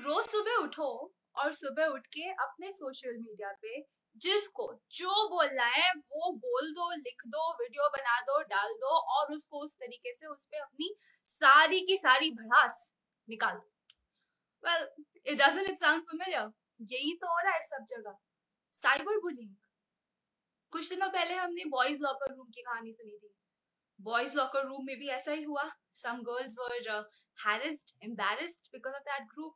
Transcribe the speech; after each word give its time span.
रोज 0.00 0.24
सुबह 0.24 0.56
उठो 0.56 1.14
और 1.36 1.52
सुबह 1.54 1.86
उठ 1.86 2.06
के 2.06 2.30
अपने 2.42 2.72
सोशल 2.72 3.16
मीडिया 3.16 3.52
पे 3.62 3.80
जिसको 4.16 4.66
जो 4.92 5.28
बोलना 5.28 5.64
है, 5.64 5.92
वो 5.92 6.32
बोल 6.32 6.72
दो, 6.72 6.90
लिख 6.92 7.22
दो 7.26 7.52
वीडियो 7.52 7.88
बना 7.88 8.20
दो, 8.20 8.40
डाल 8.42 8.72
दो 8.74 8.94
और 9.16 9.34
उसको 9.34 9.64
उस 9.64 9.76
तरीके 9.76 10.14
से 10.14 10.26
उस 10.26 10.44
पर 10.44 10.60
अपनी 10.60 10.94
सारी 11.28 11.80
की 11.80 11.96
सारी 11.96 12.30
भड़ास 12.30 12.92
निकाल 13.28 13.54
दो। 13.54 13.70
वेल 14.64 14.88
इट 15.26 15.42
फेमिलियर 15.78 16.50
यही 16.80 17.14
तो 17.14 17.26
हो 17.26 17.38
रहा 17.44 17.54
है 17.54 17.62
सब 17.62 17.84
जगह। 17.88 18.16
साइबर 18.72 19.18
बुलिंग 19.18 19.54
कुछ 20.72 20.88
दिनों 20.88 21.08
पहले 21.08 21.34
हमने 21.34 21.64
बॉयज़ 21.64 22.02
लॉकर 22.02 22.34
रूम 22.34 22.46
की 22.46 22.62
कहानी 22.62 22.92
सुनी 22.92 23.16
थी। 23.18 23.34
बॉयज़ 24.00 24.36
लॉकर 24.36 24.66
रूम 24.66 24.84
में 24.86 24.96
भी 24.98 25.08
ऐसा 25.08 25.32
ही 25.32 25.42
हुआ। 25.42 25.70
Some 25.94 26.22
girls 26.22 26.54
were 26.58 27.08
harassed, 27.38 27.92
embarrassed 28.02 28.68
because 28.72 28.96
of 28.96 29.04
that 29.04 29.26
group. 29.28 29.52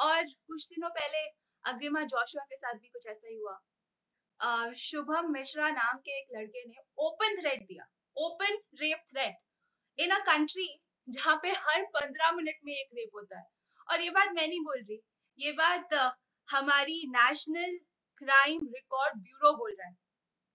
और 0.00 0.24
कुछ 0.24 0.68
दिनों 0.68 0.88
पहले 0.90 1.26
अग्रिमा 1.64 2.02
जोशुआ 2.04 2.42
के 2.44 2.56
साथ 2.56 2.74
भी 2.74 2.88
कुछ 2.88 3.06
ऐसा 3.06 3.28
ही 3.28 3.36
हुआ। 3.36 4.72
शुभम 4.78 5.30
मिश्रा 5.32 5.70
नाम 5.70 5.98
के 5.98 6.18
एक 6.18 6.36
लड़के 6.36 6.64
ने 6.68 6.82
ओपन 6.98 7.40
थ्रेड 7.40 7.62
दिया। 7.62 7.86
Open 8.16 8.58
rape 8.74 9.02
thread 9.10 9.34
in 9.98 10.10
a 10.10 10.18
country 10.26 10.68
जहाँ 11.08 11.36
पे 11.42 11.50
हर 11.58 11.84
पंद्रह 11.94 12.30
मिनट 12.32 12.58
में 12.64 12.72
एक 12.72 12.88
रेप 12.94 13.10
होता 13.14 13.38
है। 13.38 13.46
और 13.88 14.00
ये 14.00 14.10
बात 14.10 14.32
मैं 14.34 14.46
नहीं 14.48 14.60
बोल 14.60 14.80
रही। 14.80 15.00
ये 15.38 15.52
बात 15.52 15.94
हमारी 16.48 17.02
नेशनल 17.08 17.78
क्राइम 18.22 18.60
रिकॉर्ड 18.74 19.14
ब्यूरो 19.22 19.52
बोल 19.56 19.70
रहा 19.70 19.88
है। 19.88 19.96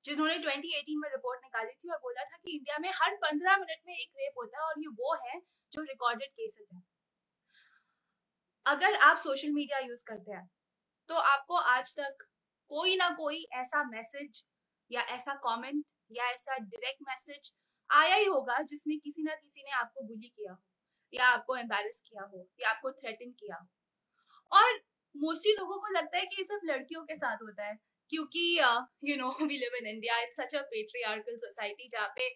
जिन्होंने 0.05 0.37
2018 0.37 0.97
में 0.97 1.09
रिपोर्ट 1.09 1.39
निकाली 1.43 1.71
थी 1.73 1.91
और 1.91 1.97
बोला 1.97 2.23
था 2.23 2.37
कि 2.37 2.51
इंडिया 2.51 2.77
में 2.77 2.89
हर 2.95 3.15
15 3.21 3.57
मिनट 3.57 3.79
में 3.87 3.93
एक 3.93 4.09
रेप 4.17 4.33
होता 4.37 4.57
है 4.57 4.65
और 4.65 4.79
ये 4.79 4.87
वो 4.99 5.15
है 5.25 5.39
जो 5.71 5.81
रिकॉर्डेड 5.81 6.29
केसेस 6.29 6.67
हैं। 6.73 6.83
अगर 8.65 8.95
आप 9.03 9.17
सोशल 9.17 9.49
मीडिया 9.51 9.79
यूज़ 9.79 10.03
करते 10.07 10.31
हैं 10.31 10.49
तो 11.09 11.15
आपको 11.15 11.55
आज 11.73 11.95
तक 11.99 12.25
कोई 12.71 12.95
ना 12.95 13.09
कोई 13.09 13.43
ऐसा 13.53 13.83
मैसेज 13.83 14.43
या 14.91 15.01
ऐसा 15.15 15.33
कमेंट 15.45 15.83
या 16.11 16.29
ऐसा 16.31 16.57
डायरेक्ट 16.57 17.01
मैसेज 17.09 17.51
आया 17.89 18.15
ही 18.15 18.25
होगा 18.25 18.61
जिसमें 18.63 18.97
किसी 18.99 19.23
ना 19.23 19.35
किसी 19.35 19.63
ने 19.63 19.71
आपको 19.71 20.03
बुली 20.03 20.27
किया 20.29 20.51
हो, 20.51 20.57
या 21.13 21.25
आपको 21.27 21.55
एम्बेरस 21.57 22.01
किया 22.09 22.23
हो, 22.23 22.47
या 22.61 22.69
आपको 22.69 22.91
थ्रेटन 22.91 23.31
किया 23.31 23.55
हो। 23.55 23.67
और 24.51 24.79
मोस्टली 25.15 25.53
लोगों 25.53 25.77
को 25.79 25.93
लगता 25.93 26.17
है 26.17 26.25
कि 26.25 26.35
ये 26.39 26.43
सब 26.45 26.61
लड़कियों 26.65 27.03
के 27.05 27.15
साथ 27.17 27.37
होता 27.43 27.65
है, 27.65 27.77
क्योंकि 28.09 28.41
you 29.05 29.15
know 29.17 29.29
we 29.41 29.57
live 29.57 29.75
in 29.77 29.87
India 29.87 30.19
it's 30.21 30.35
such 30.37 30.55
a 30.55 30.61
patriarchal 30.71 31.37
society 31.37 31.87
जहाँ 31.93 32.07
पे 32.17 32.29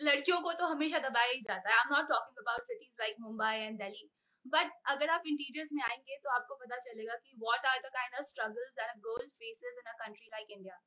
लड़कियों 0.00 0.40
को 0.40 0.52
तो 0.52 0.66
हमेशा 0.66 0.98
दबाया 0.98 1.32
ही 1.32 1.40
जाता 1.42 1.70
है। 1.70 1.76
I 1.76 1.82
am 1.86 1.94
not 1.94 2.08
talking 2.08 2.38
about 2.38 2.66
cities 2.66 2.94
like 3.00 3.16
Mumbai 3.20 3.54
and 3.56 3.78
Delhi 3.78 4.08
but 4.46 4.70
अगर 4.86 5.10
आप 5.10 5.22
इंटीरियर्स 5.26 5.70
में 5.72 5.82
आएँगे 5.82 6.16
तो 6.18 6.30
आपको 6.30 6.54
पता 6.54 6.78
चलेगा 6.78 7.14
कि 7.14 7.36
what 7.38 7.66
are 7.66 7.78
the 7.78 7.90
kind 7.94 8.14
of 8.14 8.26
struggles 8.26 8.72
that 8.72 8.90
a 8.90 8.98
girl 9.00 9.26
faces 9.28 9.78
in 9.78 9.90
a 9.90 9.92
country 10.04 10.26
like 10.26 10.50
India 10.50 10.80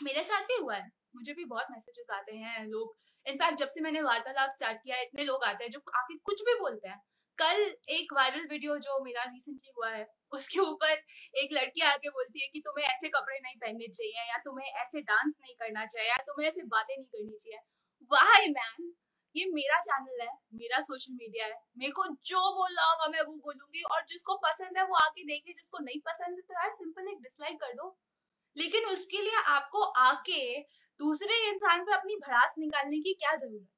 मेरे 0.00 0.22
साथ 0.22 0.42
भी 0.42 0.56
हुआ 0.56 0.74
है। 0.74 0.88
मुझे 1.16 1.32
भी 1.32 1.44
बहुत 1.44 1.66
मैसेजेस 1.70 2.06
आते 2.10 2.36
हैं 2.36 2.64
लोग। 2.66 2.96
इनफैक्ट 3.26 3.58
जब 3.58 3.68
से 3.68 3.80
मैंने 3.80 4.02
वार्तालाप 4.02 4.50
स्टार्ट 4.50 4.78
किया 4.84 4.96
है 4.96 5.02
इतने 5.02 5.24
लोग 5.24 5.44
आते 5.44 5.64
हैं 5.64 5.70
जो 5.70 5.80
आके 5.96 6.16
कुछ 6.24 6.42
भी 6.42 6.54
बोलते 6.54 6.88
हैं। 6.88 6.98
कल 7.38 7.60
एक 7.88 8.12
वायरल 8.12 8.46
वीडियो 8.50 8.78
जो 8.78 8.98
मेरा 9.04 9.22
रिसेंटली 9.24 9.72
हुआ 9.76 9.88
है, 9.90 10.06
उसके 10.32 10.58
ऊपर 10.60 10.92
एक 11.34 11.52
लड़की 11.52 11.82
आके 11.82 12.08
बोलती 12.08 12.40
है 12.40 12.48
कि 12.48 12.60
तुम्हें 12.60 12.86
ऐसे 12.86 13.08
कपड़े 13.08 13.38
नहीं 13.40 13.56
पहनने 13.56 13.88
चाहिए 13.88 14.28
या 14.30 14.38
तुम्हें 14.38 14.66
ऐसे 14.66 15.00
डांस 15.02 15.36
नहीं 15.40 15.54
करना 15.54 15.86
चाहिए 15.86 16.08
या 16.10 16.16
तुम्हें 16.26 16.48
ऐसे 16.48 16.62
बातें 16.68 16.94
नहीं 16.96 17.06
करनी 17.06 17.38
चाहिए। 17.38 17.58
वाई 18.10 18.48
मैन 18.48 18.92
ये 19.36 19.44
मेरा 19.52 19.78
चैनल 19.80 20.20
है, 20.20 20.28
मेरा 20.54 20.80
सोशल 20.80 21.12
मीडिया 21.12 21.46
है। 21.46 21.58
मेरे 21.78 21.92
को 21.92 22.04
जो 22.24 22.40
बोलना 22.54 22.82
होगा 22.90 23.08
मैं 23.08 23.22
वो 23.22 23.34
बोलूँगी 23.44 23.82
और 23.82 24.04
जिसको 24.08 24.36
पसंद 24.36 24.78
है 24.78 24.84
वो 24.84 24.94
आके 24.94 25.24
देखे, 25.24 25.52
जिसको 25.52 25.78
नहीं 25.78 26.00
पसंद 26.00 26.36
है 26.36 26.42
तो 26.42 26.54
यार 26.54 26.72
सिंपल 26.72 27.08
एक 27.08 27.22
डिसलाइक 27.22 27.60
कर 27.60 27.72
दो। 27.72 27.96
लेकिन 28.56 28.86
उसके 28.86 29.22
लिए 29.22 29.42
आपको 29.48 29.82
आके 29.82 30.60
दूसरे 31.00 31.36
इंसान 31.48 31.84
पे 31.84 31.94
अपनी 31.94 32.16
भड़ास 32.16 32.54
निकालने 32.58 32.98
की 33.00 33.14
क्या 33.14 33.34
ज़रूरत 33.36 33.62
है? 33.62 33.68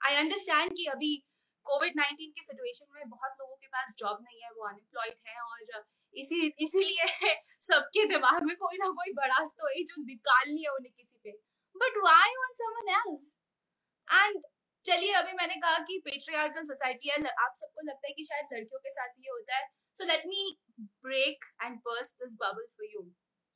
आई 0.00 0.16
अंडरस्टैंड 0.16 0.72
कि 0.76 0.86
अभी 0.86 1.16
कोविड 1.66 1.92
नाइन्टीन 1.96 2.30
की 2.30 2.42
सिचुएशन 2.42 2.86
में 2.94 3.08
बहुत 3.08 3.36
लोगों 3.40 3.56
के 3.56 3.66
पास 3.66 3.94
जॉब 3.98 4.18
नहीं 4.22 4.40
है, 4.42 4.50
वो 4.50 4.68
अनएम्प्लॉयड 4.68 5.14
है 5.28 5.40
और 5.40 5.84
इसी, 6.14 6.46
इसीलिए 6.58 7.04
सबके 7.62 8.04
दिमाग 8.04 8.42
में 8.42 8.56
कोई 8.56 8.78
ना 8.78 8.88
कोई 8.88 9.12
भड़ास 9.12 9.52
तो 9.58 9.68
है 9.68 9.82
जो 9.82 10.02
निकालनी 10.04 10.62
है 10.62 10.70
उन्हें 10.70 10.92
किसी 10.92 11.18
पे। 11.24 11.30
But 11.76 11.96
why 12.04 12.34
on 12.36 12.52
someone 12.54 12.88
else 12.94 13.36
and 14.08 14.42
चलिए, 14.86 15.12
अभी 15.14 15.32
मैंने 15.32 15.54
कहा 15.56 15.78
कि 15.88 15.98
पेट्रियार्कल 16.04 16.64
सोसाइटी 16.64 17.10
है 17.10 17.16
आप 17.40 17.52
सबको 17.56 17.86
लगता 17.88 18.06
है 18.08 18.12
कि 18.14 18.24
शायद 18.24 18.46
लड़कियों 18.52 18.78
के 18.80 18.90
साथ 18.90 19.08
ये 19.18 19.30
होता 19.30 19.56
है। 19.56 19.66
So 19.98 20.04
let 20.06 20.26
me 20.26 20.56
break 21.04 21.44
and 21.62 21.76
burst 21.86 22.14
this 22.22 22.32
bubble 22.40 22.66
for 22.78 22.88
you 22.94 23.02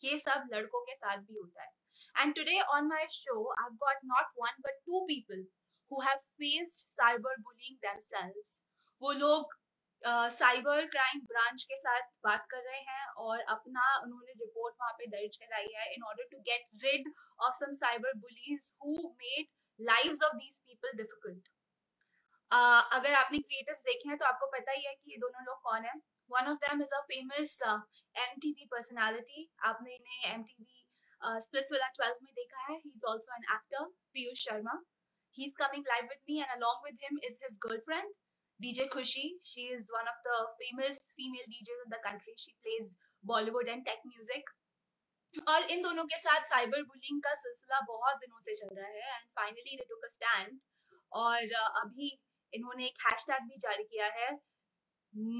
ये 0.03 0.19
सब 0.19 0.49
लड़कों 0.53 0.81
के 0.85 0.95
साथ 0.95 1.19
भी 1.19 1.35
होता 1.35 1.63
है। 1.63 1.71
And 2.15 2.35
today 2.35 2.59
on 2.77 2.87
my 2.89 3.07
show 3.11 3.37
I 3.51 3.63
have 3.63 3.75
got 3.83 4.05
not 4.13 4.33
one 4.39 4.63
but 4.67 4.81
two 4.87 5.01
people 5.09 5.47
who 5.91 6.01
have 6.03 6.19
faced 6.43 6.87
cyber 7.03 7.41
bullying 7.41 7.77
themselves 7.87 8.61
वो 9.03 9.13
लोग 9.25 9.55
साइबर 10.33 10.87
क्राइम 10.87 11.21
ब्रांच 11.27 11.63
के 11.69 11.77
साथ 11.77 12.09
बात 12.25 12.47
कर 12.51 12.63
रहे 12.63 12.81
हैं 12.89 13.07
और 13.27 13.41
अपना 13.55 13.85
उन्होंने 14.03 14.33
रिपोर्ट 14.41 14.75
वहाँ 14.81 14.93
पे 14.99 15.07
दर्ज 15.11 15.37
कराई 15.37 15.73
है 15.77 15.93
in 15.95 16.03
order 16.09 16.29
to 16.33 16.39
get 16.51 16.67
rid 16.85 17.13
of 17.47 17.55
some 17.57 17.73
cyber 17.79 18.13
bullies 18.19 18.73
who 18.83 18.97
made 19.23 19.47
lives 19.81 20.23
of 20.25 20.37
these 20.37 20.59
people 20.67 20.97
difficult 20.97 21.49
अगर 22.97 23.15
आपने 23.15 23.39
क्रिएटिव्स 23.39 23.83
देखे 23.85 24.09
हैं 24.09 24.19
तो 24.19 24.25
आपको 24.27 24.47
पता 24.51 24.73
ही 24.73 24.85
है 24.87 24.95
कि 24.95 25.11
ये 25.13 25.17
दोनों 25.25 25.45
लोग 25.45 25.61
कौन 25.63 25.85
है 25.85 25.95
one 26.31 26.51
of 26.51 26.59
them 26.67 26.83
is 26.83 26.95
a 26.95 27.01
famous 27.13 27.59
MTV 28.27 28.67
personality 28.75 29.49
आपने 29.71 29.95
इन्हें 29.95 30.35
एमटीवी 30.35 30.85
स्प्लिट्स 31.47 31.73
वाला 31.73 31.91
12 31.99 32.23
में 32.23 32.33
देखा 32.35 32.67
है 32.69 32.77
he 32.77 32.91
is 32.91 33.07
also 33.11 33.35
an 33.35 33.45
actor 33.57 33.89
Piyush 34.15 34.45
Sharma 34.45 34.83
he 35.39 35.45
is 35.45 35.57
coming 35.59 35.85
live 35.89 36.09
with 36.13 36.23
me 36.31 36.41
and 36.41 36.51
along 36.51 36.85
with 36.85 36.99
him 37.05 37.19
is 37.31 37.39
his 37.45 37.59
girlfriend 37.67 38.15
DJ 38.61 38.89
Khushi. 38.89 39.37
She 39.43 39.69
is 39.69 39.89
one 39.93 40.09
of 40.09 40.17
the 40.25 40.37
famous 40.59 41.01
female 41.15 41.45
DJs 41.45 41.81
in 41.85 41.91
the 41.91 42.01
country. 42.03 42.33
She 42.37 42.55
plays 42.63 42.97
Bollywood 43.25 43.71
and 43.71 43.85
tech 43.85 44.01
music. 44.05 44.45
और 45.35 45.71
इन 45.71 45.83
दोनों 45.83 46.05
के 46.05 46.19
साथ 46.19 46.45
cyber 46.45 46.83
bullying 46.83 47.21
का 47.23 47.35
सिलसिला 47.35 47.81
बहुत 47.89 48.17
दिनों 48.17 48.41
से 48.41 48.55
चल 48.55 48.75
रहा 48.77 48.89
है 48.89 49.17
and 49.17 49.29
finally 49.37 49.77
they 49.77 49.85
took 49.89 50.05
a 50.05 50.09
stand 50.09 50.59
और 51.13 51.53
अभी 51.83 52.09
इन्होंने 52.53 52.87
एक 52.87 53.07
हैशटैग 53.07 53.49
भी 53.49 53.57
जारी 53.59 53.85
किया 53.85 54.07
है 54.17 54.31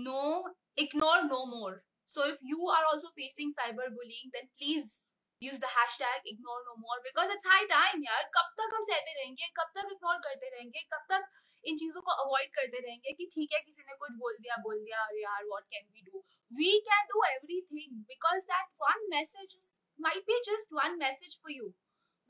no 0.05 0.55
ignore 0.79 1.23
no 1.23 1.45
more 1.47 1.81
so 2.09 2.27
if 2.27 2.39
you 2.45 2.69
are 2.71 2.85
also 2.85 3.09
facing 3.21 3.53
cyber 3.53 3.89
bullying 3.91 4.31
then 4.33 4.47
please 4.57 4.99
use 5.43 5.61
the 5.61 5.71
hashtag 5.71 6.27
ignore 6.27 6.63
no 6.67 6.75
more 6.79 7.01
because 7.01 7.33
it's 7.33 7.47
high 7.47 7.67
time 7.71 8.03
यार. 8.05 8.23
कब 8.37 8.53
तक 8.61 8.75
हम 8.75 8.83
सहते 8.83 9.13
रहेंगे? 9.15 9.49
कब 9.57 9.73
तक 9.75 9.93
इग्नोर 9.93 10.17
करते 10.19 10.49
रहेंगे? 10.51 10.83
कब 10.93 11.05
तक 11.11 11.29
इन 11.67 11.77
चीज़ों 11.77 12.01
को 12.03 12.13
अवॉइड 12.25 12.51
करते 12.55 12.79
रहेंगे 12.79 13.13
कि 13.13 13.27
ठीक 13.33 13.53
है, 13.55 13.61
किसी 13.61 13.83
ने 13.83 13.97
कुछ 13.97 14.13
बोल 14.19 14.37
दिया 14.37 14.57
बोल 14.63 14.83
दिया, 14.85 15.05
अरे 15.05 15.23
यार 15.23 15.45
what 15.45 15.65
can 15.71 15.87
we 15.95 16.03
do 16.03 16.23
we 16.53 16.79
can 16.89 17.07
do 17.07 17.23
everything 17.29 18.05
because 18.09 18.45
that 18.53 18.69
one 18.83 19.09
message 19.11 19.59
might 19.99 20.23
be 20.27 20.41
just 20.47 20.73
one 20.75 20.99
message 20.99 21.39
for 21.43 21.53
you 21.53 21.69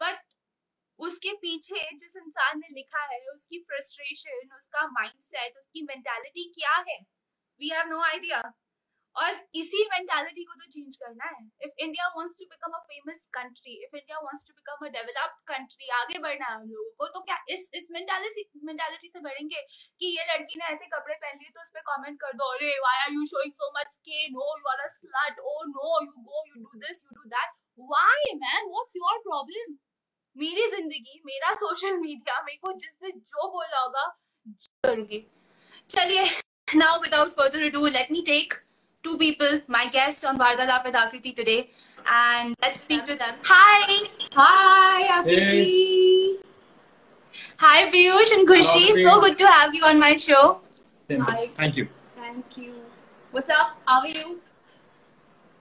but 0.01 0.25
उसके 0.99 1.33
पीछे 1.41 1.81
जिस 1.95 2.17
इंसान 2.17 2.59
ने 2.59 2.69
लिखा 2.75 3.03
है, 3.05 3.19
उसकी 3.29 3.59
फ्रस्ट्रेशन 3.63 4.55
उसका 4.57 4.87
माइंडसेट 4.91 5.59
उसकी 5.59 5.83
मेंटालिटी 5.83 6.45
क्या 6.55 6.75
है? 6.89 6.99
वी 7.61 7.69
हैव 7.69 7.89
नो 7.89 8.01
आइडिया 8.05 8.41
और 9.17 9.37
इसी 9.61 9.83
मेंटालिटी 9.91 10.43
को 10.45 10.55
तो 10.55 10.67
चेंज 10.71 10.97
करना 11.03 11.27
है। 11.27 11.45
If 11.67 11.85
India 11.85 12.07
wants 12.17 12.35
to 12.39 12.45
become 12.47 12.73
a 12.77 12.81
famous 12.89 13.25
country 13.35 13.75
if 13.85 13.97
India 13.97 14.19
wants 14.25 14.45
to 14.49 14.55
become 14.55 14.87
a 14.87 14.91
developed 14.97 15.39
country 15.51 15.89
आगे 15.99 16.19
बढ़ना 16.27 16.47
है 16.47 16.55
हम 16.55 16.69
लोगों 16.71 16.91
को 16.99 17.09
तो 17.15 17.21
क्या 17.29 17.39
इस 17.55 17.71
इस 17.81 17.89
मेंटालिटी 17.93 18.45
मेंटालिटी 18.65 19.09
से 19.09 19.21
बढ़ेंगे 19.29 19.63
कि 20.01 20.13
ये 20.17 20.27
लड़की 20.33 20.61
ने 20.61 20.67
ऐसे 20.75 20.87
कपड़े 20.93 21.15
पहन 21.15 21.39
लिए 21.39 21.51
तो 21.55 21.63
उस 21.63 21.71
पर 21.71 21.87
कमेंट 21.89 22.21
कर 22.21 22.33
दो, 22.33 22.51
अरे 22.55 22.73
why 22.81 23.01
are 23.05 23.13
you 23.15 23.25
showing 23.33 23.53
so 23.53 23.71
much 23.79 23.93
skin 23.93 24.33
no 24.35 24.51
you 24.59 24.71
are 24.73 24.81
a 24.81 24.91
slut 24.97 25.41
oh 25.45 25.57
no 25.71 25.97
you 26.03 26.23
go 26.23 26.45
you 26.49 26.63
do 26.65 26.81
this 26.81 27.03
you 27.05 27.23
do 27.23 27.29
that 27.31 27.57
why 27.95 28.35
man 28.45 28.71
what's 28.71 28.97
your 28.97 29.19
problem 29.29 29.77
मेरी 30.37 30.67
ज़िंदगी, 30.71 31.21
मेरा 31.27 31.53
सोशल 31.55 31.97
मीडिया 31.99 32.41
मेरे 32.43 32.59
को 32.59 32.73
जिसने 32.79 33.11
जो 33.11 33.49
बोला 33.53 33.81
होगा 33.81 34.07
करूँगी। 34.85 35.21
चलिए 35.91 36.25
now 36.69 37.01
without 37.03 37.33
further 37.33 37.67
ado, 37.67 37.89
let 37.91 38.11
me 38.11 38.23
take 38.25 38.57
two 39.06 39.18
people 39.18 39.60
my 39.68 39.88
guests 39.90 40.24
on 40.24 40.38
Vardalap 40.38 40.86
with 40.86 40.94
Akriti 41.04 41.36
today 41.36 41.70
and 42.20 42.56
let's 42.62 42.82
speak 42.82 43.04
to 43.06 43.16
them 43.16 43.36
hi 43.44 44.02
Hi, 44.34 45.08
Akriti. 45.18 45.40
Hey. 45.40 46.36
hi 47.64 47.90
Piyush 47.96 48.32
and 48.38 48.48
Khushi 48.48 48.86
Hello, 48.90 48.94
so 48.94 49.10
Piyush. 49.10 49.22
good 49.26 49.38
to 49.40 49.48
have 49.48 49.74
you 49.76 49.84
on 49.84 50.00
my 50.00 50.16
show 50.18 50.44
Hi. 51.10 51.50
Thank 51.58 51.76
you. 51.78 51.88
Thank 52.16 52.58
you. 52.58 52.74
What's 53.32 53.50
up? 53.50 53.72
How 53.86 54.00
are 54.00 54.08
you? 54.08 54.40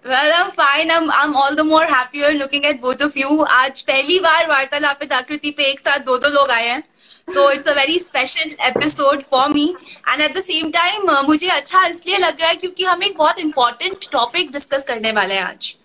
Well, 0.04 0.32
I'm 0.34 0.52
fine. 0.52 0.90
I'm 0.96 1.10
I'm 1.10 1.34
all 1.34 1.56
the 1.56 1.64
more 1.64 1.84
happier 1.92 2.28
looking 2.36 2.64
at 2.68 2.80
both 2.84 3.02
of 3.06 3.16
you. 3.16 3.30
आज 3.56 3.80
पहली 3.88 4.18
बार 4.26 4.46
वार्तालाप 4.48 5.00
पे 5.00 5.06
आकृति 5.16 5.50
पे 5.56 5.64
एक 5.70 5.80
साथ 5.80 6.04
दो 6.10 6.16
दो 6.18 6.28
लोग 6.36 6.50
आए 6.58 6.68
हैं 6.68 6.82
तो 7.27 7.49
it's 7.51 7.67
a 7.67 7.73
very 7.73 7.99
special 7.99 8.55
episode 8.65 9.21
for 9.31 9.49
me 9.49 9.67
and 10.09 10.21
at 10.21 10.37
the 10.37 10.41
same 10.41 10.69
time 10.71 11.09
मुझे 11.27 11.47
अच्छा 11.49 11.85
इसलिए 11.85 12.17
लग 12.17 12.39
रहा 12.39 12.49
है 12.49 12.55
क्योंकि 12.55 12.83
हम 12.83 13.03
एक 13.03 13.17
बहुत 13.17 13.39
इंपॉर्टेंट 13.39 14.09
टॉपिक 14.11 14.51
डिस्कस 14.51 14.85
करने 14.85 15.11
वाले 15.11 15.33
हैं 15.33 15.43
आज. 15.43 15.75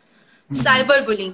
साइबर 0.50 0.94
हम्म। 0.94 1.06
बुलिंग 1.06 1.32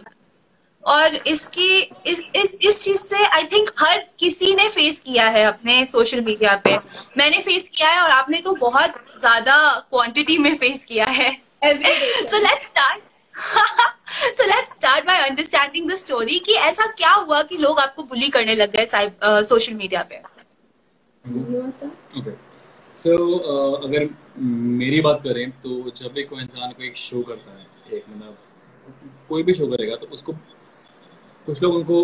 और 0.84 1.14
इसकी 1.16 1.78
इस 2.06 2.20
इस 2.36 2.56
इस 2.62 2.82
चीज़ 2.84 3.02
से 3.02 3.24
आई 3.26 3.44
थिंक 3.44 3.70
हर 3.78 3.98
किसी 4.18 4.54
ने 4.54 4.68
फेस 4.68 5.00
किया 5.00 5.28
है 5.28 5.44
अपने 5.44 5.84
सोशल 5.86 6.20
मीडिया 6.20 6.54
पे. 6.64 6.76
मैंने 7.18 7.40
फेस 7.40 7.68
किया 7.68 7.90
है 7.90 8.00
और 8.02 8.10
आपने 8.10 8.40
तो 8.40 8.54
बहुत 8.60 8.94
ज़्यादा 9.20 9.58
क्वांटिटी 9.90 10.38
में 10.38 10.54
फेस 10.56 10.84
किया 10.84 11.06
है. 11.10 11.30
So 11.64 12.38
let's 12.38 12.66
start 12.66 13.00
so 13.36 14.44
let's 14.46 14.72
start 14.72 15.06
by 15.06 15.18
understanding 15.20 15.90
the 15.90 15.94
story 15.96 16.38
कि 16.38 16.52
ऐसा 16.64 16.86
क्या 16.92 17.12
हुआ 17.12 17.42
कि 17.42 17.56
लोग 17.58 17.78
आपको 17.78 18.02
बुली 18.04 18.28
करने 18.28 18.54
लग 18.54 18.72
गए 18.72 19.42
सोशल 19.44 19.74
मीडिया 19.74 20.02
पे? 20.02 20.22
सो 22.96 23.16
अगर 23.76 24.08
मेरी 24.38 25.00
बात 25.00 25.20
करें 25.24 25.50
तो 25.62 25.90
जब 25.90 26.12
भी 26.12 26.22
कोई 26.24 26.42
इंसान 26.42 26.70
कोई 26.72 26.92
शो 26.96 27.22
करता 27.22 27.50
है, 27.52 27.66
एक 27.92 28.04
मतलब 28.08 28.36
कोई 29.28 29.42
भी 29.42 29.54
शो 29.54 29.66
करेगा 29.66 29.96
तो 29.96 30.06
उसको 30.14 30.32
कुछ 31.46 31.62
लोग 31.62 31.74
उनको 31.74 32.02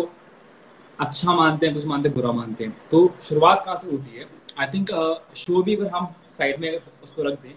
अच्छा 0.99 1.33
मानते 1.33 1.65
हैं, 1.65 1.75
कुछ 1.75 1.85
मानते 1.85 2.09
हैं, 2.09 2.15
बुरा 2.15 2.31
मानते 2.31 2.63
हैं। 2.63 2.73
तो 2.91 3.13
शुरुआत 3.23 3.63
कहाँ 3.65 3.75
से 3.77 3.89
होती 3.91 4.17
है? 4.17 4.27
आई 4.59 4.67
थिंक 4.73 4.89
शो 5.37 5.63
भी 5.63 5.75
अगर 5.75 5.89
हम 5.95 6.13
साइड 6.33 6.59
में 6.59 6.79
उसको 7.03 7.23
रख 7.23 7.39
दें 7.41 7.53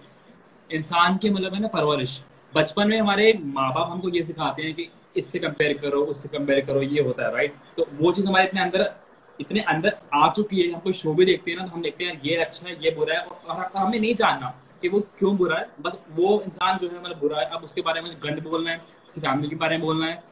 इंसान 0.71 1.17
की 1.17 1.31
मतलब 1.31 1.55
है 1.55 1.61
ना, 1.61 1.69
परवरिश। 1.69 2.21
बचपन 2.57 2.89
में 2.89 2.99
हमारे 2.99 3.33
माँ 3.45 3.73
बाप 3.75 3.91
हमको 3.91 4.09
ये 4.11 4.23
सिखाते 4.25 4.63
हैं 4.63 4.75
कि 4.75 4.89
इससे 5.17 5.39
कंपेयर 5.39 5.79
करो, 5.79 6.01
उससे 6.05 6.29
कंपेयर 6.29 6.65
करो, 6.67 6.83
ये 6.83 7.03
होता 7.03 7.27
है 7.27 7.33
राइट 7.33 7.55
तो 7.77 7.87
वो 7.99 8.13
चीज़ 8.13 8.29
हमारे 8.29 8.47
इतने 8.47 8.61
अंदर 8.61 8.95
इतने 9.39 9.61
अंदर 9.63 9.97
आ 10.15 10.29
चुकी 10.31 10.61
है, 10.61 10.73
हम 10.73 10.81
कोई 10.81 10.93
शो 10.95 11.13
भी 11.15 11.25
देखते 11.25 11.51
हैं 11.51 11.59
ना 11.59 11.65
तो 11.65 11.71
हम 11.71 11.83
देखते 11.83 12.05
हैं, 12.05 12.21
ये 12.25 12.37
अच्छा 12.37 12.69
है, 12.69 12.75
ये 12.85 12.91
बुरा 12.91 13.15
है, 13.15 13.21
और 13.21 13.71
हमें 13.77 13.99
नहीं 13.99 14.15
जानना 14.15 14.55
कि 14.83 14.89
वो 14.89 15.01
क्यों 15.19 15.37
बुरा 15.37 15.59
है। 15.59 15.69
बस 15.83 15.99
वो 16.13 16.41
इंसान 16.43 16.79
जो 16.79 16.89
है 16.89 17.03
मतलब 17.03 17.19
बुरा 17.21 17.41
है, 17.41 17.47
अब 17.47 17.65
उसके 17.65 17.81
बारे 17.83 18.01
में 18.01 18.11
गंद 18.23 18.43
बोलना 18.43 18.71
है, 18.71 18.77
उसकी 19.07 19.21
फैमिली 19.21 19.49
के 19.49 19.57
बारे 19.57 19.77
में 19.77 19.85
बोलना 19.87 20.07
है। 20.07 20.23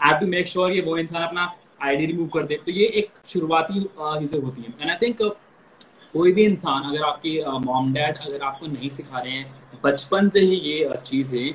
आई 0.00 0.18
टू 0.20 0.26
मेक 0.26 0.46
श्योर 0.48 0.72
ये 0.72 0.80
वो 0.82 0.96
इंसान 0.98 1.22
अपना 1.22 1.52
आईडी 1.82 2.06
रिमूव 2.06 2.28
कर 2.28 2.42
दे। 2.42 2.56
तो 2.66 2.72
ये 2.72 2.86
एक 3.00 3.10
शुरुआती 3.28 3.80
चीज़ें 3.80 4.40
होती 4.40 4.62
है। 4.62 4.74
एंड 4.80 4.90
आई 4.90 4.96
थिंक 5.02 5.22
कोई 6.14 6.32
भी 6.32 6.44
इंसान, 6.44 6.82
अगर 6.84 7.02
आपकी 7.04 7.40
मॉम 7.64 7.92
डैड 7.94 8.16
अगर 8.18 8.42
आपको 8.44 8.66
नहीं 8.66 8.90
सिखा 8.90 9.18
रहे 9.18 9.32
हैं 9.32 9.67
बचपन 9.84 10.28
से 10.28 10.40
ही 10.40 10.56
ये 10.56 10.94
चीज़ 11.06 11.36
है 11.36 11.48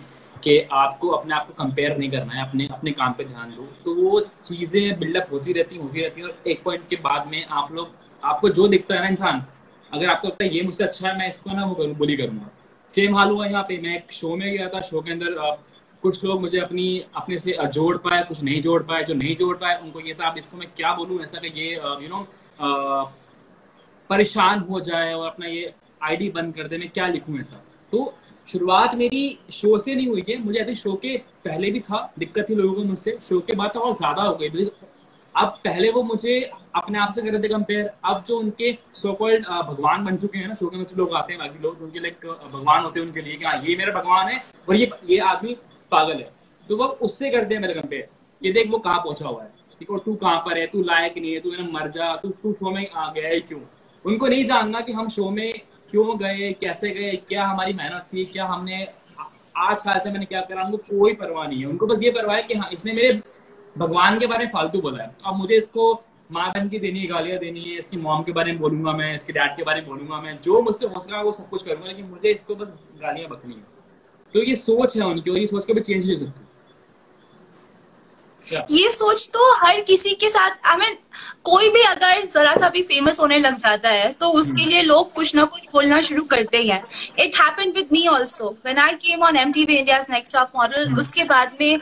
कि 0.44 0.60
आपको 0.74 1.10
अपने 1.10 1.36
आप 1.36 1.48
को 1.48 1.54
कंपेयर 1.54 1.98
नहीं 1.98 2.10
करना 2.12 2.34
है, 2.34 2.48
अपने 2.48 2.68
अपने 2.72 2.92
काम 2.92 3.14
पे 3.14 3.24
ध्यान 3.26 3.50
दो। 3.52 3.68
तो 3.84 3.94
वो 3.96 4.20
चीज़ें 4.46 5.00
बिल्डअप 5.00 5.28
होती 5.32 5.54
रहती 5.54 5.78
होती 5.78 6.02
रहती 6.02 6.22
है 6.22 6.28
और 6.28 6.50
एक 6.50 6.64
पॉइंट 6.64 6.88
के 6.90 6.96
बाद 7.04 7.28
में 7.28 7.46
आप 7.46 7.72
लोग, 7.74 7.90
आपको 8.24 8.50
जो 8.50 8.68
दिखता 8.68 8.96
है 8.96 9.02
ना 9.02 9.08
इंसान, 9.08 9.44
अगर 9.92 10.10
आपको 10.10 10.28
लगता 10.28 10.46
है 10.46 10.56
ये 10.56 10.62
मुझसे 10.64 10.84
अच्छा 10.84 11.08
है, 11.08 11.18
मैं 11.18 11.30
इसको 11.30 11.52
ना 11.52 11.66
वो 11.66 11.76
करूँ 11.76 11.96
बोली 11.96 12.18
करूँगा। 12.18 12.50
सेम 12.92 13.16
हाल 13.18 13.30
हुआ 13.30 13.46
यहाँ 13.46 13.64
पे, 13.64 13.78
मैं 13.78 13.96
एक 13.96 14.12
शो 14.14 14.36
में 14.36 14.52
गया 14.52 14.68
था 14.70 14.80
शो 14.82 15.02
के 15.02 15.12
अंदर 15.12 15.58
कुछ 16.04 16.24
लोग 16.24 16.42
मुझे 16.42 16.60
अपनी, 16.60 17.04
अपने 17.16 17.38
से 17.40 17.58
जोड़ 17.68 17.98
पाए, 17.98 18.24
कुछ 18.24 18.42
नहीं 18.44 18.62
जोड़ 18.62 18.82
पाए, 18.84 19.04
जो 19.04 19.14
नहीं 19.14 19.36
जोड़ 19.38 19.56
पाए, 19.58 19.80
उनको 19.84 20.00
ये 20.00 20.14
था, 20.14 20.30
अब 20.30 20.38
इसको 20.38 20.58
मैं 20.58 20.68
क्या 20.78 20.94
बोलूँ, 20.96 21.22
ऐसा 21.24 21.40
कि 21.40 21.60
ये 21.60 21.74
यू 21.74 22.10
नो 22.10 22.28
परेशान 24.10 24.60
हो 24.70 24.80
जाए 24.82 25.14
और 25.14 25.28
अपना 25.28 25.48
ये 25.48 25.74
आईडी 26.02 26.30
बंद 26.30 26.56
कर 26.56 26.68
दे, 26.68 26.78
मैं 26.78 26.90
क्या 26.90 27.08
लिखूं 27.08 27.40
ऐसा? 27.40 27.64
तो 27.94 28.14
शुरुआत 28.48 28.96
मेरी 28.96 29.24
शो 29.54 29.78
से 29.80 29.96
नहीं 29.96 30.08
हुई 30.08 30.24
है, 30.30 30.38
मुझे 30.44 30.60
ऐसे 30.60 30.76
शो 30.76 30.94
के 30.96 31.18
पहले 31.46 31.70
भी 31.72 31.80
था, 31.80 32.14
दिक्कत 32.20 32.50
थी 32.50 32.56
लोगों 32.56 32.74
को 32.74 32.84
मुझसे। 32.84 33.18
शो 33.24 33.40
के 33.42 33.56
बाद 33.56 33.72
तो 33.74 33.80
और 33.80 33.94
ज़्यादा 33.94 34.24
हो 34.24 34.36
गई 34.36 34.66
अब 35.36 35.48
पहले 35.64 35.90
वो 35.92 36.02
मुझे 36.04 36.40
अपने 36.76 37.00
आप 37.00 37.12
से 37.14 37.22
कर 37.22 37.32
रहे 37.32 37.42
थे 37.44 37.48
कंपेयर 37.50 37.90
अब 38.06 38.24
जो 38.28 38.38
उनके 38.40 38.72
सो 38.96 39.14
कॉल्ड 39.14 39.46
भगवान 39.68 40.04
बन 40.06 40.18
चुके 40.18 40.38
हैं 40.38 40.48
ना 40.48 40.56
शो 40.56 40.68
के 40.68 40.78
कुछ 40.78 40.98
लोग 40.98 41.14
आते 41.16 41.34
हैं, 41.34 41.40
बाकी 41.40 41.64
लोग, 41.64 41.82
उनके 41.82 42.00
लाइक 42.00 42.26
भगवान 42.54 42.84
होते 42.84 43.00
हैं 43.00 43.06
उनके 43.08 43.22
लिए 43.22 43.36
कि 43.36 43.46
हाँ 43.46 43.62
ये 43.64 43.76
मेरा 43.78 43.94
भगवान 43.94 44.28
है 44.30 44.40
और 44.70 44.76
ये 44.76 44.90
ये 45.10 45.18
आदमी 45.28 45.56
पागल 45.92 46.18
है। 46.18 46.32
तो 46.70 46.78
वो 46.78 46.86
उससे 47.02 47.30
करते 47.32 47.56
हैं 47.56 47.62
मेरे 47.62 47.74
कंपेयर 47.74 48.08
ये 48.42 48.52
देख 48.54 48.70
वो 48.72 48.78
कहाँ 48.80 49.00
पहुँचा 49.00 49.28
हुआ 49.28 49.44
है। 49.44 49.50
ठीक 49.80 49.90
है 49.90 49.96
और 49.96 50.04
तू 50.06 50.16
कहाँ 50.16 50.38
पर 50.46 50.58
है? 50.58 50.66
तू 50.68 50.84
लायक 50.84 51.18
नहीं 51.18 51.34
है, 51.34 51.40
तू 51.40 51.52
मेरा 51.52 51.64
मर 51.72 51.90
जा, 51.92 52.16
तू 52.16 52.30
तू 52.34 52.54
शो 52.54 52.72
में 52.72 52.90
आ 52.90 53.12
गया 53.12 53.28
है 53.28 53.40
क्यों? 53.42 53.60
उनको 54.06 54.28
नहीं 54.28 54.46
जानना 54.46 54.82
कि 54.82 54.92
हम 54.94 55.10
शो 55.10 55.30
में 55.30 55.54
क्यों 55.94 56.18
गए, 56.20 56.52
कैसे 56.62 56.90
गए, 56.90 57.12
क्या 57.28 57.46
हमारी 57.46 57.74
मेहनत 57.74 58.06
थी, 58.14 58.24
क्या 58.26 58.46
हमने 58.46 58.88
आठ 59.58 59.80
साल 59.80 60.00
से 60.00 60.12
मैंने 60.12 60.26
क्या 60.26 60.40
करा, 60.42 60.64
उनको 60.64 60.78
कोई 60.78 61.14
परवाह 61.14 61.48
नहीं 61.48 61.60
है। 61.60 61.66
उनको 61.66 61.88
बस 61.88 62.00
ये 62.04 62.12
परवाह 62.12 62.36
है 62.36 62.44
कि 62.44 62.54
हाँ 62.54 62.70
इसने 62.74 62.94
मेरे 62.94 63.22
भगवान 63.76 64.20
के 64.20 64.28
बारे 64.28 64.46
में 64.46 64.52
फालतू 64.52 64.82
बोला 64.82 65.04
है। 65.04 65.10
अब 65.26 65.36
मुझे 65.38 65.56
इसको 65.56 65.94
माँ 66.32 66.50
बहन 66.52 66.70
की 66.70 66.80
देनी 66.80 67.00
है, 67.00 67.08
गालियाँ 67.08 67.38
देनी 67.40 67.60
है, 67.60 67.78
इसकी 67.78 67.98
मॉम 67.98 68.24
के 68.24 68.32
बारे 68.32 68.52
में 68.52 68.62
बोलूँगा 68.62 68.92
मैं, 68.92 69.14
इसके 69.14 69.34
डैड 69.34 69.56
के 69.58 69.64
बारे 69.64 69.82
में 69.82 69.90
बोलूँगा 69.90 70.22
मैं, 70.22 70.38
जो 70.42 70.62
मुझसे 70.62 70.86
हो 70.86 71.04
सका 71.04 71.22
वो 71.22 71.32
सब 71.32 71.50
कुछ 71.50 71.64
करूँगा, 71.64 71.88
लेकिन 71.88 72.06
मुझे 72.06 72.30
इसको 72.30 72.56
बस 72.56 72.74
गालियाँ 73.02 73.30
बकनी 73.30 73.54
है। 73.54 73.62
तो 74.34 74.44
ये 74.44 74.56
सोच 74.56 74.98
है 74.98 75.06
उनकी 75.06 75.32
और 75.32 75.38
ये 75.38 75.48
सोच 75.48 75.66
कभी 75.66 75.82
चेंज 75.82 76.06
नहीं 76.06 76.18
हो 76.18 76.26
सकती। 76.26 76.46
ये 78.52 78.90
सोच 78.90 79.30
तो 79.34 79.54
हर 79.56 79.80
किसी 79.80 80.10
के 80.10 80.30
साथ 80.30 80.52
आई 80.66 80.76
I 80.76 80.80
मीन 80.80 80.90
mean, 80.90 81.02
कोई 81.44 81.70
भी 81.70 81.82
अगर 81.82 82.28
जरा 82.34 82.56
सा 82.56 82.70
भी 82.70 82.82
फ़ेमस 82.82 83.20
होने 83.20 83.40
लग 83.40 83.56
जाता 83.58 83.90
है 83.90 84.12
तो 84.12 84.30
उसके 84.30 84.62
hmm. 84.62 84.72
लिए 84.72 84.82
लोग 84.82 85.14
कुछ 85.14 85.36
ना 85.36 85.44
कुछ 85.44 85.68
बोलना 85.74 86.02
शुरू 86.02 86.24
करते 86.24 86.58
ही। 86.58 86.70
हैं 86.70 86.84
it 87.20 87.32
happen 87.36 87.70
with 87.70 87.88
me 87.92 88.08
also 88.08 88.58
when 88.66 88.78
I 88.78 88.94
came 88.94 89.24
on 89.24 89.38
M 89.38 89.52
T 89.52 89.66
V 89.66 89.76
India 89.76 90.06
next 90.10 90.36
top 90.36 90.52
model 90.56 90.94
उसके 91.00 91.24
बाद 91.24 91.58
में 91.62 91.80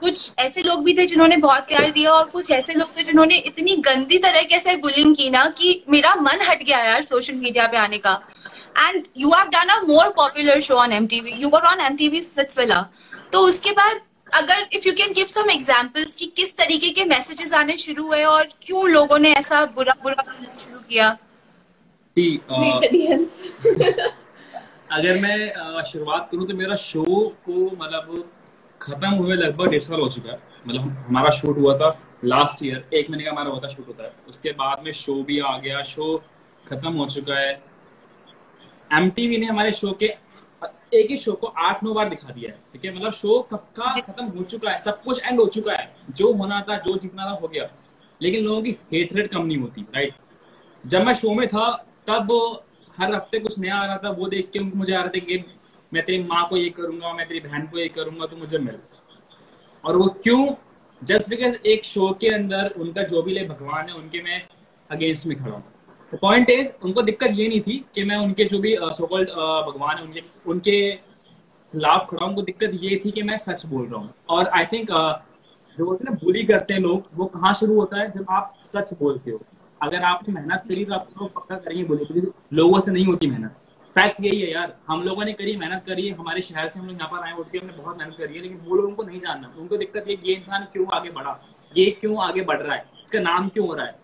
कुछ 0.00 0.34
ऐसे 0.38 0.62
लोग 0.62 0.84
भी 0.84 0.94
थे 0.98 1.06
जिन्होंने 1.06 1.36
बहुत 1.36 1.62
प्यार 1.62 1.90
दिया 1.90 2.10
और 2.12 2.24
कुछ 2.24 2.50
ऐसे 2.50 2.74
लोग 2.74 2.98
थे 2.98 3.02
जिन्होंने 3.02 3.36
इतनी 3.36 3.76
गंदी 3.76 4.18
तरीके 4.18 4.60
से 4.60 4.76
बुलिंग 4.76 5.16
की 5.16 5.30
ना 5.30 5.44
कि 5.58 5.84
मेरा 5.90 6.14
मन 6.14 6.38
हट 6.48 6.62
गया 6.62 6.78
यार 6.78 7.02
सोशल 7.02 7.34
मीडिया 7.34 7.66
पे 7.66 7.76
आने 7.76 7.98
का। 7.98 8.20
And 8.78 9.06
you 9.16 9.30
have 9.30 9.46
done 9.46 9.68
a 9.68 9.80
more 9.82 10.08
popular 10.08 10.60
show 10.60 10.74
on 10.74 10.92
M 10.92 11.06
TV 11.06 11.30
you 11.30 11.48
were 11.48 11.60
on 11.60 11.80
M 11.80 11.96
TV 11.96 12.20
तो 13.32 13.40
उसके 13.40 13.70
बाद 13.70 14.00
अगर 14.34 14.68
if 14.72 14.86
you 14.86 14.92
can 14.92 15.12
give 15.12 15.26
some 15.26 15.50
examples 15.50 16.14
कि 16.16 16.26
किस 16.26 16.56
तरीके 16.56 16.90
के 16.90 17.04
मैसेजेस 17.04 17.52
आने 17.54 17.76
शुरू 17.76 18.06
हुए 18.06 18.22
और 18.24 18.48
क्यों 18.62 18.88
लोगों 18.88 19.18
ने 19.18 19.32
ऐसा 19.32 19.64
बुरा 19.66 19.94
बुरा 20.02 20.22
बोलना 20.22 20.56
शुरू 20.56 20.78
किया? 20.78 21.18
अगर 24.92 25.18
मैं 25.18 25.82
शुरुआत 25.82 26.28
करूँ 26.32 26.46
तो 26.48 26.54
मेरा 26.54 26.76
शो 26.76 27.04
को 27.46 27.52
मतलब 27.52 28.30
खत्म 28.82 29.08
हुए 29.08 29.36
लगभग 29.36 29.66
डेढ़ 29.66 29.82
साल 29.82 30.00
हो 30.00 30.08
चुका 30.08 30.32
है। 30.32 30.38
मतलब 30.66 30.80
हमारा 31.08 31.30
शूट 31.30 31.58
हुआ 31.58 31.76
था 31.78 31.90
लास्ट 32.24 32.64
ईयर 32.64 32.88
एक 32.94 33.10
महीने 33.10 33.24
का 33.24 33.30
हमारा 33.30 33.50
हुआ 33.50 33.60
था 33.60 33.68
शूट 33.68 33.88
होता 33.88 34.04
है। 34.04 34.12
उसके 34.28 34.50
बाद 34.52 34.82
में 34.84 34.92
शो 34.92 35.14
भी 35.22 35.38
आ 35.40 35.58
गया 35.58 35.82
शो 35.82 36.16
खत्म 36.68 36.92
हो 36.92 37.06
चुका 37.06 37.38
है। 37.38 37.52
एम 38.92 39.12
ने 39.18 39.46
हमारे 39.46 39.72
शो 39.72 39.92
के 39.92 40.14
एक 40.94 41.10
ही 41.10 41.16
शो 41.16 41.32
को 41.32 41.46
आठ 41.46 41.82
नौ 41.84 41.92
बार 41.94 42.08
दिखा 42.08 42.32
दिया 42.32 42.50
है 42.50 42.58
ठीक 42.72 42.84
है? 42.84 42.94
मतलब 42.96 43.12
शो 43.12 43.40
कब 43.52 43.66
का 43.76 43.90
खत्म 44.00 44.24
हो 44.26 44.42
चुका 44.44 44.70
है 44.70 44.78
सब 44.78 45.02
कुछ 45.02 45.20
एंड 45.22 45.40
हो 45.40 45.46
चुका 45.48 45.72
है 45.72 45.92
जो 46.10 46.32
होना 46.32 46.60
था 46.68 46.76
जो 46.78 46.96
जीतना 46.96 47.26
था 47.26 47.30
हो 47.32 47.48
गया। 47.48 47.68
लेकिन 48.20 48.44
लोगों 48.44 48.62
की 48.62 48.70
हेट 48.92 49.14
रेट 49.16 49.30
कम 49.30 49.46
नहीं 49.46 49.58
होती 49.58 49.82
राइट 49.94 50.14
जब 50.84 51.02
मैं 51.02 51.14
शो 51.14 51.34
में 51.34 51.46
था 51.48 51.70
तब 52.08 52.32
हर 52.98 53.14
हफ़्ते 53.14 53.38
कुछ 53.38 53.58
नया 53.58 53.76
आ 53.76 53.86
रहा 53.86 53.96
था 53.96 54.10
वो 54.10 54.28
देख 54.28 54.50
के 54.52 54.60
मुझे 54.60 54.92
आ 54.94 55.00
रहा 55.00 55.08
था 55.08 55.18
कि 55.18 55.44
मैं 55.92 56.04
तेरी 56.04 56.22
माँ 56.22 56.46
को 56.48 56.56
ये 56.56 56.68
करूँगा 56.70 57.12
मैं 57.12 57.26
तेरी 57.28 57.40
बहन 57.40 57.66
को 57.66 57.78
ये 57.78 57.88
करूँगा 57.88 58.26
तो 58.26 58.36
मुझे 58.36 58.58
मिल 58.58 58.78
और 59.84 59.96
वो 59.96 60.08
क्यों? 60.22 60.46
जस्ट 61.02 61.28
बिकॉज़ 61.30 61.56
एक 61.66 61.84
शो 61.84 62.10
के 62.20 62.28
अंदर 62.28 62.74
उनका 62.76 63.02
जो 63.02 63.22
भी 63.22 63.34
ले 63.34 63.44
भगवान 63.44 63.88
है 63.88 63.94
उनके 63.94 64.22
मैं 64.22 64.42
अगेंस्ट 64.90 65.26
में 65.26 65.36
खड़ा 65.38 65.52
हूँ। 65.52 65.64
पॉइंट 66.12 66.50
इज़ 66.50 66.68
उनको 66.84 67.02
दिक्कत 67.02 67.30
ये 67.32 67.48
नहीं 67.48 67.60
थी 67.60 67.84
कि 67.94 68.04
मैं 68.04 68.16
उनके 68.16 68.44
जो 68.44 68.58
भी 68.58 68.76
सोकॉल्ड 68.82 69.28
भगवान 69.66 69.96
है, 69.96 70.04
उनके 70.04 70.22
उनके 70.46 70.90
खिलाफ 71.72 72.06
खड़ा 72.10 72.24
उनको 72.26 72.42
दिक्कत 72.42 72.70
ये 72.82 73.00
थी 73.04 73.10
कि 73.10 73.22
मैं 73.22 73.36
सच 73.38 73.64
बोल 73.66 73.86
रहा 73.86 74.00
हूँ। 74.00 74.12
और 74.28 74.48
आई 74.48 74.64
थिंक 74.66 74.88
जो 75.78 75.84
बोलते 75.84 76.04
हैं 76.04 76.12
ना 76.12 76.18
बुली 76.24 76.42
करते 76.44 76.74
हैं 76.74 76.80
लोग, 76.80 77.06
वो 77.14 77.24
कहाँ 77.26 77.52
शुरू 77.54 77.78
होता 77.80 78.00
है? 78.00 78.10
जब 78.10 78.26
आप 78.30 78.58
सच 78.62 78.92
बोलते 79.00 79.30
हो। 79.30 79.40
अगर 79.80 80.02
आपने 80.04 80.34
मेहनत 80.34 80.64
करी 80.70 80.84
तो 80.84 80.94
आप 80.94 81.06
लोग 81.20 81.32
पक्का 81.34 81.56
करेंगे 81.56 81.84
बोले 81.84 82.04
क्योंकि 82.04 82.56
लोगों 82.56 82.80
से 82.80 82.92
नहीं 82.92 83.06
होती 83.06 83.26
मेहनत। 83.26 83.56
फैक्ट 83.92 84.20
यही 84.24 84.40
है 84.40 84.50
यार, 84.52 84.76
हम 84.88 85.02
लोगों 85.02 85.24
ने 85.24 85.32
करी, 85.32 85.56
मेहनत 85.56 85.84
करी 85.86 86.06
है 86.08 86.14
हमारे 86.16 86.40
शहर 86.42 86.68
से 86.68 86.78
हम 86.80 86.86
लोग 86.86 86.96
यहाँ 86.96 87.08
पर 87.10 87.26
आए, 87.26 87.32
उठ 87.32 87.50
के 87.52 87.58
हमने 87.58 87.72
बहुत 87.72 87.98
मेहनत 87.98 88.16
करी 88.18 88.34
है, 88.34 88.42
लेकिन 88.42 88.58
वो 88.64 88.76
लोगों 88.76 88.92
को 88.92 89.02
नहीं 89.02 89.20
जानना। 89.20 89.54
उनको 89.58 89.76
दिक्कत 89.76 90.08
ये 90.08 90.18
ये 90.24 90.34
इंसान 90.34 90.66
क्यों 90.72 90.86
आगे 90.94 91.10
बढ़ा? 91.10 91.40
ये 91.72 91.90
क्यों 92.00 92.22
आगे 92.24 92.42
बढ़ 92.42 92.60
रहा 92.60 92.74
है? 92.74 92.84
इसका 93.02 93.20
नाम 93.20 93.48
क्यों 93.48 93.66
हो 93.68 93.74
रहा 93.74 93.86
है? 93.86 93.98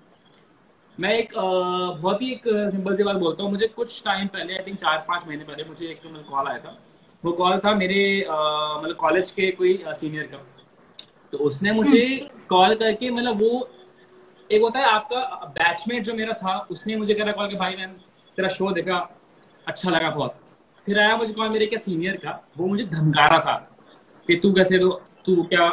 मैं 0.98 1.12
एक 1.12 1.32
बहुत 1.36 2.22
ही 2.22 2.30
एक 2.32 2.42
सिंपल 2.46 2.96
सी 2.96 3.02
बात 3.02 3.16
बोलता 3.16 3.42
हूँ। 3.42 3.50
मुझे 3.50 3.66
कुछ 3.68 4.02
टाइम 4.04 4.26
पहले 4.26 4.54
आई 4.54 4.64
थिंक 4.66 4.78
चार 4.80 5.04
पाँच 5.08 5.26
महीने 5.26 5.44
पहले 5.44 5.64
मुझे 5.64 5.86
एक 5.86 6.00
मतलब 6.06 6.24
कॉल 6.30 6.46
आया 6.48 6.58
था। 6.58 6.76
वो 7.24 7.32
कॉल 7.32 7.58
था 7.58 7.74
मेरे 7.74 7.98
मतलब 8.20 8.96
कॉलेज 9.00 9.30
के 9.30 9.50
कोई 9.52 9.78
सीनियर 9.90 10.26
का। 10.26 10.38
तो 11.32 11.38
उसने 11.38 11.72
मुझे 11.72 12.04
कॉल 12.48 12.64
हम्म। 12.64 12.78
करके 12.78 13.10
मतलब 13.10 13.42
वो 13.42 13.68
एक 14.50 14.62
होता 14.62 14.78
है 14.78 14.86
आपका 14.86 15.20
बैचमेट 15.54 16.04
जो 16.04 16.14
मेरा 16.14 16.32
था 16.34 16.56
उसने 16.70 16.96
मुझे 16.96 17.14
करा 17.14 17.32
कॉल 17.32 17.48
कि 17.48 17.56
भाई 17.56 17.76
मैंने 17.76 17.92
तेरा 18.38 18.48
शो 18.48 18.70
देखा 18.72 18.98
अच्छा 19.66 19.90
लगा 19.90 20.10
बहुत। 20.10 20.40
फिर 20.86 20.98
आया 21.00 21.16
मुझे 21.16 21.32
कॉल 21.32 21.48
मेरे 21.48 21.66
क्या 21.66 21.78
सीनियर 21.78 22.16
का। 22.24 22.40
वो 22.58 22.66
मुझे 22.66 22.84
धमका 22.86 23.26
रहा 23.26 23.38
था 23.40 23.56
कि 24.28 24.36
तू 24.36 24.52
कैसे 24.54 24.78
तो 24.78 24.90
तू 25.26 25.42
क्या 25.44 25.68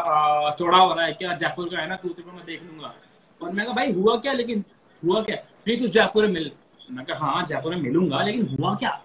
चौड़ा 0.51 0.77
हो 0.77 0.93
रहा 0.93 1.05
है 1.05 1.13
क्या? 1.13 1.33
जयपुर 1.33 1.69
का 1.69 1.81
है 1.81 1.87
ना 1.89 1.95
तू 1.95 2.09
तेरे 2.09 2.31
मैं 2.31 2.45
देख 2.45 2.63
लूँगा। 2.63 2.93
और 3.41 3.51
मैं 3.51 3.65
कहा 3.65 3.75
भाई 3.75 3.91
हुआ 3.93 4.15
क्या 4.17 4.33
लेकिन? 4.33 4.63
हुआ 5.03 5.21
क्या? 5.21 5.35
प्लीज़ 5.63 5.81
तू 5.81 5.87
जयपुर 5.87 6.25
में 6.25 6.33
मिल 6.33 6.51
मैं 6.91 7.05
कहा 7.05 7.25
हाँ 7.31 7.45
जयपुर 7.49 7.75
में 7.75 7.81
मिलूँगा 7.81 8.21
लेकिन 8.23 8.55
हुआ 8.59 8.73
क्या? 8.75 8.99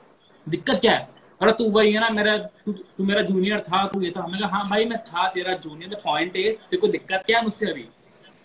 दिक्कत 0.47 0.81
क्या 0.81 0.93
है? 0.93 1.09
अरे 1.41 1.53
तू 1.59 1.71
वही 1.71 1.93
है 1.93 2.01
ना 2.01 2.09
मेरा 2.11 2.37
तू 2.67 2.73
तू 2.73 3.05
मेरा 3.05 3.23
जूनियर 3.23 3.61
था 3.61 3.87
तू 3.89 4.01
ये 4.03 4.11
था। 4.17 4.27
मैं 4.27 4.41
कहा 4.41 4.49
हाँ 4.57 4.69
भाई 4.71 4.85
मैं 4.85 4.99
था 5.05 5.29
तेरा 5.35 5.55
जूनियर 5.67 6.01
पॉइंट 6.05 6.37
इज़ 6.37 6.57
तेरे 6.57 6.81
को 6.81 6.89
दिक्कत 6.89 7.23
क्या 7.27 7.39
है 7.39 7.45
मुझसे 7.45 7.71
अभी? 7.71 7.85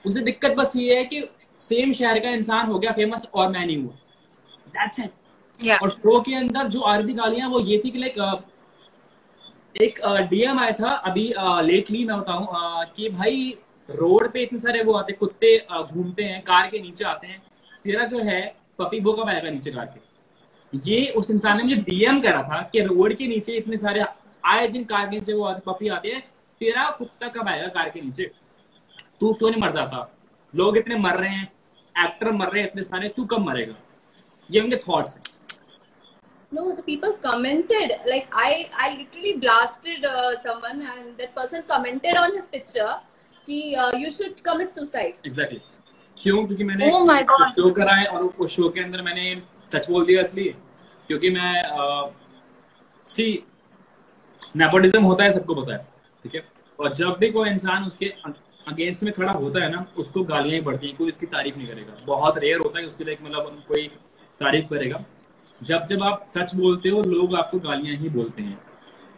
उसे 0.06 0.22
दिक्कत 0.22 0.56
बस 0.58 0.76
ये 0.76 0.98
है 0.98 1.04
कि 1.06 1.22
सेम 1.60 1.94
शहर 1.94 2.20
का 2.20 2.30
इंसान 2.30 2.68
हो 2.68 2.80
गया 2.80 2.92
फ़ेमस 2.92 3.28
और 3.34 3.50
मैं 3.52 3.66
नहीं 3.66 3.84
हुआ। 3.84 3.94
That's 4.78 5.00
it 5.00 5.12
Yeah. 5.60 5.82
और 5.82 5.90
शो 5.92 6.20
के 6.22 6.34
अंदर 6.36 6.68
जो 6.68 6.80
आ 6.82 6.96
रही 6.96 7.08
थी 7.08 7.14
गालियाँ 7.14 7.50
वो 7.50 7.60
ये 7.66 7.78
थी 7.86 7.90
कि 7.92 8.00
लाइक 8.00 8.16
एक 9.76 10.00
डीएम 10.30 10.60
आया 10.60 10.72
था 10.80 10.88
अभी 11.10 11.24
लेटली 11.68 12.04
मैं 12.06 12.20
बताऊँ 12.20 12.48
कि 12.96 13.10
भाई 13.10 13.36
रोड 13.90 14.32
पे 14.32 14.42
इतने 14.44 14.60
सारे 14.60 14.84
वो 14.84 14.94
आते 14.94 15.14
कुत्ते 15.14 15.58
घूमते 15.72 16.24
हैं 16.24 16.42
कार 16.42 16.68
के 16.70 16.80
नीचे 16.80 17.06
आते 17.06 17.28
हैं। 17.28 17.42
तेरा 17.84 18.06
जो 18.08 18.20
है 18.24 18.42
पपी 18.80 19.00
कब 19.00 19.30
आएगा 19.30 19.50
नीचे 19.50 19.72
कार 19.72 19.86
के। 19.86 20.00
ये 20.74 21.08
उस 21.18 21.30
इंसान 21.32 21.58
ने 21.58 21.64
मुझे 21.64 21.76
डीएम 21.90 22.22
करा 22.22 22.42
था 22.44 22.62
कि 22.72 22.82
रोड 22.84 23.14
के 23.18 23.28
नीचे 23.28 23.54
इतने 23.58 23.78
सारे 23.78 24.04
आए 24.44 24.68
दिन 24.68 24.84
कार 24.84 25.10
के 25.10 25.16
नीचे 25.16 25.34
वो 25.34 25.44
आते 25.46 25.62
पपी 25.66 25.88
आते 25.98 26.12
हैं 26.12 26.22
तेरा 26.62 26.90
कुत्ता 26.98 27.28
कब 27.36 27.48
आएगा 27.48 27.68
कार 27.76 27.90
के 27.90 28.02
नीचे। 28.02 28.32
तू 29.20 29.34
क्यों 29.34 29.50
नहीं 29.52 29.62
मर 29.62 29.72
जाता? 29.74 30.10
लोग 30.54 30.78
इतने 30.78 30.96
मर 31.00 31.18
रहे 31.20 31.30
हैं 31.30 31.52
एक्टर 31.96 32.32
मर 32.32 32.52
रहे 32.52 32.62
हैं 32.62 32.70
इतने 32.70 32.84
सारे 32.84 33.10
तू 33.18 33.26
कब 33.26 33.46
मरेगा? 33.48 33.76
ये 34.50 34.62
उनके 34.62 34.78
थॉट्स 34.88 35.16
हैं। 35.18 35.22
No, 36.52 36.64
the 36.78 36.84
people 36.84 37.14
commented. 37.22 37.92
Like 38.10 38.28
I, 38.32 38.70
I 38.80 38.88
literally 38.98 39.32
blasted 39.44 40.04
uh, 40.06 40.34
someone, 40.42 40.82
and 40.92 41.18
that 41.18 41.34
person 41.36 41.64
commented 41.72 42.20
on 42.24 42.36
his 42.36 42.46
picture. 42.46 42.94
कि 43.48 43.76
uh, 43.76 43.92
you 44.02 44.12
should 44.18 44.44
commit 44.48 44.70
suicide. 44.74 45.16
Exactly 45.28 45.62
क्यों? 46.18 46.46
क्योंकि 46.48 46.64
मैंने 46.64 46.92
Oh 46.92 47.06
my 47.08 47.22
God. 47.30 47.48
शो 47.50 47.72
करा 47.74 47.96
है 47.96 48.06
और 48.08 48.24
उस 48.24 48.56
शो 48.56 48.70
के 48.70 48.82
अंदर 48.82 49.02
मैंने 49.02 49.42
सच 49.68 49.90
बोल 49.90 50.06
दिया 50.06 50.22
इसलिए। 50.22 50.56
क्योंकि 51.08 51.30
मैं 51.30 52.12
सी 53.08 53.26
नेपोटिज्म 54.56 55.04
होता 55.04 55.24
है 55.24 55.30
सबको 55.30 55.56
पता 55.56 55.74
है 55.74 55.88
ठीक 56.24 56.36
है? 56.36 56.44
और 56.80 56.94
जब 56.96 57.18
भी 57.20 57.30
कोई 57.32 57.50
इंसान 57.50 57.84
उसके 57.86 58.14
अगेंस्ट 58.68 59.04
में 59.04 59.12
खड़ा 59.14 59.32
होता 59.32 59.64
है 59.64 59.70
ना 59.72 59.86
उसको 59.98 60.24
गालियाँ 60.24 60.56
ही 60.56 60.62
पड़ती 60.66 60.88
हैं 60.88 60.96
कोई 60.98 61.10
उसकी 61.10 61.26
तारीफ़ 61.26 61.56
नहीं 61.58 61.68
करेगा। 61.68 61.96
बहुत 62.06 62.38
रेयर 62.38 62.60
होता 62.60 62.80
है 62.80 62.86
उसके 62.88 63.04
लिए 63.04 63.18
मतलब 63.22 63.64
कोई 63.68 63.88
तारीफ़ 64.40 64.70
करेगा। 64.70 65.04
जब 65.62 65.86
जब 65.86 66.04
आप 66.04 66.28
सच 66.30 66.54
बोलते 66.56 66.90
हो 66.90 67.02
लोग 67.04 67.36
आपको 67.36 67.60
गालियाँ 67.60 67.98
ही 67.98 68.10
बोलते 68.10 68.42
हैं। 68.42 68.60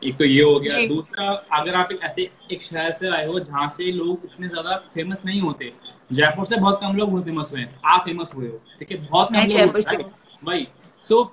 एक 0.08 0.18
तो 0.18 0.26
ये 0.26 0.42
हो 0.44 0.60
गया। 0.60 0.76
दूसरा 0.88 1.30
अगर 1.60 1.76
आप 1.76 1.92
एक 1.92 2.04
ऐसे 2.04 2.30
एक 2.52 2.62
शहर 2.62 2.92
से 2.94 3.10
आए 3.16 3.26
हो 3.28 3.40
जहाँ 3.40 3.68
से 3.70 3.92
लोग 3.92 4.26
इतने 4.26 4.48
ज़्यादा 4.48 4.76
फ़ेमस 4.94 5.24
नहीं 5.26 5.42
होते 5.42 5.72
जयपुर 6.14 6.46
से 6.46 6.56
बहुत 6.56 6.80
कम 6.82 6.96
लोग 6.98 7.24
फ़ेमस 7.24 7.52
हुए 7.54 7.66
आप 7.86 8.04
फ़ेमस 8.06 8.32
हुए 8.36 8.48
हो 8.48 8.60
ठीक 8.80 8.92
है? 8.92 8.98
बहुत 9.00 9.28
कम 9.28 9.36
लोग 9.36 9.66
होते 9.66 9.82
से। 9.82 11.24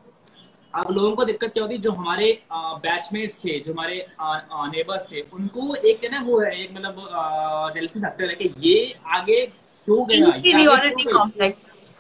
अब 0.75 0.91
लोगों 0.91 1.15
को 1.17 1.25
दिक्कत 1.25 1.53
क्या 1.53 1.63
होती 1.63 1.75
है? 1.75 1.81
जो 1.83 1.91
हमारे 1.93 2.27
बैचमेट्स 2.53 3.39
थे 3.45 3.59
जो 3.61 3.73
हमारे 3.73 4.07
नेबर्स 4.21 5.07
थे 5.11 5.21
उनको 5.33 5.75
एक 5.75 6.05
ना 6.13 6.21
वो 6.27 6.41
है 6.41 6.53
एक 6.63 6.73
मतलब 6.77 7.73
जेलसी 7.75 8.01
फैक्टर 8.01 8.29
है 8.29 8.35
कि 8.37 8.53
ये 8.69 8.95
आगे 9.17 9.45
क्यों 9.47 10.07
गया. 10.09 10.27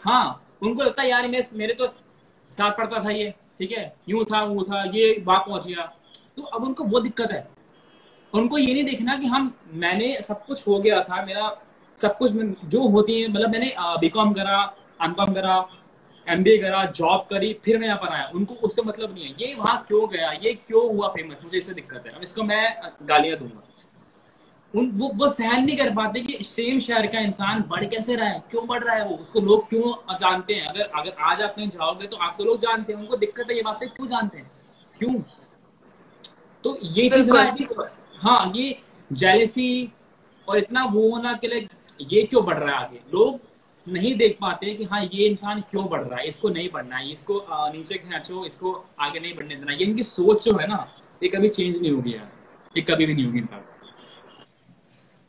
हाँ 0.05 0.25
उनको 0.62 0.83
लगता 0.83 1.02
है 1.02 1.09
यार 1.09 1.29
मेरे 1.29 1.75
तो 1.75 1.87
साथ 2.50 2.71
पड़ता 2.79 3.05
था 3.05 3.11
ये 3.11 3.31
ठीक 3.59 3.73
है? 3.73 3.93
यूँ 4.09 4.25
था 4.25 4.43
वो 4.45 4.62
था 4.64 4.83
ये 4.95 5.23
वहाँ 5.26 5.38
पहुँच 5.47 5.67
गया। 5.67 5.93
तो 6.37 6.43
अब 6.43 6.65
उनको 6.65 6.85
वो 6.85 7.01
दिक्कत 7.01 7.33
है। 7.33 7.47
उनको 8.33 8.59
ये 8.59 8.73
नहीं 8.73 8.85
देखना 8.85 9.17
कि 9.17 9.27
हम, 9.27 9.53
मैंने 9.75 10.17
सब 10.23 10.45
कुछ 10.47 10.67
हो 10.69 10.79
गया 10.79 11.03
था, 11.03 11.25
मेरा 11.25 11.51
सब 11.99 12.17
कुछ 12.19 12.33
जो 12.67 12.87
होती 12.89 13.21
है 13.23 13.29
मतलब 13.29 13.51
मैंने 13.51 13.75
बीकॉम 14.01 14.33
करा 14.33 14.62
एमकॉम 15.03 15.33
करा 15.35 15.65
एमबीए 16.27 16.59
करा 16.59 16.85
जॉब 16.87 17.27
करी, 17.31 17.53
फिर 17.65 17.79
मैं 17.79 17.87
यहाँ 17.87 17.99
पर 17.99 18.09
आया। 18.09 18.31
उनको 18.35 18.55
उससे 18.67 18.83
मतलब 18.83 19.15
नहीं 19.15 19.25
है। 19.25 19.35
ये 19.41 19.55
वहाँ 19.55 19.85
क्यों 19.89 20.09
गया? 20.11 20.31
ये 20.33 20.53
क्यों 20.57 20.85
हुआ 20.89 21.09
फ़ेमस 21.09 21.41
मुझे 21.45 21.59
इससे 21.59 21.75
दिक्कत 21.75 22.07
है। 22.07 22.12
अब 22.12 22.23
इसको 22.23 22.43
मैं 22.43 22.93
गालियाँ 23.03 23.39
दूँगा। 23.39 23.62
उन, 24.75 24.91
वो 24.91 25.11
वो 25.15 25.29
सहन 25.29 25.65
नहीं 25.65 25.77
कर 25.77 25.91
पाते 25.95 26.21
कि 26.21 26.45
सेम 26.45 26.79
शहर 26.81 27.07
का 27.07 27.21
इंसान 27.21 27.62
बढ़ 27.69 27.85
कैसे 27.87 28.15
रहा 28.17 28.29
है? 28.29 28.43
क्यों 28.51 28.67
बढ़ 28.67 28.83
रहा 28.85 28.95
है 28.97 29.05
वो? 29.05 29.17
उसको 29.17 29.41
लोग 29.41 29.69
क्यों 29.69 30.17
जानते 30.17 30.55
हैं? 30.55 30.67
अगर 30.67 30.91
अगर 30.95 31.23
आज 31.23 31.43
आप 31.43 31.55
कहीं 31.57 31.69
जाओगे 31.71 32.07
तो 32.07 32.17
आपको 32.19 32.45
लोग 32.45 32.61
जानते 32.61 32.93
हैं। 32.93 33.01
उनको 33.01 33.17
दिक्कत 33.17 33.51
है 33.51 33.57
ये 33.57 33.62
बात 33.62 33.81
से, 33.81 33.87
क्यों 33.87 34.07
जानते 34.07 34.39
हैं? 34.39 34.51
क्यों? 34.99 35.15
तो 36.64 36.76
ये 36.83 37.09
चीज़ 37.11 37.31
ना 37.33 37.42
हाँ 38.23 38.52
ये 38.57 38.76
जेलेसी 39.11 39.69
और 40.49 40.59
इतना 40.59 40.85
वो 40.92 41.09
होना 41.11 41.33
के 41.42 41.49
लिए 41.49 41.69
ये 42.11 42.23
क्यों 42.23 42.45
बढ़ 42.45 42.59
रहा 42.59 42.76
है 42.76 42.85
आगे? 42.85 43.00
लोग 43.14 43.40
नहीं 43.87 44.14
देख 44.16 44.37
पाते 44.40 44.75
कि 44.75 44.85
हाँ 44.85 45.02
ये 45.04 45.26
इंसान 45.28 45.61
क्यों 45.71 45.88
बढ़ 45.88 46.00
रहा 46.02 46.19
है? 46.21 46.26
इसको 46.28 46.49
नहीं 46.49 46.69
बढ़ना 46.73 46.97
है 46.97 47.11
इसको 47.12 47.45
नीचे 47.73 47.95
खींचो 47.99 48.45
इसको 48.47 48.73
आगे 49.00 49.21
नहीं 49.21 49.35
बढ़ने 49.37 49.54
देना 49.54 49.73
ये 49.73 49.85
इनकी 49.85 50.02
सोच 50.02 50.45
जो 50.45 50.57
है 50.59 50.66
ना 50.69 50.87
ये 51.23 51.28
कभी 51.28 51.49
चेंज 51.49 51.81
नहीं 51.81 51.92
होगी 51.92 52.14
यार। 52.14 52.31
ये 52.76 52.83
कभी 52.83 53.07
भी 53.07 53.14
नहीं 53.14 53.26
होगी 53.26 53.38
इनका 53.38 53.57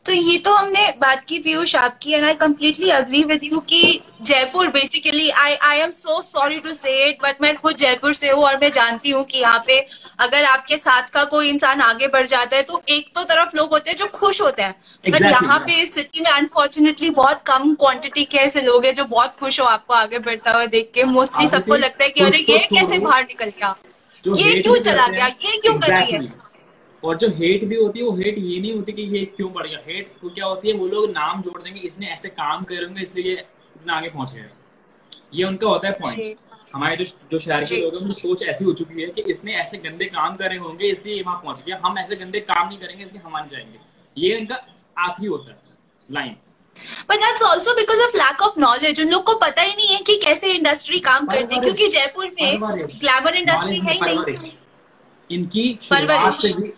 तो 0.06 0.12
ये 0.12 0.38
तो 0.38 0.54
हमने 0.54 0.88
बात 1.02 1.24
की 1.24 1.38
पीयूष 1.40 1.76
आपकी 1.76 2.12
and 2.14 2.26
I 2.26 2.34
completely 2.34 2.90
agree 2.90 3.24
with 3.24 3.44
you 3.44 3.60
कि 3.60 4.00
Jaipur 4.22 4.68
basically 4.68 5.30
I 5.30 5.54
I 5.56 5.80
am 5.80 5.90
so 5.90 6.22
sorry 6.22 6.60
to 6.60 6.74
say 6.74 7.08
it 7.08 7.18
but 7.24 7.42
मैं 7.42 7.56
खुद 7.58 7.76
जयपुर 7.76 8.14
से 8.14 8.30
हूँ 8.30 8.44
और 8.44 8.58
मैं 8.58 8.72
जानती 8.72 9.10
हूँ 9.10 9.24
कि 9.26 9.38
यहाँ 9.38 9.64
पे 9.68 9.80
अगर 10.20 10.44
आपके 10.44 10.78
साथ 10.78 11.10
का 11.10 11.24
कोई 11.24 11.50
इंसान 11.50 11.82
आगे 11.82 12.08
बढ़ 12.08 12.28
जाता 12.28 12.56
है 12.56 12.64
तो 12.64 12.82
एक 12.90 13.10
तो 13.16 13.24
तरफ़ 13.24 13.56
लोग 13.58 13.70
होते 13.70 13.90
हैं 13.90 13.98
जो 13.98 14.08
खुश 14.14 14.42
होते 14.42 14.62
हैं। 14.62 14.72
बट 14.72 15.08
Exactly, 15.08 15.32
यहाँ 15.32 15.60
पे 15.60 15.82
इस 15.82 15.94
सिटी 15.96 16.20
में 16.20 16.32
अनफॉर्चुनेटली 16.32 17.10
बहुत 17.10 17.42
कम 17.42 17.74
क्वांटिटी 17.76 18.26
के 18.26 18.38
ऐसे 18.38 18.62
लोग 18.62 18.86
हैं 18.86 18.94
जो 18.96 19.06
बहुत 19.06 19.36
खुश 19.36 19.60
हो 19.60 19.66
आपको 19.66 19.94
आगे 19.94 20.20
बढ़ता 20.20 20.52
हुआ 20.52 20.66
देख 20.66 20.92
के। 20.96 21.04
मोस्टली 21.04 21.48
सबको 21.48 21.76
लगता 21.76 22.04
है 22.04 22.10
कि 22.10 22.24
अरे 22.24 22.46
ये 22.50 22.58
कैसे 22.74 23.00
बाहर 23.00 23.24
निकल 23.24 23.46
गया? 23.46 23.76
ये 24.24 24.62
क्यों 24.62 24.76
चला 24.76 25.08
गया? 25.08 25.28
ये 25.28 25.58
क्यों 25.58 25.80
कर 25.80 25.96
रही 25.96 26.12
है. 26.12 26.44
और 27.04 27.18
जो 27.18 27.28
हेट 27.38 27.64
भी 27.64 27.76
होती 27.76 28.00
है 28.00 28.06
वो 28.06 28.12
हेट 28.16 28.38
ये 28.38 28.60
नहीं 28.60 28.74
होती 28.74 28.94
कि 28.94 29.02
ये 29.14 29.24
क्यों 29.36 29.52
बढ़ 29.54 29.68
गया। 29.68 29.80
हेट 29.88 30.12
वो 30.24 30.30
क्या 30.30 30.46
होती 30.46 30.68
है 30.68 30.74
वो 30.74 30.88
लोग 30.88 31.10
नाम 31.10 31.42
जोड़ 31.42 31.62
देंगे 31.62 31.80
इसने 31.82 32.08
ऐसे 32.08 32.30
काम 32.32 32.64
करेंगे 32.64 33.02
इसलिए 33.02 33.26
ये 33.26 33.34
इतना 33.76 33.94
आगे 33.94 34.10
पहुँच 34.10 34.34
गया 34.34 34.50
ये 35.34 35.44
उनका 35.44 35.68
होता 35.68 35.88
है 35.88 35.94
पॉइंट 35.94 36.38
हमारे 36.74 36.96
जो 36.96 37.06
जो 37.32 37.40
शहर 37.40 37.64
के 37.64 37.78
लोग 37.78 37.94
हैं 37.94 38.02
उनकी 38.02 38.14
सोच 38.14 38.44
ऐसी 38.44 38.66
हो 38.66 38.74
चुकी 38.74 39.02
है 39.02 39.08
कि 39.08 39.22
इसने 39.32 39.56
ऐसे 39.56 39.78
गंदे 39.80 40.06
काम 40.06 40.36
करे 40.36 40.58
होंगे 40.58 40.88
इसलिए 40.88 41.22
वहाँ 41.22 41.42
पहुँच 41.44 41.64
गया। 41.66 41.80
हम 41.86 41.98
ऐसे 41.98 42.16
गंदे 42.16 42.40
काम 42.42 42.68
नहीं 42.68 42.78
करेंगे 42.80 43.04
इसलिए 43.04 43.22
हम 43.26 43.32
मान 43.32 43.48
जाएँगे। 43.52 43.80
ये 44.18 44.38
इनका 44.38 44.56
आखिरी 44.98 45.28
होता 45.28 45.52
है 45.52 45.62
line 46.10 46.36
but 47.10 47.18
that's 47.18 47.42
also 47.44 47.74
because 47.76 48.02
of 48.04 48.16
lack 48.18 48.42
of 48.42 48.60
knowledge 48.60 49.02
उन 49.02 49.10
लोग 49.10 49.24
को 49.24 49.34
पता 49.40 49.62
ही 49.62 49.74
नहीं 49.74 49.88
है 49.88 50.00
कि 50.02 50.16
कैसे 50.26 50.52
इंडस्ट्री 50.54 51.00
काम 51.02 51.26
करती 51.28 51.56
है 51.56 51.62
क्योंकि 51.62 51.88
जयपुर 51.88 52.32
में 52.42 52.62
ग्लैमर 52.62 53.36
इंडस्ट्री 53.36 53.80
है 53.80 53.94
ही 53.94 54.00
नहीं। 54.00 54.52
इनकी 55.30 55.68
शुरुआत 55.82 56.02
परवरिश। 56.02 56.36
से 56.36 56.54
भी 56.62 56.74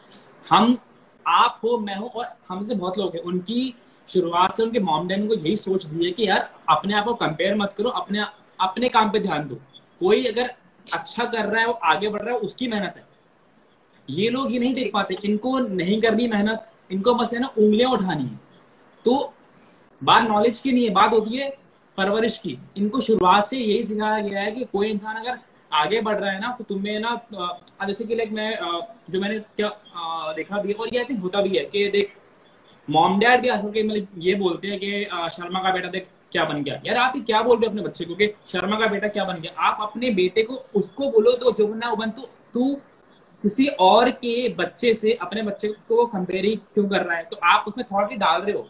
हम 0.50 0.78
आप 1.26 1.60
हो 1.64 1.78
मैं 1.78 1.96
हो 1.96 2.08
और 2.08 2.26
हमसे 2.50 2.76
बहुत 2.76 2.98
लोग 2.98 3.16
हैं। 3.16 3.22
उनकी 3.24 3.74
शुरुआत 4.10 4.58
से 4.58 4.64
उनके 4.64 4.80
मॉम 4.80 5.08
डैड 5.08 5.28
को 5.28 5.34
यही 5.34 5.56
सोच 5.58 5.86
दी 5.86 6.06
है 6.06 6.12
कि 6.12 6.28
यार 6.28 6.50
अपने 6.70 6.94
आप 6.94 7.06
को 7.06 7.14
कंपेयर 7.14 7.56
मत 7.56 7.74
करो 7.78 7.90
अपने 7.92 8.26
अपने 8.60 8.90
काम 8.90 9.10
पे 9.12 9.20
ध्यान 9.20 9.48
दो। 9.48 9.56
कोई 10.00 10.26
अगर 10.26 10.54
अच्छा 10.88 11.26
कर 11.26 11.46
रहा 11.46 11.62
है 11.62 11.68
वो 11.68 11.74
आगे 11.74 12.10
बढ़ 12.10 12.22
रहा 12.22 12.34
है 12.34 12.40
उसकी 12.40 12.68
मेहनत 12.68 12.94
है। 12.98 13.04
ये 14.10 14.30
लोग 14.30 14.52
ये 14.54 14.60
नहीं 14.60 14.74
देख 14.74 14.92
पाते 14.94 15.18
इनको 15.24 15.58
नहीं 15.60 16.02
करनी 16.02 16.28
मेहनत 16.28 16.72
इनको 16.92 17.14
बस 17.14 17.34
है 17.34 17.40
ना 17.40 17.48
उंगलियाँ 17.48 17.92
उठानी 17.92 18.24
है। 18.24 18.40
तो 19.06 19.34
बात 20.04 20.28
नॉलेज 20.28 20.60
की 20.60 20.72
नहीं 20.72 20.84
है 20.84 20.90
बात 20.94 21.14
होती 21.14 21.38
है 21.38 21.50
परवरिश 21.98 22.38
की। 22.38 22.58
इनको 22.78 23.00
शुरुआत 23.00 23.48
से 23.48 23.58
यही 23.58 23.84
सिखाया 23.84 24.20
गया 24.20 24.42
है 24.42 24.52
कि 24.52 24.64
कोई 24.64 24.90
इंसान 24.90 25.16
अगर 25.16 25.40
आगे 25.76 26.02
बढ़ 26.02 26.18
रहा 26.18 26.32
है 26.32 26.40
ना 26.42 26.52
तो 26.58 26.64
तुम्हें 26.64 27.00
ना 27.00 27.16
जैसे 27.88 28.06
कि 28.06 28.16
लाइक 28.16 28.32
मैं 28.32 28.52
जो 29.10 29.22
मैंने 29.22 29.40
क्या 29.40 29.70
देखा 30.34 30.62
भी 30.62 30.74
और 30.74 30.94
ये 30.94 31.00
आई 31.00 31.06
थिंक 31.06 31.22
होता 31.22 31.42
भी 31.42 31.58
है 31.58 31.66
कि 31.66 31.88
देख 31.90 32.16
मॉम 32.88 33.20
डैड 33.20 33.42
भी 33.42 33.50
आजकल 33.50 33.72
के 33.72 33.84
मतलब 33.84 34.22
ये 34.24 34.36
बोलते 34.36 34.68
हैं 34.68 34.80
कि 34.80 35.04
शर्मा 35.36 35.60
का 35.60 35.72
बेटा 35.74 35.88
देख 35.90 36.08
क्या 36.32 36.44
बन 36.46 36.62
गया। 36.64 36.80
यार 36.86 36.98
आप 36.98 37.14
क्या 37.18 37.42
बोल 37.42 37.58
रहे 37.58 37.66
हो 37.66 37.70
अपने 37.70 37.82
बच्चे 37.82 38.06
को 38.06 38.16
कि 38.16 38.28
शर्मा 38.48 38.80
का 38.80 38.88
बेटा 38.88 39.08
क्या 39.08 39.24
बन 39.26 39.40
गया? 39.42 39.52
आप 39.60 39.78
अपने 39.82 40.10
बेटे 40.12 40.44
को 40.44 40.56
उसको 40.76 41.10
बोलो 41.12 41.32
तो 41.34 41.52
जो 41.52 41.68
बनना 41.68 41.90
वो 41.90 41.96
बन 41.96 42.10
तो 42.12 42.30
तू 42.54 42.74
किसी 43.44 43.68
और 43.80 44.10
के 44.12 44.48
बच्चे 44.56 44.94
से 44.94 45.14
अपने 45.22 45.42
बच्चे 45.44 45.68
को 45.68 46.06
कंपेयर 46.06 46.46
ही 46.46 46.56
क्यों 46.56 46.88
कर 46.90 47.04
रहा 47.04 47.18
है? 47.18 47.24
तो 47.24 47.40
आप 47.46 47.66
उसमें 47.68 47.86
थॉट 47.92 48.12
ही 48.12 48.18
डाल 48.18 48.42
रहे 48.42 48.54
हो। 48.54 48.68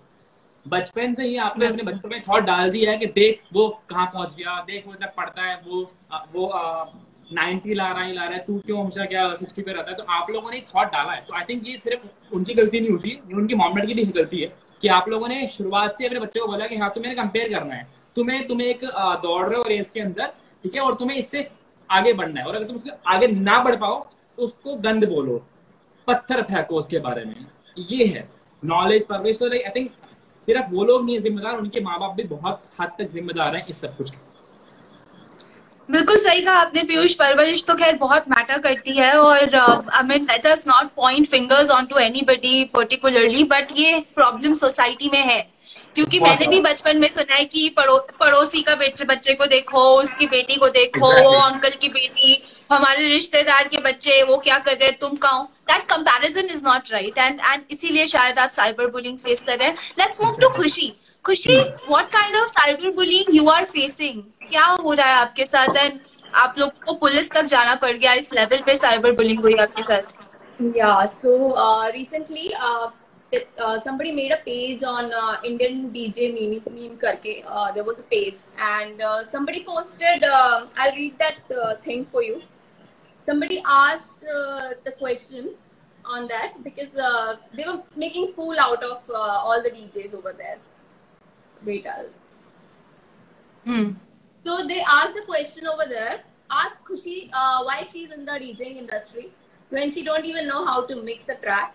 बचपन 0.65 1.13
से 1.13 1.23
ही 1.23 1.35
आपने 1.37 1.67
अपने 1.67 1.83
बच्चों 1.83 2.09
में 2.09 2.21
थॉट 2.21 2.43
डाल 2.43 2.69
दिया 2.71 2.91
है 2.91 2.97
कि 2.97 3.05
देख 3.07 3.41
वो 3.53 3.67
कहाँ 3.89 4.05
पहुँच 4.13 4.35
गया 4.35 4.59
देख 4.67 4.87
वो 4.87 4.93
इतना 4.93 5.07
पढ़ता 5.17 5.43
है 5.43 5.55
वो 5.65 5.81
वो 6.33 6.47
नाइनटी 7.33 7.73
ला 7.73 7.87
रहा 7.87 8.03
है 8.03 8.13
ला 8.13 8.23
रहा 8.23 8.33
है 8.33 8.43
तू 8.43 8.57
क्यों 8.59 8.79
हमेशा 8.79 9.05
क्या 9.05 9.33
सिक्सटी 9.35 9.61
पे 9.61 9.71
रहता 9.71 9.91
है? 9.91 9.97
तो 9.97 10.03
आप 10.09 10.29
लोगों 10.31 10.51
ने 10.51 10.59
थॉट 10.75 10.87
डाला 10.87 11.11
है। 11.11 11.21
तो 11.21 11.33
आई 11.33 11.43
थिंक 11.49 11.67
ये 11.67 11.77
सिर्फ़ 11.77 12.35
उनकी 12.35 12.53
गलती 12.53 12.79
नहीं 12.79 12.91
होती 12.91 13.09
ये 13.09 13.35
उनकी 13.35 13.55
मॉमडेट 13.55 13.85
की 13.87 13.93
भी 13.93 14.03
गलती 14.11 14.41
है 14.41 14.47
कि 14.83 14.87
आप 14.89 15.09
लोगों 15.09 15.27
ने 15.27 15.47
शुरुआत 15.47 15.95
से 15.97 16.07
अपने 16.07 16.19
बच्चे 16.19 16.39
को 16.39 16.47
बोला 16.47 16.67
कि 16.67 16.77
हाँ 16.77 16.91
तुम्हें 16.95 17.15
कंपेयर 17.15 17.53
करना 17.53 17.75
है। 17.75 17.87
तुम्हें 18.15 18.45
तुम्हें 18.47 18.67
एक 18.67 18.85
दौड़ 19.23 19.45
रहे 19.47 19.57
हो 19.57 19.63
रेस 19.67 19.89
के 19.91 19.99
अंदर 19.99 20.27
ठीक 20.63 20.75
है 20.75 20.81
और 20.81 20.95
तुम्हें 20.95 21.17
इससे 21.17 21.47
आगे 21.89 22.13
बढ़ना 22.13 22.41
है। 22.41 22.47
और 22.47 22.55
अगर 22.55 22.65
तुम 22.65 22.75
उसके 22.75 22.91
आगे 23.07 23.27
ना 23.27 23.59
बढ़ 23.63 23.75
पाओ 23.75 23.99
तो 24.37 24.43
उसको 24.43 24.75
गंद 24.77 25.09
बोलो। 25.09 25.37
पत्थर 26.07 26.41
फेंको 26.43 26.75
उसके 26.75 26.99
बारे 26.99 27.25
में। 27.25 27.45
ये 27.79 28.05
है। 28.05 28.27
नॉलेज 28.63 29.05
परवेश 29.07 29.43
आई 29.43 29.69
थिंक 29.75 29.91
सिर्फ़ 30.47 30.71
वो 30.71 30.83
लोग 30.83 31.05
नहीं 31.05 31.15
है 31.15 31.21
जिम्मेदार 31.21 31.57
उनके 31.57 31.79
माँ 31.81 31.99
बाप 31.99 32.13
भी 32.15 32.23
बहुत 32.29 32.61
हद 32.81 32.91
तक 32.99 33.09
जिम्मेदार 33.13 33.55
हैं 33.55 33.65
इस 33.69 33.81
सब 33.81 33.97
कुछ 33.97 34.11
के। 34.11 34.17
बिल्कुल 35.89 36.17
सही 36.17 36.41
कहा 36.41 36.53
आपने 36.55 36.83
पीयूष 36.83 37.13
परवरिश 37.13 37.63
तो 37.65 37.73
खैर 37.75 37.95
बहुत 37.95 38.29
मैटर 38.29 38.59
करती 38.59 38.97
है 38.97 39.11
और 39.13 39.55
I 39.55 40.03
mean 40.03 40.23
let 40.23 40.45
us 40.47 40.67
not 40.67 40.87
point 40.95 41.27
fingers 41.27 41.69
on 41.69 41.85
to 41.85 41.97
anybody 41.97 42.63
particularly 42.73 43.43
but 43.43 43.67
ये 43.77 43.99
प्रॉब्लम 44.15 44.53
सोसाइटी 44.53 45.09
में 45.09 45.21
है। 45.21 45.41
क्योंकि 45.95 46.19
मैंने 46.19 46.47
भी 46.47 46.59
बचपन 46.61 46.97
में 46.97 47.07
सुना 47.09 47.35
है 47.35 47.45
कि 47.45 47.67
पड़ो, 47.69 47.97
पड़ोसी 48.19 48.61
का 48.61 48.75
बच्चे 48.75 49.05
बच्चे 49.05 49.33
को 49.33 49.45
देखो 49.45 49.83
उसकी 50.01 50.25
बेटी 50.27 50.55
को 50.55 50.69
देखो 50.69 51.11
वो 51.21 51.39
अंकल 51.39 51.77
की 51.81 51.89
बेटी 51.89 52.33
हमारे 52.71 53.07
रिश्तेदार 53.07 53.67
के 53.67 53.81
बच्चे 53.81 54.21
वो 54.27 54.37
क्या 54.43 54.57
कर 54.59 54.71
रहे 54.71 54.89
हैं 54.89 54.97
तुम 54.99 55.15
कहो 55.25 55.43
that 55.71 55.83
comparison 55.91 56.47
is 56.51 56.65
not 56.65 56.91
right 56.91 57.17
and 57.17 57.39
and 57.41 57.63
इसीलिए 57.71 58.07
शायद 58.07 58.39
आप 58.39 58.49
साइबर 58.49 58.87
बुलिंग 58.91 59.17
फेस 59.17 59.43
कर 59.47 59.57
रहे 59.57 59.67
हैं 59.67 59.75
let's 59.99 60.21
move 60.21 60.39
to 60.41 60.49
Khushi 60.57 60.91
Khushi 61.25 61.57
what 61.57 62.11
kind 62.13 62.35
of 62.35 62.49
cyber 62.49 62.91
bullying 62.95 63.35
you 63.35 63.47
are 63.49 63.65
facing 63.65 64.21
क्या 64.49 64.65
हो 64.65 64.93
रहा 64.93 65.07
है 65.07 65.15
आपके 65.17 65.45
साथ 65.45 65.77
एंड 65.77 65.99
आप 66.43 66.55
लोग 66.59 66.83
को 66.85 66.93
पुलिस 67.01 67.31
तक 67.31 67.43
जाना 67.55 67.75
पड़ 67.81 67.91
गया 67.91 68.13
इस 68.23 68.33
लेवल 68.33 68.61
पे 68.65 68.75
साइबर 68.77 69.11
बुलिंग 69.21 69.41
हुई 69.41 69.55
आपके 69.67 69.83
साथ 69.83 70.23
recently 71.93 72.43
uh, 72.57 72.89
it, 73.31 73.49
uh, 73.59 73.77
somebody 73.79 74.11
made 74.11 74.31
a 74.31 74.37
page 74.45 74.83
on 74.83 75.11
uh, 75.13 75.37
Indian 75.43 75.91
DJ 75.91 76.27
meme, 76.33 76.61
meme 76.73 76.97
karke. 76.97 77.43
Uh, 77.45 77.71
there 77.73 77.83
was 77.83 77.99
a 77.99 78.03
page, 78.03 78.37
and 78.57 79.01
uh, 79.01 79.25
somebody 79.25 79.63
posted. 79.65 80.23
Uh, 80.25 80.65
I'll 80.77 80.95
read 80.95 81.17
that 81.19 81.37
uh, 81.53 81.75
thing 81.77 82.05
for 82.05 82.23
you. 82.23 82.41
Somebody 83.25 83.61
asked 83.65 84.23
uh, 84.23 84.69
the 84.83 84.91
question 84.91 85.55
on 86.05 86.27
that 86.27 86.63
because 86.63 86.93
uh, 86.95 87.37
they 87.57 87.63
were 87.65 87.81
making 87.95 88.33
fool 88.33 88.55
out 88.59 88.83
of 88.83 89.09
uh, 89.09 89.13
all 89.13 89.63
the 89.63 89.71
DJs 89.71 90.13
over 90.13 90.31
there. 90.31 90.57
Wait, 91.63 91.87
I'll 91.87 92.09
hmm. 93.63 93.91
so 94.45 94.67
they 94.67 94.81
asked 94.81 95.15
the 95.15 95.23
question 95.25 95.65
over 95.65 95.89
there. 95.89 96.21
Ask 96.51 96.83
Khushi 96.87 97.31
uh, 97.33 97.63
why 97.63 97.81
she's 97.91 98.11
in 98.13 98.25
the 98.25 98.33
DJing 98.33 98.77
industry 98.77 99.31
when 99.69 99.89
she 99.89 100.03
don't 100.03 100.25
even 100.25 100.47
know 100.47 100.63
how 100.63 100.85
to 100.85 101.01
mix 101.01 101.27
a 101.29 101.35
track. 101.35 101.73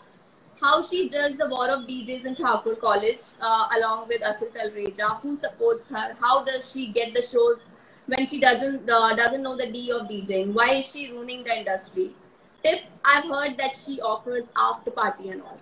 How 0.60 0.82
she 0.82 1.08
judged 1.08 1.38
the 1.38 1.48
war 1.48 1.68
of 1.68 1.88
DJs 1.88 2.26
in 2.26 2.34
Thakur 2.36 2.76
College 2.76 3.20
uh, 3.40 3.66
along 3.76 4.06
with 4.08 4.20
Akhil 4.20 4.52
Talreja. 4.52 5.20
Who 5.22 5.34
supports 5.34 5.88
her? 5.88 6.14
How 6.20 6.44
does 6.44 6.70
she 6.70 6.88
get 6.88 7.12
the 7.14 7.22
shows 7.22 7.70
when 8.09 8.25
she 8.25 8.39
doesn't 8.39 8.89
uh, 8.89 9.15
doesn't 9.15 9.41
know 9.41 9.55
the 9.57 9.71
D 9.71 9.91
of 9.91 10.07
DJing? 10.07 10.53
Why 10.53 10.75
is 10.75 10.91
she 10.91 11.11
ruining 11.11 11.43
the 11.43 11.57
industry? 11.59 12.13
Tip: 12.63 12.81
I've 13.03 13.25
heard 13.25 13.57
that 13.57 13.75
she 13.75 14.01
offers 14.01 14.45
after 14.55 14.91
party 14.91 15.29
and 15.29 15.41
all 15.41 15.59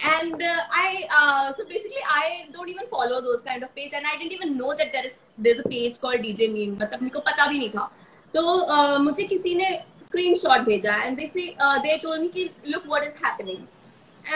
and 0.00 0.42
uh, 0.42 0.60
I 0.70 1.06
uh, 1.10 1.54
so 1.54 1.64
basically 1.64 2.02
I 2.08 2.48
don't 2.52 2.68
even 2.68 2.86
follow 2.88 3.20
those 3.20 3.42
kind 3.42 3.62
of 3.62 3.74
page 3.74 3.92
and 3.94 4.04
I 4.06 4.18
didn't 4.18 4.32
even 4.32 4.56
know 4.58 4.74
that 4.74 4.92
there 4.92 5.06
is 5.06 5.14
there's 5.38 5.58
a 5.58 5.68
page 5.68 5.98
called 6.00 6.20
DJ 6.20 6.52
Meme 6.52 6.76
मतलब 6.78 7.02
मेरे 7.02 7.10
को 7.10 7.20
पता 7.20 7.46
भी 7.48 7.58
नहीं 7.58 7.70
था 7.70 7.90
तो 8.34 8.42
uh, 8.68 8.98
मुझे 8.98 9.26
किसी 9.28 9.54
ने 9.56 9.68
screenshot 10.02 10.64
भेजा 10.66 10.96
and 11.06 11.16
they 11.16 11.28
say 11.30 11.56
uh, 11.60 11.80
they 11.82 11.98
told 11.98 12.20
me 12.20 12.28
कि 12.28 12.50
look 12.64 12.84
what 12.86 13.06
is 13.06 13.20
happening 13.22 13.66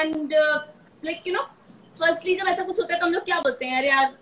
and 0.03 0.33
uh, 0.33 0.63
like 1.03 1.27
you 1.27 1.35
know 1.35 1.45
firstly 1.97 2.39
जब 2.41 2.49
ऐसा 2.49 2.65
कुछ 2.65 2.81
होता 2.81 2.95
है 2.95 3.01
तो 3.01 3.07
हम 3.07 3.13
लोग 3.13 3.25
क्या 3.25 3.41
बोलते 3.41 3.67
हैं 3.67 3.79
अरे 3.79 3.89
यार 3.89 4.17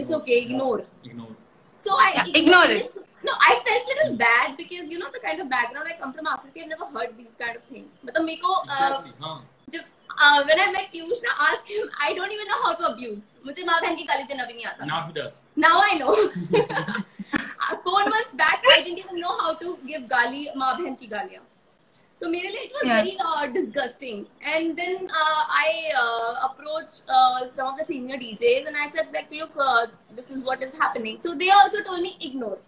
it's 0.00 0.10
okay 0.10 0.42
ignore 0.42 0.82
Ignore. 1.04 1.35
so 1.76 1.96
I 1.96 2.10
Yeah, 2.16 2.40
ignore 2.42 2.70
it. 2.78 2.94
No, 3.24 3.32
I 3.48 3.50
felt 3.66 3.90
little 3.90 4.16
bad 4.20 4.56
because 4.56 4.88
you 4.92 4.98
know 4.98 5.08
the 5.16 5.20
kind 5.24 5.40
of 5.40 5.48
background 5.48 5.86
I 5.88 5.96
come 5.98 6.12
from 6.12 6.26
Africa. 6.26 6.60
I've 6.62 6.68
never 6.68 6.86
heard 6.94 7.16
these 7.18 7.34
kind 7.42 7.56
of 7.56 7.62
things. 7.72 7.90
मतलब 8.04 8.24
मेरे 8.24 8.40
को 8.44 8.54
uh, 8.54 8.78
Exactly. 8.78 9.12
हाँ. 9.24 9.36
जब 9.70 9.84
uh, 10.24 10.40
when 10.48 10.60
I 10.60 10.66
met 10.72 10.88
Piyush 10.94 11.22
na 11.26 11.36
ask 11.48 11.70
him 11.74 11.88
I 12.08 12.12
don't 12.18 12.32
even 12.38 12.48
know 12.52 12.60
how 12.64 12.72
to 12.80 12.86
abuse 12.92 13.28
मुझे 13.46 13.64
माँ 13.70 13.80
बहन 13.82 13.94
की 13.96 14.04
गाली 14.10 14.24
देना 14.32 14.44
भी 14.50 14.54
नहीं 14.54 14.66
आता 14.72 14.86
Now 14.90 15.00
he 15.06 15.12
does. 15.20 15.42
now 15.56 15.76
I 15.90 15.94
know 16.02 16.14
Uh, 17.62 17.76
four 17.84 18.02
months 18.10 18.32
back 18.34 18.62
I 18.74 18.82
didn't 18.82 18.98
even 18.98 19.20
know 19.20 19.34
how 19.40 19.54
to 19.62 19.76
give 19.86 20.08
गाली 20.12 20.46
माँ 20.56 20.74
बहन 20.78 20.94
की 21.00 21.06
गालियाँ 21.14 21.42
तो 22.20 22.28
मेरे 22.30 22.48
लिए 22.48 22.64
it 22.66 22.72
was 22.78 22.84
Yeah. 22.88 22.96
very 22.96 23.14
uh, 23.28 23.46
disgusting 23.54 24.18
and 24.54 24.76
then 24.80 25.08
uh, 25.22 25.40
I 25.60 25.70
uh, 26.02 26.48
approached 26.48 27.02
uh, 27.08 27.46
some 27.54 27.70
of 27.72 27.78
the 27.78 27.86
senior 27.86 28.16
DJs 28.16 28.68
and 28.68 28.76
I 28.76 28.90
said 28.90 29.08
like 29.16 29.32
look 29.40 29.56
uh, 29.68 29.86
this 30.20 30.30
is 30.36 30.44
what 30.50 30.62
is 30.62 30.76
happening 30.84 31.18
so 31.20 31.34
they 31.34 31.50
also 31.50 31.82
told 31.88 32.00
me 32.02 32.12
ignore 32.20 32.58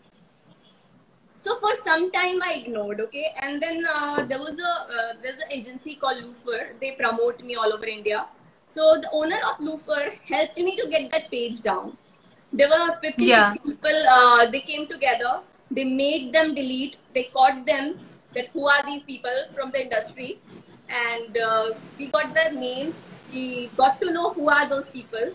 so 1.36 1.58
for 1.60 1.70
some 1.84 2.10
time 2.10 2.40
I 2.42 2.54
ignored, 2.54 3.00
okay, 3.00 3.34
and 3.42 3.60
then 3.62 3.84
uh, 3.94 4.24
there 4.24 4.38
was 4.38 4.58
a 4.58 4.70
uh, 4.98 5.12
there's 5.22 5.36
an 5.46 5.50
agency 5.50 5.94
called 5.94 6.22
Loofer. 6.24 6.60
They 6.80 6.92
promote 6.92 7.42
me 7.42 7.54
all 7.54 7.70
over 7.74 7.84
India. 7.84 8.24
So 8.66 8.86
the 9.02 9.10
owner 9.12 9.40
of 9.48 9.58
Loofer 9.58 10.14
helped 10.30 10.56
me 10.56 10.74
to 10.78 10.88
get 10.88 11.10
that 11.10 11.30
page 11.30 11.60
down. 11.60 11.98
There 12.52 12.70
were 12.70 12.96
50 13.02 13.26
Yeah. 13.26 13.52
people. 13.66 14.00
Uh, 14.14 14.50
they 14.50 14.60
came 14.60 14.86
together. 14.86 15.34
They 15.70 15.84
made 15.84 16.32
them 16.32 16.54
delete. 16.54 16.96
They 17.12 17.24
caught 17.24 17.66
them. 17.66 17.98
That 18.33 18.49
who 18.53 18.67
are 18.67 18.81
these 18.85 19.03
people 19.03 19.37
from 19.53 19.71
the 19.71 19.81
industry, 19.81 20.37
and 20.89 21.37
uh, 21.39 21.71
we 21.97 22.07
got 22.07 22.33
their 22.33 22.51
names. 22.53 22.93
We 23.33 23.69
got 23.77 23.99
to 24.01 24.11
know 24.13 24.29
who 24.33 24.49
are 24.49 24.67
those 24.69 24.87
people. 24.89 25.31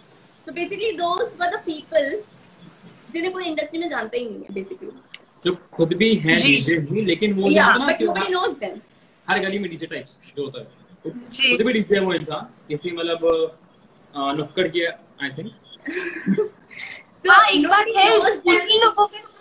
So 0.46 0.52
basically, 0.52 0.96
those 0.96 1.34
were 1.40 1.50
the 1.56 1.62
people 1.66 2.08
जिन्हें 3.12 3.32
कोई 3.32 3.44
industry 3.46 3.78
में 3.78 3.88
जानता 3.90 4.16
ही 4.18 4.24
नहीं 4.28 4.44
है 4.44 4.54
basically 4.54 4.90
जो 5.44 5.54
खुद 5.74 5.92
भी 5.98 6.14
हैं। 6.24 6.36
डीजे 6.42 6.76
भी 6.90 7.04
लेकिन 7.04 7.32
वो 7.34 7.50
या 7.50 7.66
बट 7.78 8.02
नोबडी 8.02 8.28
नोज़ 8.32 8.54
देम 8.60 8.80
हर 9.28 9.38
गली 9.44 9.58
में 9.58 9.68
डीजे 9.70 9.86
टाइप्स 9.92 10.32
जो 10.36 10.44
होता 10.44 10.60
है 10.60 10.64
तो 11.04 11.10
जी। 11.36 11.56
खुद 11.56 11.66
भी 11.66 11.72
डीजे 11.72 11.94
है 11.94 12.00
वो 12.06 12.14
इंसान 12.14 12.48
किसी 12.68 12.90
मतलब 12.96 13.20
नुक्कड़ 14.40 14.66
की 14.76 14.84
आई 14.86 15.30
थिंक 15.38 15.52
So 17.16 17.30
हाँ 17.30 17.44
एक 17.48 17.66
बार 17.68 17.84
nobody 17.84 17.98
है 17.98 18.18
knows 18.18 18.40
them. 18.46 18.66
लोगों 18.84 19.06
को 19.06 19.33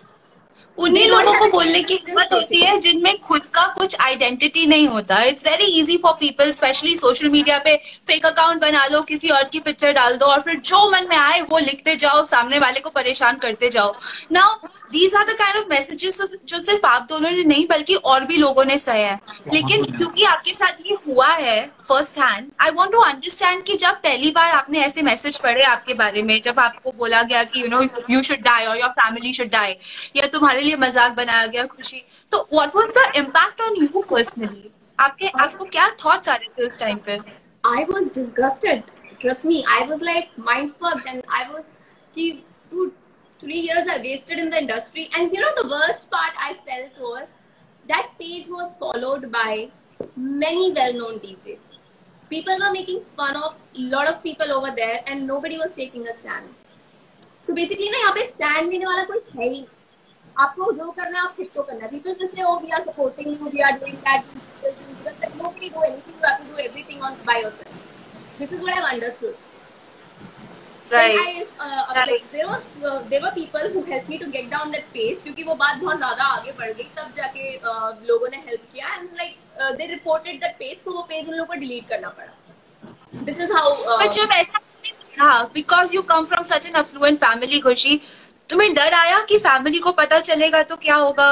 उन्हीं 0.77 1.07
लोगों 1.07 1.33
को 1.39 1.47
बोलने 1.47 1.81
की 1.81 1.93
हिम्मत 1.95 2.29
होती 2.33 2.59
है 2.61 2.77
जिनमें 2.79 3.17
खुद 3.19 3.41
का 3.53 3.65
कुछ 3.75 3.95
आइडेंटिटी 4.01 4.65
नहीं 4.65 4.87
होता। 4.87 5.21
It's 5.23 5.45
very 5.47 5.65
easy 5.79 5.97
for 5.97 6.13
people 6.19 6.51
specially 6.51 6.95
social 6.95 7.29
media 7.29 7.57
पे 7.57 7.75
फेक 8.07 8.25
अकाउंट 8.25 8.61
बना 8.61 8.85
लो 8.87 9.01
किसी 9.03 9.29
और 9.29 9.43
की 9.43 9.59
पिक्चर 9.59 9.91
डाल 9.93 10.17
दो 10.17 10.25
और 10.25 10.41
फिर 10.41 10.59
जो 10.65 10.89
मन 10.91 11.07
में 11.09 11.17
आए 11.17 11.41
वो 11.41 11.57
लिखते 11.59 11.95
जाओ 11.95 12.23
सामने 12.25 12.59
वाले 12.59 12.79
को 12.79 12.89
परेशान 12.91 13.37
करते 13.37 13.69
जाओ। 13.69 13.95
Now 14.31 14.67
these 14.91 15.13
are 15.15 15.23
the 15.25 15.35
kind 15.37 15.57
of 15.57 15.65
messages 15.69 16.21
जो 16.47 16.59
सिर्फ़ 16.59 16.85
आप 16.85 17.05
दोनों 17.09 17.29
ने 17.31 17.43
नहीं 17.43 17.65
बल्कि 17.69 17.95
और 17.95 18.25
भी 18.25 18.37
लोगों 18.37 18.65
ने 18.65 18.77
सहे 18.77 19.03
हैं। 19.03 19.19
लेकिन 19.53 19.83
क्योंकि 19.85 20.23
आपके 20.23 20.53
साथ 20.53 20.85
ये 20.87 20.97
हुआ 21.07 21.27
है 21.27 21.61
first 21.87 22.19
hand 22.19 22.51
I 22.61 22.71
want 22.71 22.91
to 22.91 22.99
understand 23.01 23.63
कि 23.63 23.75
जब 23.75 23.95
पहली 24.03 24.31
बार 24.31 24.49
आपने 24.49 24.79
ऐसे 24.79 25.01
मैसेज 25.01 25.37
पढ़े 25.37 25.63
आपके 25.65 25.93
बारे 25.93 26.21
में 26.21 26.39
जब 26.45 26.59
आपको 26.59 26.91
बोला 26.97 27.21
गया 27.23 27.43
कि 27.43 27.61
you 27.61 27.67
know 27.67 27.81
you 28.09 28.21
should 28.23 28.41
die 28.41 28.65
और 28.65 28.79
योर 28.79 28.89
फैमिली 28.99 29.33
शुड 29.33 29.49
डाई 29.51 29.75
या 30.15 30.27
तुम्हारे 30.27 30.61
लिए 30.63 30.75
मज़ाक 30.85 31.11
बनाया 31.15 31.45
गया 31.45 31.65
खुशी 31.75 32.03
तो 32.31 32.47
what 32.53 32.75
was 32.75 32.93
the 32.97 33.11
impact 33.17 33.61
on 33.61 33.75
you 33.83 34.01
personally 34.11 34.69
आपके 34.99 35.27
आपको 35.43 35.65
क्या 35.77 35.87
थॉट्स 36.05 36.29
आ 36.29 36.35
रहे 36.35 36.49
थे 36.57 36.65
उस 36.65 36.79
टाइम 36.79 36.97
पे 37.07 37.17
I 37.63 37.85
was 37.85 38.09
disgusted. 38.11 38.83
Trust 39.19 39.45
me, 39.45 39.65
I 39.65 39.85
was 39.89 40.01
like 40.01 40.37
mind 40.37 40.71
fucked, 40.75 41.05
and 41.07 41.23
I 41.29 41.49
was, 41.49 41.69
he, 42.15 42.43
dude, 42.71 42.91
three 43.39 43.59
years 43.59 43.87
I 43.93 43.99
wasted 43.99 44.39
in 44.39 44.49
the 44.49 44.59
industry. 44.63 45.09
And 45.15 45.31
you 45.33 45.39
know, 45.39 45.51
the 45.55 45.69
worst 45.69 46.09
part 46.11 46.33
I 46.37 46.55
felt 46.65 46.99
was 46.99 47.31
that 47.85 48.09
page 48.19 48.49
was 48.49 48.75
followed 48.75 49.31
by 49.31 49.69
many 50.17 50.73
well 50.73 50.93
known 50.93 51.19
DJs. 51.19 51.79
People 52.29 52.59
were 52.59 52.73
making 52.73 52.99
fun 53.15 53.37
of 53.37 53.55
a 53.77 53.87
lot 53.95 54.07
of 54.07 54.21
people 54.23 54.51
over 54.51 54.71
there, 54.71 54.99
and 55.07 55.25
nobody 55.25 55.57
was 55.57 55.73
taking 55.73 56.05
a 56.07 56.13
stand. 56.13 56.45
So 57.43 57.55
basically, 57.55 57.89
ना 57.91 57.97
यहाँ 57.99 58.13
पे 58.19 58.27
stand 58.33 58.71
लेने 58.73 58.85
वाला 58.85 59.03
कोई 59.13 59.23
है 59.39 59.49
ही. 59.53 59.65
आपको 60.39 60.71
जो 60.73 60.89
करना 60.91 61.19
है 61.19 61.23
आप 61.25 61.35
खुद 61.37 61.47
को 61.55 61.61
करना 61.63 61.85
है। 61.85 61.89
पीपल 61.91 62.13
जैसे 62.21 62.41
हो 62.41 62.55
गया 62.57 62.77
supporting 62.83 63.27
you 63.31 63.49
we 63.49 63.61
are 63.61 63.71
doing 63.79 63.97
that 63.97 64.21
no 65.35 65.49
की 65.49 65.69
do 65.69 65.83
anything 65.83 66.15
you 66.15 66.27
have 66.27 66.37
to 66.37 66.51
do 66.51 66.57
everything 66.63 67.01
on 67.03 67.13
by 67.25 67.41
yourself 67.41 68.39
this 68.39 68.53
is 68.53 68.61
what 68.61 68.83
I 68.83 68.93
understood 68.93 69.35
वो 75.43 75.55
बात 75.55 75.77
बहुत 75.77 75.97
ज़्यादा 75.97 76.23
आगे 76.25 76.51
बढ़ 76.51 76.71
गई 76.71 76.83
तब 76.97 77.11
जाके 77.15 77.57
uh, 77.57 77.91
लोगों 78.09 78.27
ने 78.31 78.37
हेल्प 78.47 78.61
किया 78.73 78.93
and 78.95 79.09
like 79.15 79.75
they 79.77 79.85
reported 79.87 80.39
that 80.41 80.55
page 80.59 80.77
so 80.83 80.91
वो 80.91 81.01
पेज 81.09 81.27
उन 81.27 81.33
लोगों 81.33 81.53
को 81.53 81.59
डिलीट 81.59 81.87
करना 81.89 82.09
पड़ा। 82.09 83.23
दिस 83.23 83.39
इज़ 83.39 83.51
हाउ 83.53 83.97
तुम्हें 88.49 88.73
डर 88.73 88.93
आया 88.93 89.19
कि 89.29 89.37
फैमिली 89.37 89.79
को 89.79 89.91
पता 89.91 90.19
चलेगा 90.19 90.63
तो 90.63 90.75
क्या 90.75 90.95
होगा? 90.95 91.27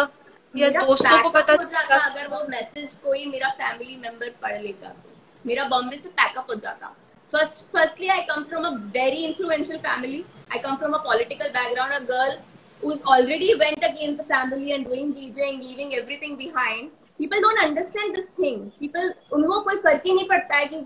या 0.54 0.70
दोस्तों 0.70 1.22
को 1.24 1.30
पता 1.30 1.56
चलेगा? 1.56 1.98
अगर 1.98 2.28
वो 2.28 2.44
मैसेज 2.50 2.96
कोई 3.04 3.26
मेरा 3.26 3.50
फैमिली 3.50 3.96
मेंबर 3.96 4.30
पढ़ 4.42 4.62
लेता 4.62 4.90
तो। 4.90 5.10
मेरा 5.46 5.64
बॉम्बे 5.66 5.98
से 5.98 6.10
पैकअप 6.10 6.50
हो 6.50 6.56
जाता। 6.56 6.96
First 7.34 7.64
firstly 7.74 8.08
I 8.08 8.22
come 8.30 8.44
from 8.44 8.66
a 8.66 8.70
very 8.96 9.24
influential 9.26 9.80
family 9.80 10.24
I 10.54 10.60
come 10.60 10.76
from 10.76 10.94
a 10.94 11.04
political 11.04 11.50
background 11.50 11.94
a 11.94 12.00
girl 12.14 12.38
who 12.84 12.94
already 13.14 13.48
went 13.58 13.84
against 13.84 14.18
the 14.18 14.24
family 14.30 14.72
and 14.76 14.86
doing 14.86 15.10
DJing, 15.14 15.58
leaving 15.62 15.92
everything 15.98 16.32
behind. 16.38 16.88
People 17.20 17.42
don't 17.42 17.60
understand 17.64 18.16
this 18.18 18.30
thing. 18.40 18.56
People 18.80 19.12
उनको 19.32 19.60
कोई 19.68 19.78
फ़र्क 19.84 20.02
ही 20.06 20.14
नहीं 20.14 20.28
पड़ता 20.28 20.56
है 20.56 20.66
कि 20.66 20.80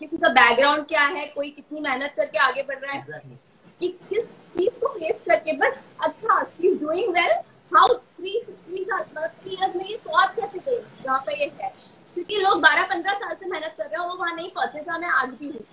किसी 0.00 0.16
का 0.16 0.28
background 0.38 0.86
क्या 0.86 1.02
है 1.16 1.24
कोई 1.34 1.50
कितनी 1.50 1.80
मेहनत 1.80 2.14
करके 2.16 2.38
आगे 2.38 2.62
बढ़ 2.62 2.78
रहा 2.78 2.92
है। 2.92 3.20
कि 3.80 3.88
किस 4.10 4.24
चीज़ 4.56 4.78
को 4.80 4.88
फेस 4.98 5.20
करके। 5.28 5.52
बस 5.58 5.74
अच्छा 6.06 6.40
ही 6.60 6.74
doing 6.78 7.12
well 7.14 7.32
how 7.76 7.94
three 7.94 8.40
three 8.48 8.84
में 9.76 9.84
ये 9.84 9.96
पहुँच 10.06 10.34
कैसे 10.36 10.58
गई 10.58 10.78
जहाँ 11.04 11.18
पे 11.26 11.40
ये 11.40 11.50
है। 11.60 11.72
क्योंकि 12.14 12.38
लोग 12.38 12.60
बारह 12.62 12.86
पंद्रह 12.86 13.12
साल 13.12 13.34
से 13.34 13.46
मेहनत 13.50 13.74
कर 13.78 13.84
रहे 13.84 14.00
हैं 14.00 14.08
वो 14.08 14.16
वहाँ 14.16 14.34
नहीं 14.34 14.50
पहुँचे 14.56 14.80
जहाँ 14.80 14.98
मैं 14.98 15.08
आज 15.22 15.28
भी 15.40 15.48
हूँ। 15.48 15.64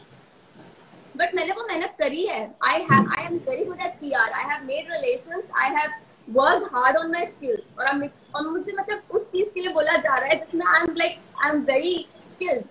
बट 1.18 1.36
मैंने 1.36 1.54
वो 1.54 1.66
मेहनत 1.68 1.96
करी 2.00 2.26
है। 2.26 2.42
I 2.68 2.82
have 2.92 3.14
I 3.18 3.26
am 3.26 3.38
very 3.50 3.66
good 3.66 3.82
at 3.86 4.00
P 4.02 4.12
R 4.22 4.32
I 4.32 4.44
have 4.54 4.66
made 4.66 4.92
relation 4.92 5.44
I 5.62 5.76
have 5.76 5.92
work 6.28 6.70
hard 6.76 6.98
on 6.98 7.12
my 7.12 7.26
skills 7.26 7.80
और 7.80 7.88
और 8.36 8.50
मुझे 8.50 8.74
मतलब 8.80 9.16
उस 9.16 9.26
चीज़ 9.32 9.50
के 9.54 9.60
लिए 9.60 9.74
बोला 9.74 9.96
जा 10.08 10.16
रहा 10.16 10.30
है 10.30 10.36
जिसमें 10.40 10.66
I 10.66 10.82
am 10.82 10.94
like 10.98 11.20
I 11.44 11.50
am 11.50 11.62
very 11.72 11.96
skilled 12.34 12.66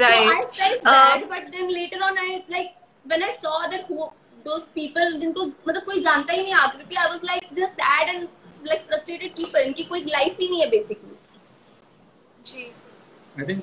right 0.00 0.28
So 0.28 0.28
I 0.34 0.42
felt 0.58 0.86
uh, 0.90 1.16
but 1.30 1.48
then 1.54 1.66
later 1.70 1.96
on, 2.04 2.18
I 2.20 2.28
like 2.52 2.70
when 3.10 3.24
I 3.24 3.32
saw 3.40 3.58
that 3.72 3.82
who 3.88 4.06
those 4.44 4.64
people 4.78 5.18
जिनको 5.20 5.46
मतलब 5.46 5.82
कोई 5.84 6.00
जानता 6.02 6.32
ही 6.32 6.42
नहीं 6.42 6.54
आकृति 6.66 6.96
I 6.96 7.08
was 7.14 7.22
like 7.30 7.48
the 7.60 7.68
sad 7.78 8.14
and 8.14 8.28
like 8.70 8.86
frustrated 8.90 9.34
people 9.40 9.60
इनकी 9.66 9.84
कोई 9.84 10.04
life 10.14 10.40
ही 10.40 10.48
नहीं 10.48 10.60
है 10.60 10.70
basically. 10.70 11.16
Ji. 12.44 12.70
I 13.36 13.44
think 13.48 13.62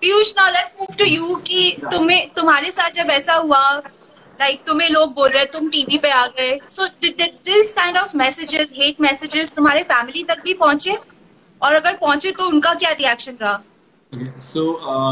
Piyush 0.00 0.32
now 0.38 0.50
let's 0.52 0.76
move 0.80 0.94
to 0.98 1.04
you 1.04 1.34
कि 1.46 1.60
तुम्हें 1.82 2.28
तुम्हारे 2.36 2.70
साथ 2.70 2.90
जब 2.94 3.10
ऐसा 3.10 3.34
हुआ 3.34 3.60
लाइक 4.40 4.62
तुम्हें 4.66 4.88
लोग 4.90 5.14
बोल 5.14 5.28
रहे 5.28 5.44
तुम 5.54 5.68
टीवी 5.70 5.98
पे 5.98 6.10
आ 6.10 6.26
गए 6.38 6.58
so 6.68 6.86
this 7.04 7.72
kind 7.74 7.96
of 7.98 8.16
messages 8.16 8.68
hate 8.72 9.00
messages 9.00 9.52
तुम्हारे 9.54 9.82
फैमिली 9.92 10.24
तक 10.24 10.42
भी 10.44 10.54
पहुँचे? 10.54 10.96
और 11.60 11.74
अगर 11.74 11.96
पहुँचे 12.00 12.30
तो 12.32 12.46
उनका 12.48 12.74
क्या 12.74 12.90
रिएक्शन 12.98 13.36
रहा? 13.40 13.62
सो 14.40 14.62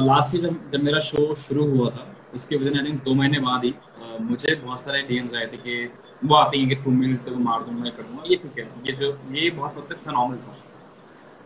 लास्ट 0.06 0.34
ईयर 0.34 0.44
जब 0.44 0.70
जब 0.72 0.82
मेरा 0.84 1.00
शो 1.08 1.34
शुरू 1.46 1.64
हुआ 1.70 1.90
था 1.90 2.06
उसके 2.34 2.56
वजह 2.56 2.78
आई 2.78 2.86
थिंक 2.86 3.02
दो 3.04 3.14
महीने 3.14 3.38
बाद 3.40 3.64
ही 3.64 3.70
uh, 3.70 3.76
मुझे 4.20 4.54
बहुत 4.54 4.80
सारे 4.80 5.02
डीएम्स 5.02 5.34
आए 5.34 5.46
थे 5.46 5.56
कि, 5.58 5.90
वो 6.24 6.34
आते 6.34 6.58
हैं 6.58 6.68
कि 6.68 6.74
तुम 6.84 6.96
मिल 6.98 7.16
तो 7.18 7.36
मार 7.38 7.62
दूँगा 7.62 7.82
मैं 7.82 7.92
कर। 7.92 8.02
दूँगा 8.02 8.24
ये 8.28 8.36
ठीक 8.36 8.58
है, 8.58 8.64
ये 8.86 8.92
जो, 8.92 9.18
ये 9.32 9.50
बहुत 9.50 9.76
हद 9.78 9.92
तक 9.92 10.08
नॉर्मल 10.08 10.36
था। 10.36 10.56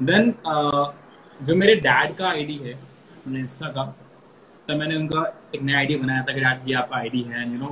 देन 0.02 0.34
जो 1.40 1.54
मेरे 1.56 1.74
डैड 1.76 2.14
का 2.16 2.28
आईडी 2.28 2.56
है 2.58 2.78
इंस्टा 3.36 3.68
का, 3.68 3.84
तब 4.68 4.76
मैंने 4.76 4.96
उनका 4.96 5.22
एक 5.54 5.62
नया 5.62 5.78
आईडी 5.78 5.96
बनाया 5.96 6.22
था 6.22 6.32
कि 6.34 6.40
डैड 6.40 6.68
ये 6.68 6.74
आपका 6.76 6.96
आईडी 6.96 7.22
है 7.28 7.50
यू 7.52 7.58
नो 7.58 7.68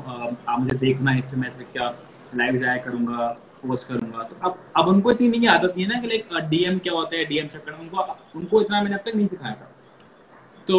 आप 0.49 0.61
मुझे 0.61 0.77
देखना 0.79 1.11
है 1.11 1.19
इस 1.19 1.35
मैं 1.35 1.49
इस 1.49 1.55
पे 1.55 1.65
क्या 1.73 1.89
लाइव 2.35 2.57
जाया 2.59 2.77
करूँगा 2.85 3.27
पोस्ट 3.63 3.89
करूँगा। 3.89 4.23
तो 4.23 4.37
अब 4.49 4.59
अब 4.77 4.89
उनको 4.89 5.11
इतनी 5.13 5.29
नहीं 5.29 5.49
आदत 5.49 5.75
नहीं 5.77 5.87
है 5.87 5.93
ना 5.93 6.01
कि 6.01 6.07
लाइक 6.09 6.49
डीएम 6.51 6.79
क्या 6.79 6.93
होता 6.93 7.17
है 7.17 7.25
डीएम 7.25 7.47
चेक 7.47 7.65
करना, 7.65 7.79
उनको 7.79 8.39
उनको 8.39 8.61
इतना 8.61 8.83
मैंने 8.83 8.95
अब 8.95 9.01
तक 9.07 9.17
नहीं 9.17 9.27
सिखाया 9.27 9.55
था। 9.55 9.71
तो 10.69 10.79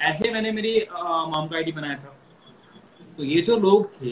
ऐसे 0.00 0.30
मैंने 0.32 0.50
मेरी 0.52 0.78
माम 0.92 1.48
का 1.48 1.56
आईडी 1.56 1.72
बनाया 1.72 1.94
था। 1.96 2.16
तो 3.20 3.24
ये 3.24 3.40
जो 3.46 3.56
लोग 3.58 3.88
थे 3.94 4.10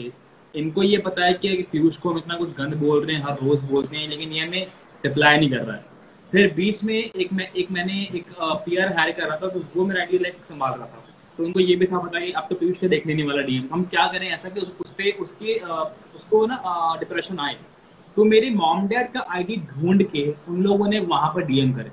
इनको 0.53 0.83
ये 0.83 0.97
पता 1.05 1.25
है 1.25 1.33
कि 1.35 1.51
पीयूष 1.71 1.97
को 1.97 2.09
हम 2.09 2.17
इतना 2.17 2.35
कुछ 2.37 2.49
गंद 2.55 2.73
बोल 2.77 3.05
रहे 3.05 3.15
हैं 3.15 3.23
हर 3.23 3.37
रोज 3.43 3.61
बोलते 3.69 3.97
हैं 3.97 4.09
लेकिन 4.09 4.31
ये 4.31 4.41
हमें 4.41 4.67
रिप्लाई 5.03 5.37
नहीं 5.37 5.49
कर 5.51 5.59
रहा 5.59 5.75
है। 5.75 5.83
फिर 6.31 6.51
बीच 6.55 6.83
में 6.83 6.93
एक 6.95 7.31
मैं 7.33 7.47
एक 7.53 7.71
मैंने 7.71 7.93
एक 8.15 8.25
पीआर 8.65 8.93
हायर 8.97 9.11
कर 9.11 9.27
रहा 9.27 9.37
था 9.37 9.47
तो 9.47 9.63
वो 9.75 9.85
मेरा 9.85 10.01
आईडी 10.01 10.17
लाइक 10.17 10.35
संभाल 10.49 10.71
रहा 10.71 10.85
था। 10.87 11.03
तो 11.37 11.43
उनको 11.45 11.59
ये 11.59 11.75
भी 11.75 11.85
था 11.85 11.99
पता 11.99 12.19
कि 12.19 12.31
अब 12.31 12.45
तो 12.49 12.55
पीयूष 12.55 12.77
के 12.77 12.87
देखने 12.87 13.13
नहीं 13.13 13.25
वाला 13.27 13.41
डीएम 13.43 13.67
हम 13.71 13.83
क्या 13.85 14.05
करें 14.07 14.27
ऐसा 14.29 14.49
कि 14.49 14.59
उस, 14.59 14.73
उस 14.79 14.91
पे 14.97 15.11
उसके 15.21 15.55
उसको 16.15 16.45
ना 16.45 16.95
डिप्रेशन 16.99 17.39
आए। 17.39 17.55
तो 18.17 18.25
मेरी 18.25 18.49
मॉम 18.55 18.87
डैड 18.87 19.11
का 19.13 19.25
आईडी 19.29 19.55
ढूंढ 19.71 20.03
के 20.11 20.27
उन 20.47 20.61
लोगों 20.63 20.87
ने 20.87 20.99
वहाँ 21.07 21.31
पर 21.35 21.45
डीएम 21.47 21.73
करे। 21.73 21.91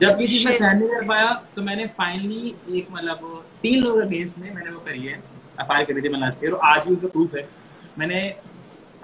जब 0.00 0.18
किसी 0.18 0.44
में 0.44 0.52
सहन 0.52 0.78
नहीं 0.78 0.88
कर 0.88 1.06
पाया 1.06 1.32
तो 1.56 1.62
मैंने 1.62 1.86
फाइनली 1.98 2.54
एक 2.70 2.92
मतलब 2.92 3.44
तीन 3.62 3.82
लोगों 3.82 4.02
अगेंस्ट 4.02 4.38
में 4.38 4.54
मैंने 4.54 4.70
वो 4.70 4.80
करी 4.80 5.02
है। 5.02 5.22
एफ़ 5.60 5.72
आई 5.72 5.84
करी 5.84 6.02
थी 6.02 6.08
मैं 6.08 6.20
लास्ट 6.20 6.44
ईयर 6.44 6.52
और 6.52 6.60
आज 6.68 6.86
भी 6.86 6.94
उसका 6.94 7.08
प्रूफ 7.08 7.34
है। 7.34 7.48
मैंने 7.98 8.20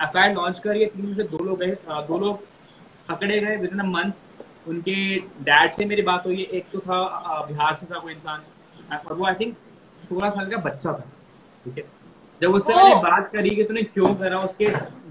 एफ़ 0.03 0.19
आई 0.19 0.33
लॉन्च 0.33 0.59
करी 0.59 0.83
है 0.83 0.87
तीन 0.89 1.15
से 1.15 1.23
दो 1.25 1.45
लोग 1.45 1.59
गए 1.59 1.77
दो 2.09 2.19
लोग 2.19 2.45
पकड़े 3.09 3.41
गए 3.41 3.57
विद 3.57 3.73
इन 3.73 3.81
अ 3.81 3.87
मंथ 3.87 4.69
उनके 4.69 4.95
डैड 5.47 5.73
से 5.73 5.85
मेरी 5.85 6.03
बात 6.03 6.27
हुई 6.27 6.43
एक 6.53 6.67
तो 6.73 6.81
था 6.81 6.99
बिहार 7.47 7.75
से 7.75 7.87
था 7.87 7.99
कोई 7.99 8.13
इंसान 8.13 8.43
और 8.97 9.13
वो 9.13 9.27
आई 9.27 9.35
थिंक 9.41 9.57
सोलह 10.03 10.31
साल 10.31 10.51
का 10.51 10.57
बच्चा 10.61 10.93
था 10.93 11.11
ठीक 11.65 11.79
है? 11.79 11.85
जब 12.41 12.55
उससे 12.55 12.75
मैंने 12.75 12.95
बात 13.03 13.31
करी 13.33 13.51
कि 13.51 13.65
तूने 13.65 13.83
क्यों 13.83 14.15
करा 14.15 14.39
उसके 14.41 14.67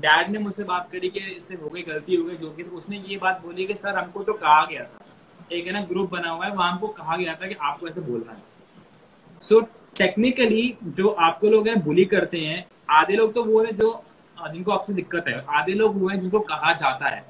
डैड 0.06 0.30
ने 0.32 0.40
मुझसे 0.40 0.64
बात 0.64 0.90
करी 0.92 1.10
कि 1.10 1.20
इससे 1.32 1.56
हो 1.56 1.70
गई 1.70 1.82
गलती 1.82 2.16
हो 2.16 2.24
गई 2.26 2.36
जो 2.38 2.50
कि 2.52 2.64
तो 2.64 2.78
उसने 2.78 3.04
ये 3.08 3.18
बात 3.18 3.42
बोली 3.44 3.66
कि 3.66 3.76
सर 3.76 3.98
हमको 3.98 4.24
तो 4.24 4.34
कहा 4.36 4.66
गया 4.66 4.84
था। 4.84 5.06
एक 5.52 5.66
है 5.68 5.74
ना 5.74 5.82
ग्रुप 5.86 6.10
बना 6.12 6.30
हुआ 6.30 6.46
है 6.46 6.52
वहाँ 6.56 6.72
हमको 6.72 6.88
कहा 6.98 7.18
गया 7.18 7.36
था 7.36 7.48
कि 7.48 7.56
आपको 7.62 7.88
ऐसे 7.88 8.02
बोलना 8.02 8.32
है। 8.32 9.40
सो 9.42 9.62
टेक्निकली 9.94 10.76
जो 10.86 11.10
आपको 11.10 11.50
लोग 11.50 11.68
हैं 11.68 11.84
बुली 11.84 12.06
करते 12.06 12.40
हैं, 12.40 12.66
आधे 12.90 13.16
लोग 13.16 13.34
तो 13.34 13.44
वो 13.44 13.64
है 13.64 13.72
जो 13.74 14.04
जिनको 14.38 14.72
आपसे 14.72 14.94
दिक्कत 14.94 15.26
है, 15.28 15.44
आधे 15.50 15.74
लोग 15.74 16.00
वो 16.02 16.08
हैं 16.10 16.20
जिनको 16.20 16.40
कहा 16.42 16.74
जाता 16.74 17.16
है 17.16 17.26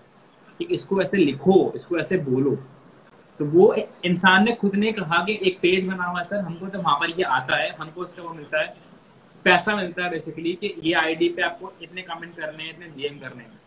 कि 0.59 0.65
इसको 0.65 1.01
ऐसे 1.01 1.17
लिखो, 1.17 1.71
इसको 1.75 1.97
ऐसे 1.97 2.17
बोलो। 2.19 2.55
तो 3.39 3.45
वो 3.47 3.73
इंसान 4.05 4.43
ने 4.45 4.51
खुद 4.53 4.75
ने 4.75 4.91
कहा 4.91 5.23
कि 5.25 5.39
एक 5.41 5.57
पेज 5.61 5.87
बना 5.87 6.03
हुआ 6.03 6.19
है, 6.19 6.25
सर, 6.25 6.39
हमको 6.39 6.67
तो 6.67 6.79
वहाँ 6.79 6.95
पर 6.99 7.09
ये 7.09 7.23
आता 7.25 7.57
है, 7.57 7.69
हमको 7.75 8.03
इसका 8.03 8.23
वो 8.23 8.33
मिलता 8.33 8.61
है, 8.61 8.75
पैसा 9.45 9.75
मिलता 9.75 10.03
है 10.03 10.09
बेसिकली 10.09 10.53
कि 10.53 10.73
ये 10.83 10.93
आईडी 10.95 11.29
पे 11.29 11.41
आपको 11.41 11.71
इतने 11.83 12.01
कमेंट 12.03 12.35
करने 12.37 12.63
हैं, 12.63 12.69
इतने 12.69 12.87
डीएम 12.87 13.19
करने 13.19 13.43
हैं। 13.43 13.59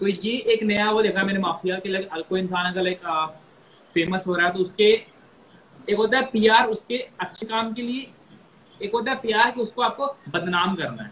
तो 0.00 0.06
ये 0.06 0.32
एक 0.52 0.62
नया 0.64 0.90
वो 0.90 1.02
देखा 1.02 1.22
मैंने 1.24 1.38
माफिया 1.40 1.78
कि 1.78 2.08
कोई 2.28 2.40
इंसान 2.40 2.70
अगर 2.72 2.82
लाइक 2.82 3.00
फ़ेमस 3.94 4.26
हो 4.26 4.34
रहा 4.34 4.46
है 4.46 4.52
तो 4.52 4.58
उसके 4.60 4.90
एक 5.88 5.96
होता 5.96 6.18
है 6.18 6.24
पीआर 6.26 6.66
उसके 6.68 6.96
अच्छे 7.20 7.46
काम 7.46 7.72
के 7.72 7.82
लिए, 7.82 8.06
एक 8.80 8.92
होता 8.94 9.10
है 9.10 9.16
पीआर 9.18 9.50
कि 9.50 9.60
उसको 9.60 9.82
आपको 9.82 10.06
बदनाम 10.30 10.74
करना 10.76 11.02
है। 11.02 11.10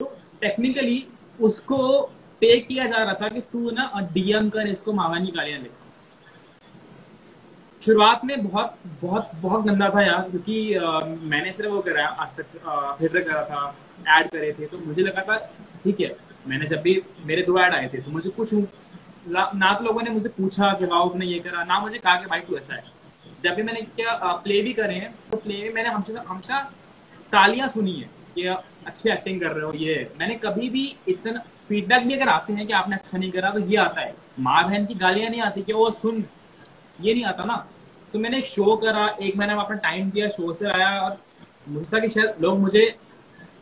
तो 0.00 0.04
टेक्निकली 0.40 1.04
उसको 1.40 2.00
पे 2.42 2.58
किया 2.60 2.86
जा 2.86 2.96
रहा 2.96 3.14
था 3.14 3.28
कि 3.28 3.40
तू 3.52 3.70
ना 3.70 3.90
डीएम 4.12 4.48
कर 4.50 4.66
इसको 4.68 4.92
मावा 4.92 5.18
गालियाँ 5.18 5.60
लिख 5.60 5.72
शुरुआत 7.82 8.24
में 8.24 8.42
बहुत 8.44 8.74
बहुत 9.02 9.30
बहुत 9.42 9.64
गंदा 9.64 9.88
था 9.90 10.02
यार, 10.02 10.22
क्योंकि 10.30 10.78
मैंने 11.24 11.52
सिर्फ़ 11.52 11.70
वो 11.72 11.80
करा, 11.80 12.06
आज 12.06 12.34
तक 12.36 12.46
फ़िल्टर 12.98 13.20
करा 13.22 13.42
था 13.44 13.74
ऐड 14.16 14.30
करे 14.30 14.52
थे 14.52 14.66
तो 14.66 14.78
मुझे 14.78 15.02
लगा 15.02 15.22
था, 15.22 15.36
ठीक 15.84 16.00
है, 16.00 16.16
मैंने 16.46 16.66
जब 16.66 16.80
भी 16.82 17.02
मेरे 17.26 17.42
दो 17.42 17.58
ऐड 17.60 17.74
आए 17.74 17.88
थे 17.94 18.00
तो 18.00 18.10
मुझे 18.10 18.30
कुछ 18.30 18.54
ना 18.54 19.72
तो 19.74 19.84
लोगों 19.84 20.02
ने 20.02 20.10
मुझे 20.10 20.28
पूछा 20.30 20.72
कि 20.74 20.86
वाह 20.86 21.18
ने 21.18 21.26
ये 21.26 21.38
करा, 21.38 21.64
ना 21.64 21.80
मुझे 21.80 21.98
कहा 21.98 22.16
कि 22.16 22.26
भाई 22.26 22.40
तू 22.40 22.56
ऐसा 22.56 22.74
है। 22.74 22.96
जब 23.42 23.54
भी 23.54 23.62
मैंने 23.62 23.80
क्या 23.96 24.14
प्ले 24.44 24.60
भी 24.62 24.72
करे 24.72 24.94
हैं 24.94 25.14
तो 25.30 25.36
प्ले 25.38 25.62
में 25.62 25.74
मैंने 25.74 25.88
हमसे 25.88 26.12
हमेशा 26.28 26.60
तालियाँ 27.32 27.68
सुनी 27.68 27.92
है 27.92 28.08
कि 28.34 28.46
अच्छी 28.46 29.10
एक्टिंग 29.10 29.40
कर 29.40 29.52
रहे 29.52 29.64
हो, 29.64 29.72
ये 29.72 30.10
मैंने 30.20 30.34
कभी 30.44 30.68
भी 30.70 30.84
इतना 31.08 31.40
फीडबैक 31.68 32.06
भी 32.06 32.14
अगर 32.14 32.28
आते 32.28 32.52
हैं 32.52 32.66
कि 32.66 32.72
आपने 32.72 32.96
अच्छा 32.96 33.18
नहीं 33.18 33.30
करा 33.30 33.50
तो 33.50 33.58
ये 33.60 33.76
आता 33.78 34.00
है। 34.00 34.14
माँ 34.40 34.62
बहन 34.64 34.86
की 34.86 34.94
गालियाँ 34.96 35.30
नहीं 35.30 35.40
आती 35.42 35.62
कि 35.62 35.72
वो 35.72 35.90
सुन। 35.92 36.24
ये 37.00 37.14
नहीं 37.14 37.24
आता 37.24 37.44
ना। 37.44 37.56
तो 38.12 38.18
मैंने 38.18 38.38
एक 38.38 38.46
शो 38.46 38.76
करा, 38.76 39.06
एक 39.20 39.36
मैंने 39.36 39.52
अपना 39.54 39.76
टाइम 39.78 40.10
दिया 40.10 40.28
शो 40.28 40.52
से 40.52 40.66
आया 40.68 40.88
और 41.00 41.18
मुझे 41.68 41.86
था 41.92 41.98
कि 42.00 42.08
शायद 42.10 42.42
लोग 42.42 42.58
मुझे 42.58 42.84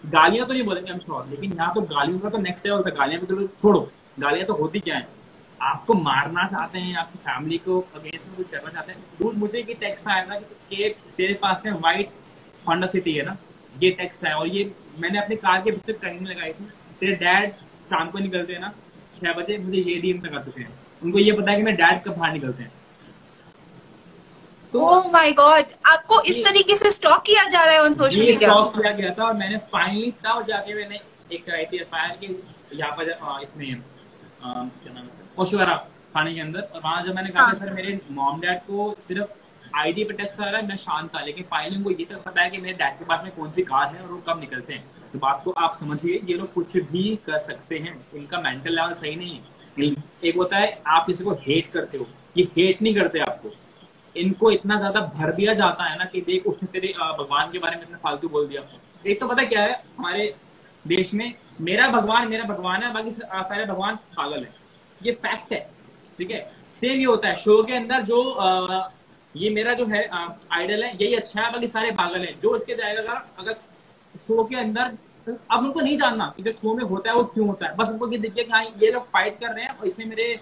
गालियाँ 0.06 0.46
तो 0.46 0.52
नहीं 0.52 0.62
बोलेंगे 0.64 0.92
हम 0.92 0.98
श्योर 0.98 1.26
लेकिन 1.30 1.52
यहाँ 1.52 1.72
तो 1.74 1.80
गालियों 1.94 2.18
का 2.18 2.30
तो 2.30 2.38
नेक्स्ट 2.38 2.66
लेवल 2.66 2.82
था 2.82 2.90
गालियाँ 2.96 3.24
तो 3.24 3.46
छोड़ो। 3.48 3.80
गालियाँ 4.20 4.46
तो 4.46 4.54
होती 4.54 4.80
क्या 4.80 4.96
है? 4.96 5.02
आपको 5.60 5.94
मारना 5.94 6.46
चाहते 6.48 6.78
हैं 6.78 6.96
आपकी 6.98 7.18
फैमिली 7.18 7.58
को 7.58 7.78
अगेंस्ट 7.94 8.26
में 8.26 8.36
कुछ 8.36 8.48
करना 8.50 8.70
चाहते 8.70 8.92
हैं 8.92 9.00
दूर 9.18 9.34
मुझे 9.34 9.58
ये 9.58 9.74
टेक्स्ट 9.74 10.08
आया 10.08 10.24
था 10.26 10.38
कि 10.38 10.82
ये 10.82 10.88
तेरे 11.16 11.34
पास 11.42 11.62
में 11.66 11.72
व्हाइट 11.72 12.10
होंडा 12.68 12.86
सिटी 12.86 13.12
है 13.12 13.24
ना 13.26 13.36
ये 13.74 13.90
टेक्स्ट 13.98 14.24
है 14.24 14.34
और 14.34 14.48
ये 14.48 14.70
मैंने 14.98 15.18
अपनी 15.18 15.36
कार 15.36 15.60
के 15.62 15.70
पीछे 15.70 15.92
कहीं 15.94 16.26
लगाई 16.26 16.52
थी। 16.52 16.64
तेरे 17.00 17.14
डैड 17.16 17.52
शाम 17.90 18.10
को 18.10 18.18
निकलते 18.18 18.52
हैं 18.52 18.60
ना 18.60 18.72
छह 19.16 19.32
बजे 19.32 19.58
मुझे 19.58 19.78
ये 19.80 20.00
डीएम 20.00 20.22
आ 20.28 20.42
चुके 20.42 20.62
हैं। 20.62 20.72
उनको 21.02 21.18
ये 21.18 21.32
पता 21.32 21.50
है 21.50 21.56
कि 21.56 21.62
मेरे 21.62 21.76
डैड 21.76 22.02
कब 22.04 22.16
बाहर 22.16 22.32
निकलते 22.32 22.62
हैं। 22.62 22.72
तो 24.72 24.80
ओह 24.86 25.10
माय 25.12 25.32
गॉड 25.32 25.64
आपको 25.86 26.20
इस 26.30 26.44
तरीके 26.44 26.76
से 26.76 26.90
स्टॉक 26.90 27.22
किया 27.26 27.44
जा 27.48 27.64
रहा 27.64 27.74
है 27.74 27.82
ऑन 27.82 27.94
सोशल 27.94 28.20
मीडिया 28.20 28.50
स्टॉप 28.50 28.76
किया 28.76 28.92
गया 28.92 29.10
था 29.18 29.24
और 29.24 29.34
मैंने 29.34 29.58
फाइनली 29.72 30.10
तब 30.24 30.42
जाके 30.48 30.74
मैंने 30.74 31.00
एक 31.32 31.44
कराई 31.46 31.64
थी 31.66 31.78
एफ़ 31.78 31.94
के 32.20 32.34
यहाँ 32.76 32.92
पर 32.96 33.10
इसमें 33.42 33.74
क्या 33.74 34.92
नाम 34.92 35.08
ओशवारा 35.38 35.76
थाने 36.14 36.34
के 36.34 36.40
अंदर। 36.40 36.60
और 36.60 36.80
वहाँ 36.80 37.02
जब 37.02 37.14
मैंने 37.14 37.28
कहा 37.30 37.44
कि 37.44 37.58
हाँ। 37.58 37.66
सर 37.66 37.74
मेरे 37.74 37.98
मॉम 38.12 38.40
डैड 38.40 38.58
को 38.60 38.94
सिर्फ़ 39.00 39.76
आईडी 39.76 40.04
पे 40.04 40.14
टेक्स्ट 40.14 40.40
आ 40.40 40.44
रहा 40.44 40.60
है 40.60 40.66
मैं 40.66 40.76
शांत 40.78 41.14
था 41.14 41.20
लेकिन 41.22 41.44
फाइनली 41.44 41.76
उनको 41.76 41.90
ये 41.90 42.04
तक 42.04 42.22
पता 42.24 42.42
है 42.42 42.50
कि 42.50 42.58
मेरे 42.58 42.74
डैड 42.74 42.98
के 42.98 43.04
पास 43.04 43.24
में 43.24 43.32
कौन 43.32 43.50
सी 43.52 43.62
कार 43.64 43.86
है 43.86 44.00
और 44.02 44.08
वो 44.08 44.22
कब 44.28 44.40
निकलते 44.40 44.74
हैं। 44.74 45.10
तो 45.12 45.18
बात 45.18 45.42
को 45.44 45.50
आप 45.58 45.74
समझिए 45.74 46.20
ये 46.24 46.36
लोग 46.36 46.52
कुछ 46.52 46.76
भी 46.92 47.04
कर 47.26 47.38
सकते 47.40 47.78
हैं। 47.78 47.94
इनका 48.14 48.40
मेंटल 48.40 48.74
लेवल 48.74 48.94
सही 48.94 49.14
नहीं 49.16 49.34
है। 49.34 49.94
एक 50.24 50.36
होता 50.36 50.56
है 50.56 50.82
आप 50.88 51.06
किसी 51.06 51.24
को 51.24 51.32
हेट 51.40 51.70
करते 51.72 51.98
हो 51.98 52.06
ये 52.36 52.44
हेट 52.56 52.82
नहीं 52.82 52.94
करते 52.94 53.18
आपको। 53.20 53.50
इनको 54.16 54.50
इतना 54.50 54.76
ज़्यादा 54.78 55.00
भर 55.14 55.32
दिया 55.32 55.54
जाता 55.54 55.84
है 55.84 55.98
ना 55.98 56.04
कि 56.04 56.20
देख 56.22 56.46
उसने 56.46 56.68
तेरे 56.72 56.92
भगवान 56.98 57.50
के 57.52 57.58
बारे 57.58 57.76
में 57.76 57.82
इतना 57.82 57.98
फालतू 57.98 58.28
बोल 58.28 58.46
दिया। 58.48 58.62
एक 59.04 59.20
तो 59.20 59.26
पता 59.28 59.42
क्या 59.44 59.62
है 59.62 59.72
हमारे 59.98 60.34
देश 60.84 61.12
में 61.14 61.32
मेरा 61.60 61.88
भगवान 61.90 62.28
मेरा 62.28 62.44
भगवान 62.46 62.82
है 62.82 62.92
बाकी 62.92 63.10
सारे 63.10 63.64
भगवान 63.64 63.96
पागल 64.16 64.38
है। 64.38 64.54
ये 65.00 65.12
फैक्ट 65.14 65.52
है 65.52 65.58
ठीक 66.18 66.30
है? 66.30 66.38
सेम 66.80 66.92
ये 66.92 67.04
होता 67.04 67.28
है 67.28 67.36
शो 67.38 67.62
के 67.62 67.74
अंदर 67.74 68.02
जो 68.02 68.22
अ, 68.22 68.90
ये 69.34 69.50
मेरा 69.50 69.72
जो 69.74 69.86
है 69.86 70.06
आइडल 70.08 70.82
है 70.84 70.90
यही 70.94 71.14
अच्छा 71.14 71.40
है 71.40 71.50
बाकी 71.52 71.68
सारे 71.68 71.90
पागल 71.92 72.20
है। 72.20 72.32
जो 72.42 72.56
इसके 72.56 72.74
जाएगा 72.74 73.12
अगर 73.38 73.52
शो 74.20 74.44
के 74.44 74.56
अंदर 74.56 74.96
अब 75.50 75.64
उनको 75.64 75.80
नहीं 75.80 75.96
जानना 75.98 76.32
कि 76.36 76.42
जो 76.42 76.52
शो 76.52 76.74
में 76.76 76.84
होता 76.84 77.10
है 77.10 77.16
वो 77.16 77.24
क्यों 77.24 77.46
होता 77.48 77.66
है। 77.66 77.76
बस 77.76 77.90
उनको 77.90 78.10
ये 78.12 78.18
देखिए 78.18 78.44
कि 78.44 78.52
हाँ 78.52 78.64
ये 78.82 78.90
लोग 78.90 79.06
फाइट 79.12 79.38
कर 79.40 79.54
रहे 79.54 79.64
हैं 79.64 79.76
और 79.78 79.86
इसने 79.86 80.04
मेरे 80.04 80.38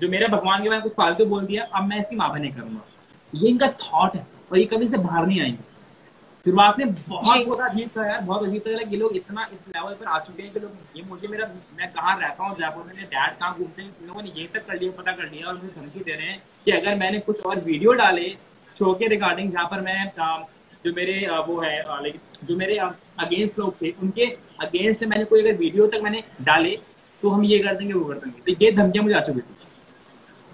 जो 0.00 0.08
मेरे 0.08 0.26
भगवान 0.28 0.62
के 0.62 0.68
बारे 0.68 0.78
में 0.78 0.82
कुछ 0.82 0.92
फालतू 0.92 1.24
बोल 1.26 1.46
दिया 1.46 1.64
अब 1.74 1.84
मैं 1.84 1.98
इसकी 2.00 2.16
माफ़ी 2.16 2.40
नहीं 2.40 2.52
करूँगा। 2.52 2.80
ये 3.32 3.48
इनका 3.48 3.68
थॉट 3.82 4.14
है 4.16 4.26
और 4.52 4.58
ये 4.58 4.64
कभी 4.66 4.88
से 4.88 4.98
बाहर 4.98 5.26
नहीं 5.26 5.40
आएँगे। 5.40 5.68
शुरुआत 6.46 6.78
में 6.78 6.92
बहुत 6.92 7.46
बहुत 7.46 7.60
अजीब 7.60 7.88
था 7.96 8.06
यार 8.08 8.20
बहुत 8.20 8.42
अजीब 8.44 8.62
था 8.66 8.82
कि 8.82 8.90
ये 8.90 8.98
लोग 9.00 9.16
इतना 9.16 9.42
इस 9.52 9.58
लेवल 9.68 9.94
पर 9.94 10.06
आ 10.06 10.18
चुके 10.18 10.42
हैं 10.42 10.52
कि 10.52 10.60
लोग 10.60 10.96
ये 10.96 11.02
मुझे 11.08 11.28
मेरा 11.28 11.46
मैं 11.78 11.88
कहाँ 11.92 12.16
रहता 12.20 12.44
हूँ 12.44 12.56
जयपुर 12.58 12.84
में 12.84 12.94
डैड 12.96 13.34
कहाँ 13.40 13.54
घूमते 13.54 13.82
हैं 13.82 14.06
लोगों 14.06 14.22
ने 14.22 14.30
ये 14.36 14.46
तक 14.54 14.66
कर 14.66 14.78
लिया 14.80 14.92
पता 14.98 15.12
कर 15.12 15.30
लिया 15.32 15.48
और 15.48 15.54
मुझे 15.54 15.72
धमकी 15.76 16.00
दे 16.00 16.12
रहे 16.12 16.26
हैं 16.26 16.42
कि 16.64 16.70
अगर 16.72 16.94
मैंने 16.98 17.18
कुछ 17.26 17.40
और 17.40 17.60
वीडियो 17.60 17.92
डाले 18.00 18.28
शो 18.74 18.92
के 18.94 19.06
रिगार्डिंग 19.08 19.52
जहाँ 19.52 19.66
पर 19.70 19.80
मैं 19.80 19.98
जो 20.84 20.92
मेरे 20.96 21.14
वो 21.46 21.60
है 21.60 21.78
लाइक 21.82 22.20
जो 22.44 22.56
मेरे 22.56 22.76
अगेंस्ट 22.78 23.58
लोग 23.58 23.74
थे 23.82 23.90
उनके 24.02 24.26
अगेंस्ट 24.66 25.00
से 25.00 25.06
मैंने 25.06 25.24
कोई 25.24 25.40
अगर 25.42 25.58
वीडियो 25.58 25.86
तक 25.86 26.00
मैंने 26.02 26.22
डाले 26.42 26.78
तो 27.22 27.30
हम 27.30 27.44
ये 27.44 27.58
कर 27.58 27.74
देंगे 27.74 27.92
वो 27.94 28.04
कर 28.04 28.14
देंगे। 28.14 28.40
तो 28.46 28.64
ये 28.64 28.70
धमकियाँ 28.72 29.04
मुझे 29.04 29.16
आ 29.16 29.20
चुकी 29.22 29.40
थी। 29.40 29.54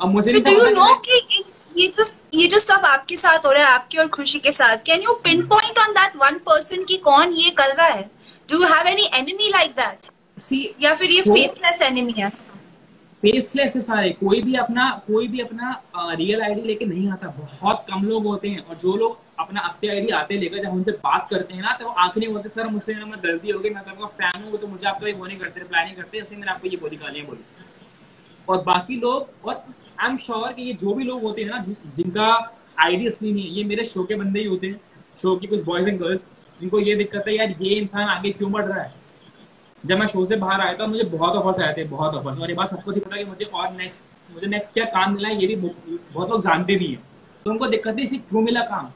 अब 0.01 0.09
मुझे 0.11 0.33
So 0.33 1.36
ये 1.77 1.87
जो 1.97 2.05
ये 2.35 2.47
जो 2.47 2.59
सब 2.59 2.85
आपके 2.87 3.17
साथ 3.17 3.47
हो 3.47 3.53
रहा 3.53 3.65
है 3.65 3.75
आपकी 3.75 3.99
और 3.99 4.09
खुशी 4.09 4.39
के 4.39 4.53
साथ 4.53 4.77
can 4.87 5.03
you 5.03 5.13
pinpoint 5.49 5.79
on 5.79 5.93
that 5.93 6.17
one 6.17 6.39
person 6.47 6.85
की 6.85 6.97
कौन 7.07 7.33
ये 7.35 7.51
कर 7.59 7.75
रहा 7.75 7.87
है? 7.87 8.03
Do 8.49 8.59
you 8.59 8.67
have 8.67 8.87
any 8.89 9.09
enemy 9.15 9.49
like 9.51 9.71
that 9.73 10.11
या 10.83 10.95
फिर 10.95 11.11
ये 11.11 11.21
फेसलेस 11.23 11.83
एनिमी 11.83 12.13
है? 12.19 12.31
फेसलेस 13.23 13.75
है 13.75 13.81
सारे। 13.81 14.11
कोई 14.15 14.41
भी 14.43 14.55
अपना 14.57 14.89
कोई 15.07 15.29
भी 15.29 15.41
अपना 15.41 15.71
रियल 15.97 16.43
आईडी 16.43 16.63
लेके 16.63 16.85
नहीं 16.87 17.11
आता। 17.13 17.29
बहुत 17.39 17.85
कम 17.89 18.05
लोग 18.09 18.27
होते 18.27 18.49
हैं। 18.49 18.59
और 18.61 18.75
जो 18.79 18.97
लोग 18.97 19.19
अपना 19.41 19.61
असली 19.61 19.89
आईडी 19.91 20.13
आते 20.15 20.37
लेकर 20.39 20.63
जब 20.63 20.75
उनसे 20.75 20.93
बात 21.05 21.27
करते 21.31 21.55
हैं 21.55 21.63
ना 21.63 21.73
तो 21.81 21.89
आँख 21.89 22.19
नहीं 22.19 22.29
बोलते। 22.29 22.49
सर 22.51 22.67
मुझसे 22.69 22.95
ना 22.95 23.07
मैं 23.07 23.19
गलती 23.25 23.51
हो 23.51 23.59
गई 23.59 23.71
मैं 23.71 23.81
आपका 23.81 24.07
फ़ैन 24.21 24.45
हूँ 24.45 24.59
तो 24.59 24.67
मुझे 24.67 24.87
आपका 24.89 25.19
वो 25.19 25.27
नहीं 25.27 25.39
करते 25.39 25.61
रिप्लाई 25.61 25.85
नहीं 25.85 25.95
करते। 25.95 26.19
इसलिए 26.19 26.39
मैंने 26.39 26.53
आपको 26.53 26.69
ये 26.69 26.77
बोली 26.77 26.97
गालियाँ 26.97 27.27
बोली। 27.27 27.45
और 28.49 28.63
बाकी 28.65 28.97
लोग 29.01 29.49
और 29.49 29.65
आई 30.01 30.11
एम 30.11 30.17
श्योर 30.19 30.53
कि 30.53 30.63
ये 30.63 30.73
जो 30.81 30.95
भी 30.95 31.05
लोग 31.05 31.23
होते 31.23 31.43
हैं 31.43 31.49
ना 31.51 31.65
जिनका 31.97 32.27
आईडी 32.85 33.07
असली 33.07 33.33
नहीं 33.33 33.45
है 33.45 33.51
ये 33.57 33.65
मेरे 33.65 33.85
शो 33.85 34.05
के 34.05 34.15
बंदे 34.15 34.41
ही 34.41 34.47
होते 34.47 34.67
हैं 34.67 34.81
शो 35.23 35.37
की 35.37 35.47
कुछ 35.47 35.63
बॉयज़ 35.65 35.89
एंड 35.89 35.99
गर्ल्स 36.01 36.27
जिनको 36.61 36.79
ये 36.81 36.95
दिक्कत 36.97 37.25
है 37.29 37.37
यार 37.37 37.55
ये 37.63 37.75
इंसान 37.75 38.09
आगे 38.09 38.31
क्यों 38.31 38.51
बढ़ 38.53 38.65
रहा 38.65 38.83
है? 38.83 38.93
जब 39.85 39.99
मैं 39.99 40.07
शो 40.09 40.25
से 40.27 40.37
बाहर 40.37 40.61
आया 40.61 40.75
था 40.75 40.87
मुझे 40.87 41.05
बहुत 41.17 41.37
ऑफर्स 41.37 41.61
आए 41.61 41.75
थे 41.77 41.85
बहुत 41.89 42.15
ऑफर्स 42.15 42.39
और 42.41 42.51
ये 42.51 42.55
बात 42.57 42.69
सबको 42.71 42.93
थी 42.93 43.01
पता 43.01 43.17
कि 43.17 43.25
मुझे 43.25 43.45
और 43.45 43.73
नेक्स्ट 43.73 44.33
मुझे 44.35 44.47
नेक्स्ट 44.47 44.73
क्या 44.75 44.85
काम 44.95 45.15
मिला 45.15 45.29
है 45.29 45.41
ये 45.41 45.47
भी 45.47 45.57
बहुत 45.57 46.01
बहुत 46.15 46.31
लोग 46.31 46.43
जानते 46.45 46.77
भी 46.77 46.87
हैं। 46.87 47.03
तो 47.45 47.51
उनको 47.51 47.67
दिक्कत 47.67 47.99
है 47.99 48.05
इसे 48.05 48.17
क्यों 48.19 48.43
मिला 48.43 48.61
काम? 48.71 48.89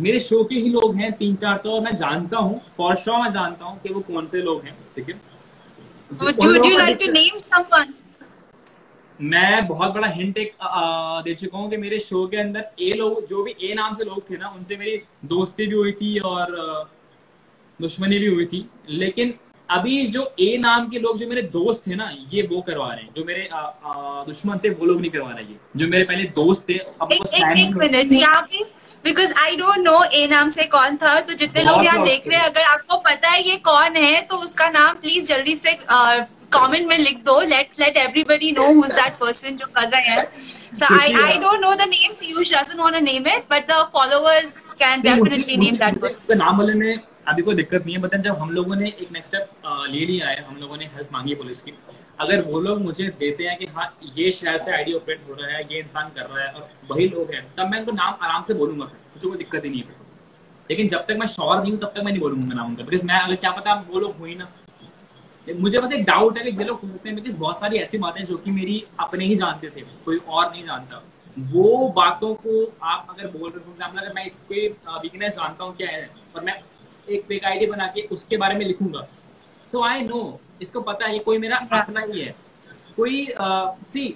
मेरे 0.00 0.20
शो 0.20 0.42
के 0.44 0.54
ही 0.54 0.68
लोग 0.70 0.94
हैं 0.96 1.12
तीन 1.12 1.34
चार 1.42 1.56
तो 1.64 1.80
मैं 1.80 1.96
जानता 1.96 2.38
हूँ 2.38 2.60
फॉर 2.76 2.96
श्योर 2.96 3.20
मैं 3.22 3.32
जानता 3.32 3.64
हूँ 3.64 3.78
कि 3.82 3.92
वो 3.94 4.00
कौन 4.12 4.26
से 4.26 4.42
लोग 4.42 4.62
हैं 4.64 4.76
ठीक 4.96 5.08
है? 5.08 5.20
मैं 9.22 9.66
बहुत 9.66 9.92
बड़ा 9.94 10.08
हिंट 10.08 10.38
एक 10.38 10.54
दे 11.24 11.34
चुका 11.34 11.58
हूँ 11.58 11.68
कि 11.70 11.76
मेरे 11.76 11.98
शो 12.00 12.26
के 12.26 12.36
अंदर 12.36 12.64
ए 12.82 12.90
लोग 12.98 13.26
जो 13.28 13.42
भी 13.42 13.54
ए 13.62 13.74
नाम 13.74 13.94
से 13.94 14.04
लोग 14.04 14.30
थे 14.30 14.36
ना 14.36 14.48
उनसे 14.48 14.76
मेरी 14.76 14.96
दोस्ती 15.24 15.66
भी 15.66 15.74
हुई 15.74 15.92
थी 15.92 16.18
और 16.20 16.56
दुश्मनी 17.80 18.18
भी 18.18 18.26
हुई 18.26 18.46
थी। 18.46 18.68
लेकिन 18.88 19.34
अभी 19.68 20.06
जो 20.06 20.24
ए 20.40 20.56
नाम 20.60 20.88
के 20.88 20.98
लोग 20.98 21.18
जो 21.18 21.28
मेरे 21.28 21.42
दोस्त 21.52 21.86
थे 21.86 21.94
ना 21.94 22.10
ये 22.32 22.42
वो 22.52 22.60
करवा 22.62 22.92
रहे 22.92 23.02
हैं। 23.04 23.12
जो 23.16 23.24
मेरे 23.24 23.46
आ, 23.46 23.58
आ, 23.58 24.24
दुश्मन 24.24 24.58
थे 24.64 24.70
वो 24.70 24.86
लोग 24.86 25.00
नहीं 25.00 25.10
करवा 25.10 25.30
रहे 25.30 25.44
ये। 25.44 25.56
जो 25.76 25.86
मेरे 25.88 26.04
पहले 26.04 26.24
दोस्त 26.36 26.68
थे 26.68 26.78
अब 26.78 27.12
एक 27.12 27.22
वो 27.22 27.36
एक 27.36 27.58
एक, 27.58 27.76
मिनट 27.76 28.12
यहाँ 28.12 28.42
पे 28.42 28.64
because 29.04 29.32
I 29.40 29.56
don't 29.56 29.78
know 29.78 30.02
a 30.04 30.26
नाम 30.30 30.48
से 30.50 30.64
कौन 30.74 30.96
था 30.96 31.18
तो 31.20 31.34
जितने 31.34 31.62
लोग 31.62 31.84
यहाँ 31.84 32.04
देख 32.04 32.26
रहे 32.28 32.38
हैं 32.38 32.46
अगर 32.46 32.62
आपको 32.64 32.96
पता 33.06 33.30
है 33.30 33.42
ये 33.42 33.56
कौन 33.64 33.96
है 33.96 34.20
तो 34.30 34.36
उसका 34.38 34.68
नाम 34.70 34.96
प्लीज़ 34.96 35.28
जल्दी 35.28 35.56
से 35.56 35.78
कमेंट 35.82 36.88
में 36.88 36.98
लिख 36.98 37.22
दो 37.24 37.40
let 37.52 37.80
let 37.80 37.96
everybody 37.98 38.52
know 38.52 38.72
who 38.72 38.84
is 38.84 38.94
that 38.94 39.18
person 39.20 39.56
जो 39.56 39.66
कर 39.76 39.88
रहे 39.88 40.10
हैं 40.10 40.26
So 40.74 40.86
I 40.88 41.06
I 41.22 41.32
don't 41.36 41.60
know 41.60 41.70
the 41.76 41.86
name. 41.86 42.12
Piyush 42.18 42.50
doesn't 42.50 42.78
want 42.78 42.96
to 42.96 43.00
name 43.02 43.26
it, 43.26 43.42
but 43.46 43.66
the 43.66 43.80
followers 43.92 44.54
can 44.74 45.02
definitely 45.02 45.56
name 45.58 45.80
that 45.82 45.98
person. 46.00 46.36
नाम 46.36 46.56
बोलने 46.56 46.74
में 46.74 47.00
अभी 47.28 47.42
कोई 47.42 47.54
दिक्कत 47.54 47.84
नहीं 47.84 47.96
है 47.96 48.00
बट 48.02 48.16
जब 48.18 48.38
हम 48.38 48.50
लोगों 48.50 48.76
ने 48.76 48.88
एक 48.88 49.08
नेक्स्ट 49.12 49.30
स्टेप 49.30 49.90
ले 49.90 50.06
लिया 50.06 50.28
है 50.28 50.44
हम 50.44 50.56
लोगों 50.60 50.76
ने 50.76 50.84
हेल्प 50.94 51.12
मांगी 51.12 51.34
पुलिस 51.34 51.60
की 51.60 51.74
अगर 52.18 52.40
वो 52.42 52.60
लोग 52.60 52.80
मुझे 52.80 53.08
देते 53.20 53.44
हैं 53.44 53.56
कि 53.58 53.66
हाँ 53.66 53.86
ये 54.16 54.30
शहर 54.32 54.58
से 54.58 54.72
आईडी 54.72 54.92
ऑपरेट 54.94 55.20
हो 55.28 55.34
रहा 55.34 55.48
है, 55.48 55.62
ये 55.62 55.78
इंसान 55.78 56.10
कर 56.16 56.26
रहा 56.26 56.44
है 56.44 56.52
और 56.52 56.68
वही 56.90 57.08
लोग 57.08 57.32
हैं, 57.34 57.42
तब 57.56 57.70
मैं 57.70 57.78
उनको 57.78 57.92
नाम 57.92 58.16
आराम 58.22 58.42
से 58.42 58.54
बोलूँगा 58.54 58.84
फिर। 58.86 58.98
मुझे 59.14 59.28
कोई 59.28 59.38
दिक्कत 59.38 59.64
ही 59.64 59.70
नहीं 59.70 59.82
है 59.82 60.00
लेकिन 60.70 60.88
जब 60.88 61.04
तक 61.06 61.16
मैं 61.18 61.26
श्योर 61.28 61.60
नहीं 61.60 61.72
हूँ, 61.72 61.80
तब 61.80 61.92
तक 61.94 61.98
मैं 61.98 62.12
नहीं 62.12 62.20
बोलूँगा 62.20 62.54
नाम 62.54 62.66
उनका। 62.66 62.84
बिकॉज़ 62.84 63.06
मैं, 63.06 63.14
अगर 63.14 63.34
क्या 63.36 63.50
पता 63.52 63.74
वो 63.88 64.00
लोग 64.00 64.16
हुई 64.18 64.34
ना। 64.34 64.48
मुझे 65.46 65.78
बस 65.78 65.92
एक 65.92 66.04
डाउट 66.04 66.38
है 66.38 66.44
कि 66.44 66.56
ये 66.58 66.64
लोग 66.64 66.80
हो 66.80 66.88
हैं 67.06 67.14
बिकॉज़ 67.14 67.36
बहुत 67.36 67.58
सारी 67.58 67.78
ऐसी 67.78 67.98
बातें 67.98 68.24
जो 68.24 68.36
कि 68.36 68.50
मेरी 68.50 68.84
अपने 69.00 69.24
ही 69.24 69.36
जानते 69.36 69.70
थे। 69.70 69.80
कोई 70.04 70.16
और 70.18 70.50
नहीं 70.50 70.64
जानता। 70.64 71.02
वो 71.50 71.88
बातों 71.96 72.34
को 72.36 72.64
आप 72.84 73.06
अगर 73.10 73.26
बोल 73.28 73.50
रहे 73.50 73.64
हो 73.64 73.90
अगर 73.90 74.12
मैं 74.14 74.24
इसके 74.26 74.66
वीकनेस 74.68 75.34
जानता 75.34 75.64
हूँ 75.64 75.76
क्या 75.76 75.88
है, 75.88 76.08
और 76.36 76.44
मैं 76.44 76.54
एक 77.08 77.24
फेक 77.24 77.44
आईडी 77.44 77.66
बना 77.66 77.86
के 77.86 78.02
उसके 78.12 78.36
बारे 78.36 78.54
में 78.54 78.64
लिखूँगा 78.66 79.06
तो 79.72 79.82
आई 79.84 80.00
नो 80.02 80.20
इसको 80.62 80.80
पता 80.80 81.06
है 81.06 81.12
ये 81.12 81.18
कोई 81.18 81.38
मेरा 81.38 81.56
अपना 81.72 82.00
ही 82.00 82.20
है। 82.20 82.34
कोई 82.96 83.26
सी 83.92 84.14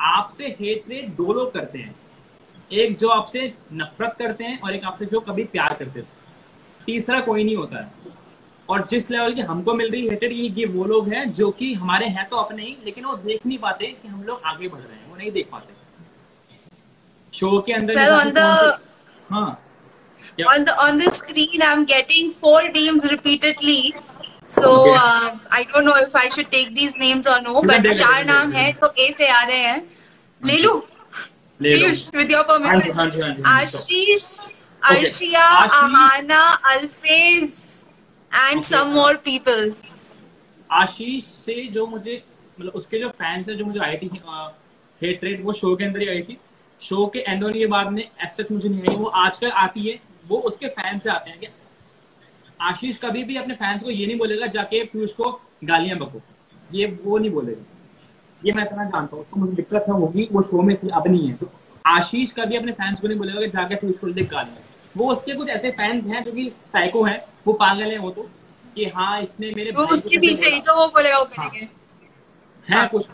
आपसे 0.00 0.46
हेटरेट 0.60 1.08
दो 1.16 1.32
लोग 1.32 1.52
करते 1.52 1.78
हैं। 1.78 1.94
एक 2.72 2.96
जो 2.98 3.08
आपसे 3.08 3.52
नफरत 3.72 4.14
करते 4.18 4.44
हैं 4.44 4.60
और 4.60 4.74
एक 4.74 4.84
आपसे 4.84 5.06
जो 5.06 5.20
कभी 5.20 5.44
प्यार 5.44 5.74
करते 5.78 6.02
थे 6.02 6.06
तीसरा 6.86 7.20
कोई 7.20 7.44
नहीं 7.44 7.56
होता। 7.56 7.78
है 7.78 7.90
और 8.68 8.86
जिस 8.90 9.10
लेवल 9.10 9.34
की 9.34 9.40
हमको 9.40 9.74
मिल 9.74 9.90
रही 9.90 10.08
हेटेड 10.08 10.32
ये 10.32 10.48
ये 10.58 10.66
वो 10.66 10.84
लोग 10.84 11.08
हैं 11.08 11.32
जो 11.32 11.50
कि 11.50 11.72
हमारे 11.74 12.06
हैं 12.08 12.28
तो 12.28 12.36
अपने 12.36 12.62
ही 12.62 12.76
लेकिन 12.84 13.04
वो 13.04 13.16
देख 13.16 13.46
नहीं 13.46 13.58
पाते 13.58 13.86
कि 14.02 14.08
हम 14.08 14.22
लोग 14.22 14.40
आगे 14.44 14.68
बढ़ 14.68 14.80
रहे 14.80 14.96
हैं 14.96 15.10
वो 15.10 15.16
नहीं 15.16 15.30
देख 15.30 15.48
पाते। 15.52 15.74
शो 17.34 17.60
के 17.60 17.72
अंदर 17.72 17.94
Well, 17.94 18.32
the- 18.32 18.78
हाँ। 19.30 19.58
On 20.52 20.64
the 20.64 20.74
on 20.82 20.98
the 21.00 21.10
screen, 21.10 21.62
I'm 21.68 21.80
getting 21.86 22.26
four 22.42 22.60
names 22.74 23.04
repeatedly. 23.12 23.78
So 24.52 24.94
I 24.94 25.64
don't 25.64 25.84
know 25.84 25.96
if 25.96 26.16
I 26.18 26.30
should 26.30 26.50
take 26.50 26.74
these 26.74 26.94
names 26.98 27.26
और 27.28 27.40
नो 27.40 27.62
बट 27.62 27.92
चार 27.92 28.24
नाम 28.24 28.52
है 28.52 28.72
तो 28.72 28.92
ए 28.98 29.14
से 29.18 29.28
आ 29.28 29.42
रहे 29.42 29.58
हैं 29.58 29.90
ले 30.42 30.58
लू 30.58 30.78
Piyush 31.60 32.08
with 32.14 32.30
your 32.30 32.42
permission 32.42 33.42
Ashish 33.46 34.36
Arshia 34.82 35.46
Amana 35.82 36.42
Alfez 36.70 37.58
and 38.34 38.62
some 38.62 38.86
more 38.86 39.16
people 39.16 39.72
Ashish 40.72 41.24
से 41.24 41.54
जो 41.72 41.86
मुझे 41.86 42.22
मतलब 42.60 42.72
उसके 42.72 42.98
जो 42.98 43.08
फैंस 43.08 43.48
है 43.48 43.54
जो 43.54 43.64
मुझे 43.64 43.80
आई 43.80 43.96
थी 43.96 44.10
हेटरेट 45.02 45.44
वो 45.44 45.52
शो 45.52 45.76
के 45.76 45.84
अंदर 45.84 46.00
ही 46.00 46.08
आई 46.08 46.22
थी। 46.22 46.36
शो 46.80 47.06
के 47.06 47.18
एंड 47.18 47.42
होने 47.42 47.58
के 47.58 47.66
बाद 47.66 47.86
में 47.86 48.02
एस 48.02 48.36
मुझे 48.52 48.68
नहीं 48.68 48.82
आई 48.88 48.96
वो 48.96 49.06
आजकल 49.06 49.50
आती 49.50 49.80
है 49.80 49.98
वो 50.28 50.38
उसके 50.38 50.68
फ़ैन 50.68 50.98
से 50.98 51.10
आते 51.10 51.30
हैं 51.30 51.38
आशीष 52.62 52.96
कभी 52.98 53.22
भी 53.24 53.36
अपने 53.36 53.54
फैंस 53.54 53.82
को 53.82 53.90
ये 53.90 54.06
नहीं 54.06 54.18
बोलेगा 54.18 54.46
जाके 54.48 54.82
पीयूष 54.84 55.12
को 55.12 55.30
गालियाँ 55.64 55.98
बको। 55.98 56.20
ये 56.70 56.86
वो 57.04 57.18
नहीं 57.18 57.30
बोलेगा। 57.30 57.64
ये 58.42 58.52
मैं 58.52 58.64
इतना 58.64 58.84
जानता 58.84 59.16
हूँ 59.16 59.24
तो 59.24 59.40
मुझे 59.40 59.52
दिक्कत 59.52 59.84
है 59.88 59.94
होगी 59.94 60.28
वो 60.32 60.42
शो 60.42 60.62
में 60.62 60.76
अब 60.76 61.06
नहीं 61.08 61.28
है। 61.28 61.34
तो 61.36 61.50
आशीष 61.84 62.32
कभी 62.32 62.56
अपने 62.56 62.72
फैंस 62.72 63.00
को 63.00 63.08
नहीं 63.08 63.18
बोलेगा 63.18 63.40
कि 63.40 63.48
जाके 63.48 63.74
पीयूष 63.74 63.98
को 63.98 64.12
देख 64.12 64.30
गालियाँ। 64.30 64.64
वो 64.96 65.12
उसके 65.12 65.34
कुछ 65.34 65.48
ऐसे 65.48 65.70
फैंस 65.70 66.04
हैं 66.06 66.22
जो 66.24 66.32
कि 66.32 66.48
साइको 66.50 67.02
हैं 67.04 67.18
वो 67.46 67.52
पागल 67.60 67.90
हैं 67.90 67.98
वो 67.98 68.10
तो 68.10 68.28
कि 68.74 68.84
हाँ 68.96 69.20
इसने 69.22 69.50
मेरे 69.56 69.70
वो 69.70 69.84
उसके 69.94 70.18
पीछे 70.18 70.50
ही 70.50 70.60
तो 70.60 70.74
वो 70.74 70.86
बोलेगा 70.88 71.18
वो 71.18 71.24
हाँ। 71.36 71.48
करेंगे। 71.48 71.68
है 72.68 72.86
कुछ। 72.88 73.06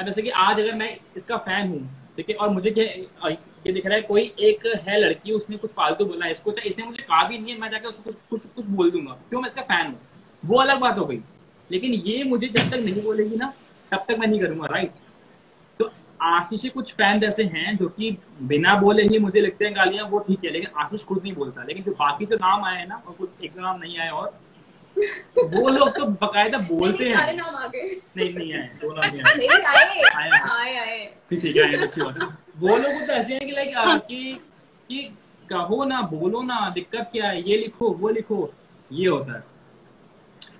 अब 0.00 0.06
जैसे 0.06 0.22
कि 0.22 0.30
आज 0.30 0.60
अगर 0.60 0.74
मैं 0.74 0.96
इसका 1.16 1.36
फ़ैन 1.38 1.68
हूँ 1.68 1.80
ठीक 2.16 2.30
है 2.30 2.36
और 2.36 2.48
मुझे 2.50 2.70
क्या 2.70 3.28
ये 3.66 3.72
दिख 3.72 3.86
रहा 3.86 3.96
है 3.96 4.02
कोई 4.02 4.22
एक 4.40 4.66
है 4.88 4.98
लड़की, 5.00 5.32
उसने 5.32 5.56
कुछ 5.56 5.70
फालतू 5.70 6.04
बोला 6.04 6.26
इसको 6.28 6.50
चाहे 6.50 6.68
इसने 6.68 6.84
मुझे 6.84 7.02
कहा 7.02 7.22
भी 7.28 7.38
नहीं 7.38 7.52
है, 7.52 7.60
मैं 7.60 7.70
जाकर 7.70 7.88
उसको 7.88 8.02
कुछ 8.02 8.16
कुछ 8.30 8.46
कुछ 8.46 8.66
बोल 8.66 8.90
दूँगा। 8.90 9.12
क्यों? 9.28 9.40
मैं 9.40 9.48
इसका 9.48 9.62
फ़ैन 9.62 9.86
हूँ। 9.86 10.00
वो 10.42 10.58
अलग 10.60 10.78
बात 10.78 10.98
हो 10.98 11.04
गई। 11.06 11.20
लेकिन 11.70 11.94
ये 11.94 12.22
मुझे 12.24 12.48
जब 12.48 12.70
तक 12.70 12.76
नहीं 12.76 13.02
बोलेगी 13.02 13.36
ना, 13.36 13.52
तब 13.92 14.04
तक 14.08 14.16
मैं 14.18 14.26
नहीं 14.26 14.40
करूँगा 14.40 14.66
राइट 14.66 14.90
तो 15.80 15.90
आशीष 16.22 16.68
कुछ 16.68 16.92
फ़ैन 16.94 17.24
ऐसे 17.24 17.44
हैं 17.44 17.76
जो 17.76 17.88
कि 17.88 18.16
बिना 18.42 18.74
बोले 18.80 19.02
ही 19.02 19.18
मुझे 19.18 19.40
लिखते 19.40 19.64
हैं 19.64 19.74
गालियाँ, 19.76 20.08
वो 20.08 20.18
ठीक 20.18 20.44
है, 20.44 20.50
लेकिन 20.50 20.70
आशीष 20.76 21.04
खुद 21.04 21.22
नहीं 21.22 21.32
बोलता। 21.32 21.64
लेकिन 21.64 21.82
जो 21.82 21.92
बाकी 21.92 22.26
जो 22.26 22.36
नाम 22.36 22.64
आए 22.64 22.78
हैं 22.78 22.86
ना, 22.86 23.02
और 23.06 23.14
कुछ 23.14 23.44
एक 23.44 23.56
नाम 23.58 23.80
नहीं 23.80 23.98
आए 23.98 24.10
और 24.10 24.38
वो 25.38 25.68
लोग 25.68 25.88
तो 25.96 26.04
बकायदा 26.04 26.58
बोलते 26.58 27.04
हैं। 27.04 27.36
नहीं 28.16 28.34
नहीं 28.34 28.54
आए 28.54 28.70
दो 28.82 28.92
नाम 28.92 29.16
नहीं 29.16 29.48
आए। 29.48 29.64
आए। 29.64 30.00
आए। 30.14 30.30
आए। 30.30 30.76
आए 30.76 31.14
ठीक 31.30 31.56
है 31.56 31.82
अच्छी 31.82 32.00
बात 32.00 32.22
है। 32.22 32.28
वो 32.58 32.76
लोग 32.76 33.06
तो 33.06 33.12
ऐसे 33.12 33.34
हैं 33.34 33.46
कि 33.46 33.52
लाइक 33.52 33.72
कि 34.08 34.40
कि 34.88 35.16
कहो 35.50 35.84
ना 35.84 36.00
बोलो 36.00 36.42
ना 36.42 36.70
दिक्कत 36.70 37.08
क्या 37.12 37.28
है 37.28 37.50
ये 37.50 37.56
लिखो 37.56 37.90
वो 37.90 38.08
लिखो 38.08 38.52
ये 38.92 39.08
होता 39.08 39.32
है। 39.32 39.53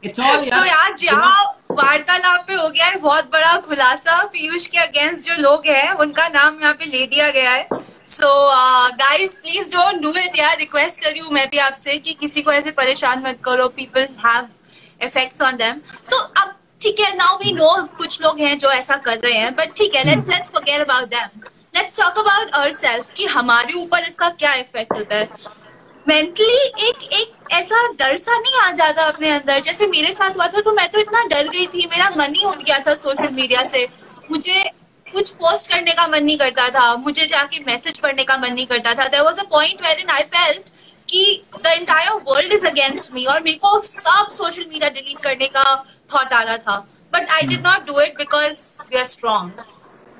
इट्स 0.04 0.20
ऑल 0.20 0.44
तो 0.44 0.64
यार 0.66 0.94
जहाँ 0.98 1.44
वार्तालाप 1.72 2.44
पे 2.48 2.54
हो 2.54 2.68
गया 2.68 2.86
है 2.86 2.98
बहुत 2.98 3.30
बड़ा 3.32 3.56
खुलासा। 3.60 4.22
पीयूष 4.32 4.66
के 4.66 4.78
अगेंस्ट 4.78 5.26
जो 5.26 5.34
लोग 5.42 5.66
हैं 5.66 5.90
उनका 6.04 6.26
नाम 6.28 6.60
यहाँ 6.60 6.74
पे 6.74 6.84
ले 6.86 7.06
दिया 7.06 7.30
गया 7.30 7.50
है। 7.50 7.68
So 8.08 8.28
guys 8.96 9.38
please 9.38 9.70
don't 9.70 10.02
do 10.02 10.12
it 10.18 10.38
यार। 10.38 10.56
रिक्वेस्ट 10.58 11.02
कर 11.02 11.10
रही 11.10 11.20
हूँ 11.20 11.32
मैं 11.32 11.48
भी 11.50 11.58
आपसे 11.60 11.98
कि 11.98 12.12
किसी 12.20 12.42
को 12.42 12.52
ऐसे 12.52 12.70
परेशान 12.72 13.22
मत 13.26 13.38
करो। 13.44 13.68
People 13.76 14.06
have 14.26 14.48
effects 15.00 15.42
on 15.42 15.56
them 15.56 15.80
so 16.02 16.16
अब 16.16 16.54
ठीक 16.80 17.00
है 17.00 17.12
नाउ 17.16 17.36
वी 17.38 17.52
नो 17.52 17.72
कुछ 17.96 18.20
लोग 18.22 18.40
हैं 18.40 18.56
जो 18.58 18.70
ऐसा 18.72 18.96
कर 19.04 19.18
रहे 19.18 19.34
हैं 19.34 19.54
बट 19.56 19.74
ठीक 19.76 19.94
है 19.96 20.04
let's 20.04 20.28
let's 20.30 20.52
forget 20.52 20.80
about 20.80 21.08
them 21.10 21.40
let's 21.76 21.98
talk 22.00 22.18
about 22.18 22.50
ourself 22.52 23.12
कि 23.16 23.26
हमारे 23.28 23.72
ऊपर 23.74 24.04
इसका 24.06 24.28
क्या 24.30 24.52
इफ़ेक्ट 24.54 24.92
होता 24.92 25.16
है। 25.16 25.28
मेंटली 26.08 26.56
एक 26.86 27.02
एक 27.12 27.52
ऐसा 27.52 27.76
डर 27.98 28.16
सा 28.16 28.36
नहीं 28.38 28.58
आ 28.60 28.70
जाता 28.70 29.02
अपने 29.02 29.30
अंदर। 29.30 29.60
जैसे 29.60 29.86
मेरे 29.86 30.12
साथ 30.12 30.36
हुआ 30.36 30.46
था 30.46 30.60
तो 30.60 30.72
मैं 30.72 30.88
तो 30.90 30.98
इतना 31.00 31.22
डर 31.28 31.48
गई 31.48 31.66
थी। 31.66 31.86
मेरा 31.92 32.10
मन 32.16 32.34
ही 32.34 32.44
उठ 32.44 32.58
गया 32.58 32.78
था 32.86 32.94
सोशल 32.94 33.28
मीडिया 33.34 33.64
से। 33.64 33.86
मुझे 34.30 34.62
कुछ 35.06 35.30
पोस्ट 35.40 35.70
करने 35.72 35.92
का 35.92 36.06
मन 36.08 36.24
नहीं 36.24 36.36
करता 36.38 36.68
था। 36.70 36.94
मुझे 36.96 37.26
जाके 37.26 37.60
मैसेज 37.66 37.98
पढ़ने 38.00 38.24
का 38.24 38.36
मन 38.38 38.52
नहीं 38.52 38.66
करता 38.66 38.94
था। 38.94 39.06
There 39.08 39.22
was 39.22 39.40
a 39.40 39.44
point 39.50 39.82
wherein 40.00 40.10
I 40.10 40.22
felt 40.34 40.68
कि 41.08 41.42
the 41.62 41.66
entire 41.66 42.12
world 42.28 42.52
is 42.52 42.66
against 42.66 43.12
me 43.14 43.24
और 43.24 43.42
मेरे 43.42 43.56
को 43.62 43.78
सब 43.80 44.28
सोशल 44.30 44.66
मीडिया 44.72 44.90
डिलीट 44.90 45.20
करने 45.22 45.48
का 45.56 45.74
थॉट 46.14 46.32
आ 46.32 46.42
रहा 46.42 46.56
था। 46.58 46.76
But 47.12 47.30
I 47.30 47.42
did 47.42 47.66
not 47.66 47.86
do 47.86 48.00
it 48.00 48.16
because 48.18 48.66
we 48.90 48.98
are 48.98 49.04
strong 49.14 49.64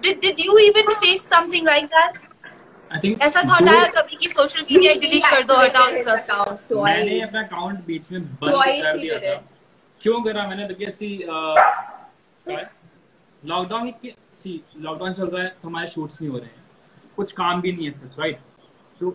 did 0.03 0.21
did 0.25 0.41
you 0.45 0.55
even 0.61 0.95
face 1.03 1.33
something 1.33 1.69
like 1.69 1.91
that? 1.93 2.24
I 2.95 2.99
think 3.03 3.23
ऐसा 3.23 3.41
थॉट 3.43 3.69
आया 3.69 3.87
कभी 3.95 4.17
कि 4.17 4.29
सोशल 4.29 4.61
मीडिया 4.63 4.93
डिलीट 5.01 5.25
कर 5.31 5.43
दो 5.45 5.55
सब। 6.03 6.83
मैंने 6.85 7.21
अपना 7.23 7.41
अकाउंट 7.43 7.85
बीच 7.87 8.11
में 8.13 8.21
बंद 8.23 8.83
कर 8.85 8.99
दिया 8.99 9.19
था। 9.19 9.35
क्यों 10.01 10.21
करा? 10.25 10.47
मैंने 10.49 10.67
तो 10.69 10.91
सी 10.91 11.09
लॉकडाउन 13.43 13.93
सी 14.35 14.53
लॉकडाउन 14.81 15.13
चल 15.13 15.27
रहा 15.27 15.43
है 15.43 15.49
तो 15.63 15.69
हमारे 15.69 15.89
शूट्स 15.89 16.21
नहीं 16.23 16.31
हो 16.33 16.39
रहे 16.39 16.47
हैं। 16.47 16.63
कुछ 17.17 17.33
काम 17.33 17.61
भी 17.61 17.73
नहीं 17.73 17.87
है 17.87 17.93
सच 17.93 18.19
राइट 18.19 18.39
तो 19.01 19.15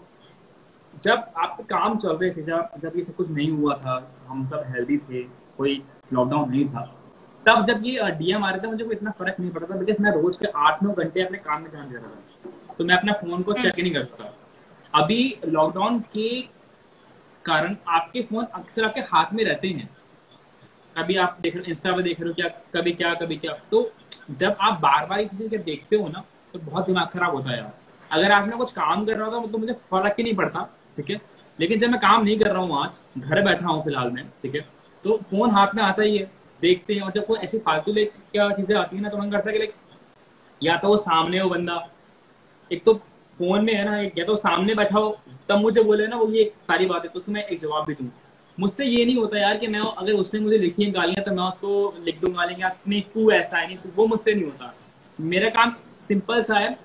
जब 1.03 1.23
आपके 1.37 1.63
काम 1.63 1.97
चल 1.99 2.13
रहे 2.15 2.29
थे 2.31 2.41
जब 2.43 2.79
जब 2.83 2.91
ये 2.95 3.03
सब 3.03 3.15
कुछ 3.15 3.29
नहीं 3.29 3.49
हुआ 3.51 3.75
था 3.85 3.95
हम 4.27 4.47
सब 4.49 4.63
हेल्दी 4.75 4.97
थे 5.09 5.23
कोई 5.57 5.81
लॉकडाउन 6.13 6.49
नहीं 6.49 6.65
था 6.69 6.83
तब 7.45 7.65
जब 7.67 7.85
ये 7.85 8.09
डीएम 8.17 8.43
आ 8.45 8.49
रहे 8.49 8.59
थे 8.61 8.67
मुझे 8.67 8.83
कोई 8.83 8.95
इतना 8.95 9.11
फ़र्क 9.19 9.35
नहीं 9.39 9.51
पड़ता 9.51 9.75
बिकॉज़ 9.75 10.01
मैं 10.03 10.11
रोज 10.11 10.37
के 10.37 10.47
आठ 10.67 10.83
नौ 10.83 10.93
घंटे 10.93 11.21
अपने 11.21 11.37
काम 11.47 11.61
में 11.61 11.71
ध्यान 11.71 11.89
दे 11.89 11.95
रहा 11.95 12.05
था। 12.05 12.28
तो 12.79 12.85
मैं 12.85 12.95
अपना 12.95 13.13
फ़ोन 13.13 13.41
को 13.43 13.53
चेक 13.53 13.75
ही 13.75 13.83
नहीं 13.83 13.93
करता 13.93 14.33
अभी 14.93 15.23
लॉकडाउन 15.45 15.99
के 16.13 16.29
कारण 17.45 17.75
आपके 17.87 18.21
फ़ोन 18.21 18.45
अक्सर 18.45 18.85
आपके 18.85 19.01
हाथ 19.07 19.33
में 19.33 19.43
रहते 19.43 19.67
हैं। 19.67 19.89
कभी 20.95 21.15
आप 21.17 21.37
देख 21.41 21.55
रहे 21.55 21.69
इंस्टा 21.69 21.95
पे 21.95 22.03
देख 22.03 22.19
रहे 22.19 22.29
हो 22.29 22.33
क्या 22.35 22.47
कभी 22.75 22.91
क्या 22.91 23.13
कभी 23.15 23.35
क्या। 23.37 23.53
तो 23.71 23.91
जब 24.31 24.55
आप 24.59 24.79
बार 24.81 25.05
बार 25.05 25.19
ये 25.19 25.25
चीज़ें 25.27 25.61
देखते 25.63 25.95
हो 25.95 26.07
ना 26.07 26.23
तो 26.53 26.59
बहुत 26.61 26.85
दिमाग 26.85 27.07
खराब 27.09 27.35
होता 27.35 27.51
है 27.51 27.57
यार। 27.57 27.73
अगर 28.11 28.31
आज 28.31 28.47
मैं 28.47 28.57
कुछ 28.57 28.71
काम 28.71 29.05
कर 29.05 29.17
रहा 29.17 29.29
था 29.31 29.45
तो 29.47 29.57
मुझे 29.57 29.73
फ़र्क 29.73 30.15
ही 30.17 30.23
नहीं 30.23 30.35
पड़ता 30.35 30.63
ठीक 30.97 31.09
है? 31.09 31.21
लेकिन 31.59 31.79
जब 31.79 31.89
मैं 31.89 31.99
काम 31.99 32.23
नहीं 32.23 32.39
कर 32.39 32.51
रहा 32.51 32.61
हूँ 32.61 32.83
आज 32.83 33.21
घर 33.21 33.43
बैठा 33.43 33.67
हूँ 33.67 33.83
फ़िलहाल 33.83 34.11
में 34.11 34.23
ठीक 34.41 34.55
है? 34.55 34.61
तो 35.03 35.17
फ़ोन 35.29 35.51
हाथ 35.51 35.75
में 35.75 35.83
आता 35.83 36.03
ही 36.03 36.17
है 36.17 36.31
देखते 36.61 36.93
हैं। 36.93 37.01
और 37.01 37.11
जब 37.11 37.25
कोई 37.25 37.39
ऐसी 37.39 37.59
फालतू 37.59 37.93
क्या 37.93 38.49
चीज़ें 38.51 38.75
आती 38.77 38.95
है 38.95 39.01
ना 39.01 39.09
तो 39.09 39.17
मन 39.17 39.31
करता 39.31 39.49
है 39.51 39.57
कि 39.59 39.73
या 40.61 40.77
तो 40.77 40.87
वो 40.87 40.97
सामने 40.99 41.39
हो 41.39 41.49
बंदा 41.49 41.75
एक 42.71 42.83
तो 42.83 42.93
फ़ोन 43.39 43.65
में 43.65 43.73
है 43.73 43.83
ना 43.85 43.99
एक 43.99 44.17
या 44.17 44.25
तो 44.25 44.35
सामने 44.35 44.75
बैठा 44.75 44.97
हो 44.99 45.17
तब 45.49 45.57
मुझे 45.57 45.83
बोले 45.83 46.07
ना 46.07 46.17
वो 46.17 46.29
ये 46.31 46.43
सारी 46.61 46.85
बात 46.85 47.03
है 47.03 47.09
तो 47.09 47.19
उसको 47.19 47.31
मैं 47.31 47.43
एक 47.43 47.59
जवाब 47.59 47.85
भी 47.85 47.93
दूँ। 47.93 48.09
मुझसे 48.57 48.85
ये 48.85 49.05
नहीं 49.05 49.15
होता 49.15 49.37
यार 49.39 49.57
कि 49.57 49.67
मैं 49.67 49.79
अगर 49.79 50.13
उसने 50.13 50.39
मुझे 50.39 50.57
लिखी 50.57 50.83
है 50.83 50.91
गालियाँ 50.91 51.23
तो 51.25 51.31
मैं 51.31 51.43
उसको 51.43 52.03
लिख 52.05 52.19
दूँगा 52.21 52.45
लेकिन 52.45 53.01
तू 53.13 53.31
ऐसा 53.31 53.57
है 53.57 53.67
नहीं 53.67 53.77
तू 53.77 53.89
वो 53.95 54.05
मुझसे 54.07 54.33
नहीं 54.33 54.43
होता। 54.43 54.73
मेरा 55.19 55.49
काम 55.49 55.75
सिंपल 56.07 56.43
सा 56.43 56.59
है। 56.59 56.77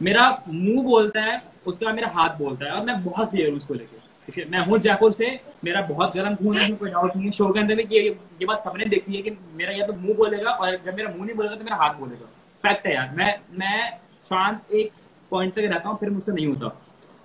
मेरा 0.00 0.28
मुँह 0.48 0.82
बोलता 0.84 1.20
है 1.22 1.42
उसका 1.66 1.92
मेरा 1.92 2.08
हाथ 2.14 2.38
बोलता 2.38 2.66
है 2.66 2.72
और 2.72 2.84
मैं 2.84 3.02
बहुत 3.04 3.30
क्लियर 3.30 3.52
उसको 3.52 3.74
लेके। 3.74 3.96
ठीक 4.26 4.38
है? 4.38 4.44
मैं 4.50 4.64
हूँ 4.66 4.78
जयपुर 4.78 5.12
से 5.12 5.28
मेरा 5.64 5.80
बहुत 5.88 6.14
गर्म 6.16 6.34
खून 6.34 6.56
है 6.56 6.70
कोई 6.70 6.90
डाउट 6.90 7.16
नहीं 7.16 7.26
है। 7.26 7.30
शो 7.32 7.52
के 7.52 7.60
अंदर 7.60 7.74
भी 7.74 7.82
ये, 7.90 8.02
ये 8.40 8.46
बस 8.46 8.58
सबने 8.64 8.84
देखी 8.84 9.16
है 9.16 9.22
कि 9.22 9.36
मेरा 9.56 9.72
या 9.72 9.86
तो 9.86 9.92
मुँह 9.92 10.16
बोलेगा 10.16 10.50
और 10.50 10.76
जब 10.86 10.94
मेरा 10.94 11.10
मुँह 11.10 11.24
नहीं 11.24 11.36
बोलेगा 11.36 11.54
तो 11.54 11.64
मेरा 11.64 11.76
हाथ 11.76 11.94
बोलेगा। 11.94 12.26
फैक्ट 12.64 12.86
है 12.86 12.94
यार 12.94 13.14
मैं 13.16 13.34
मैं 13.58 13.98
शांत 14.28 14.72
एक 14.74 14.92
पॉइंट 15.30 15.54
तक 15.54 15.62
रहता 15.62 15.88
हूँ 15.88 15.98
फिर 15.98 16.10
मुझसे 16.10 16.32
नहीं 16.32 16.46
होता। 16.46 16.68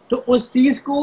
तो 0.09 0.17
उस 0.27 0.51
चीज़ 0.53 0.81
को 0.83 0.95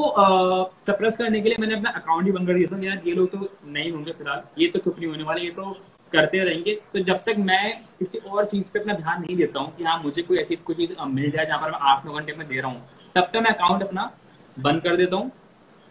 सप्रेस 0.86 1.16
करने 1.16 1.40
के 1.40 1.48
लिए 1.48 1.56
मैंने 1.60 1.74
अपना 1.74 1.90
अकाउंट 1.96 2.26
ही 2.26 2.32
बंद 2.32 2.46
कर 2.46 2.54
दिया 2.54 2.68
था। 2.72 2.82
यार 2.84 3.02
ये 3.06 3.14
लोग 3.14 3.30
तो 3.30 3.48
नहीं 3.66 3.90
होंगे 3.92 4.12
फ़िलहाल। 4.12 4.42
ये 4.58 4.68
तो 4.68 4.78
चुप 4.78 4.98
नहीं 4.98 5.08
होने 5.10 5.24
वाले 5.24 5.40
ये 5.40 5.50
तो 5.50 5.70
करते 6.12 6.38
रहेंगे। 6.44 6.74
तो 6.92 7.00
जब 7.00 7.22
तक 7.26 7.36
मैं 7.38 7.70
किसी 7.98 8.18
और 8.18 8.44
चीज़ 8.44 8.70
पे 8.72 8.78
अपना 8.80 8.94
ध्यान 8.94 9.20
नहीं 9.22 9.36
देता 9.36 9.60
हूँ 9.60 9.74
कि 9.76 9.84
हाँ 9.84 9.98
मुझे 10.02 10.22
कोई 10.22 10.38
ऐसी 10.38 10.56
कोई 10.56 10.76
चीज़ 10.76 10.92
मिल 11.08 11.30
जाए 11.30 11.46
जहाँ 11.46 11.60
पर 11.60 11.70
मैं 11.70 11.78
आठ 11.90 12.06
नौ 12.06 12.12
घंटे 12.12 12.32
में 12.32 12.46
दे 12.48 12.60
रहा 12.60 12.70
हूँ 12.70 12.80
तब 13.14 13.30
तक 13.32 13.36
मैं 13.38 13.50
अकाउंट 13.50 13.82
अपना 13.82 14.10
बंद 14.56 14.82
कर 14.82 14.96
देता 14.96 15.16
हूँ। 15.16 15.30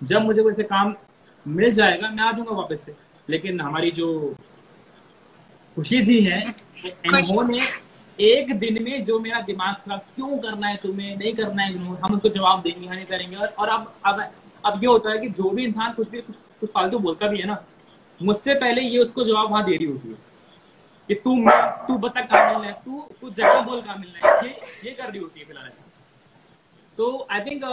जब 0.01 0.21
मुझे 0.21 0.41
कोई 0.43 0.63
काम 0.65 0.93
मिल 1.45 1.71
जाएगा 1.73 2.09
मैं 2.09 2.23
आ 2.23 2.31
जाऊँगा 2.31 2.55
वापस 2.55 2.85
से। 2.85 2.95
लेकिन 3.29 3.61
हमारी 3.61 3.91
जो 3.91 4.07
खुशी 5.77 6.01
जी 6.01 6.19
है 6.21 6.41
इन्होंने 6.85 7.59
एक 8.19 8.53
दिन 8.59 8.81
में 8.83 9.03
जो 9.05 9.19
मेरा 9.19 9.39
दिमाग 9.41 9.75
खराब 9.75 9.99
क्यों 10.15 10.37
करना 10.39 10.67
है 10.67 10.77
तुम्हें 10.77 11.15
नहीं 11.17 11.33
करना 11.35 11.63
है 11.63 11.71
इग्नोर 11.71 11.97
हम 12.03 12.13
उसको 12.15 12.29
जवाब 12.29 12.61
देंगे 12.61 12.87
नहीं 12.87 13.05
करेंगे। 13.05 13.35
और, 13.35 13.47
और 13.47 13.69
अब 13.69 13.93
अब 14.05 14.21
अब 14.65 14.83
ये 14.83 14.87
होता 14.87 15.11
है 15.11 15.17
कि 15.19 15.29
जो 15.29 15.49
भी 15.49 15.63
इंसान 15.65 15.91
कुछ 15.93 16.09
भी 16.09 16.21
कुछ, 16.21 16.35
कुछ 16.59 16.69
फालतू 16.69 16.99
बोलता 16.99 17.27
भी 17.27 17.39
है 17.39 17.45
ना 17.47 17.63
मुझसे 18.19 18.53
पहले 18.55 18.81
ये 18.81 18.99
उसको 18.99 19.23
जवाब 19.23 19.51
वहाँ 19.51 19.63
दे 19.65 19.75
रही 19.75 19.85
होती 19.87 20.09
है। 20.09 20.15
कि 21.09 21.15
तू 21.15 21.35
तू 21.87 21.97
बता 21.97 22.21
कहा 22.21 22.51
मिलना 22.51 22.67
है 22.67 22.73
तू 22.85 23.01
तू 23.21 23.29
जगह 23.31 23.61
बोल 23.61 23.81
कहाँ 23.81 23.97
मिलना 23.97 24.27
है 24.27 24.47
ये 24.47 24.55
ये 24.85 24.91
कर 24.91 25.09
रही 25.11 25.19
होती 25.19 25.39
है 25.39 25.45
फ़िलहाल 25.45 25.67
ऐसा। 25.67 25.83
तो 26.97 27.27
आई 27.31 27.41
थिंक 27.41 27.63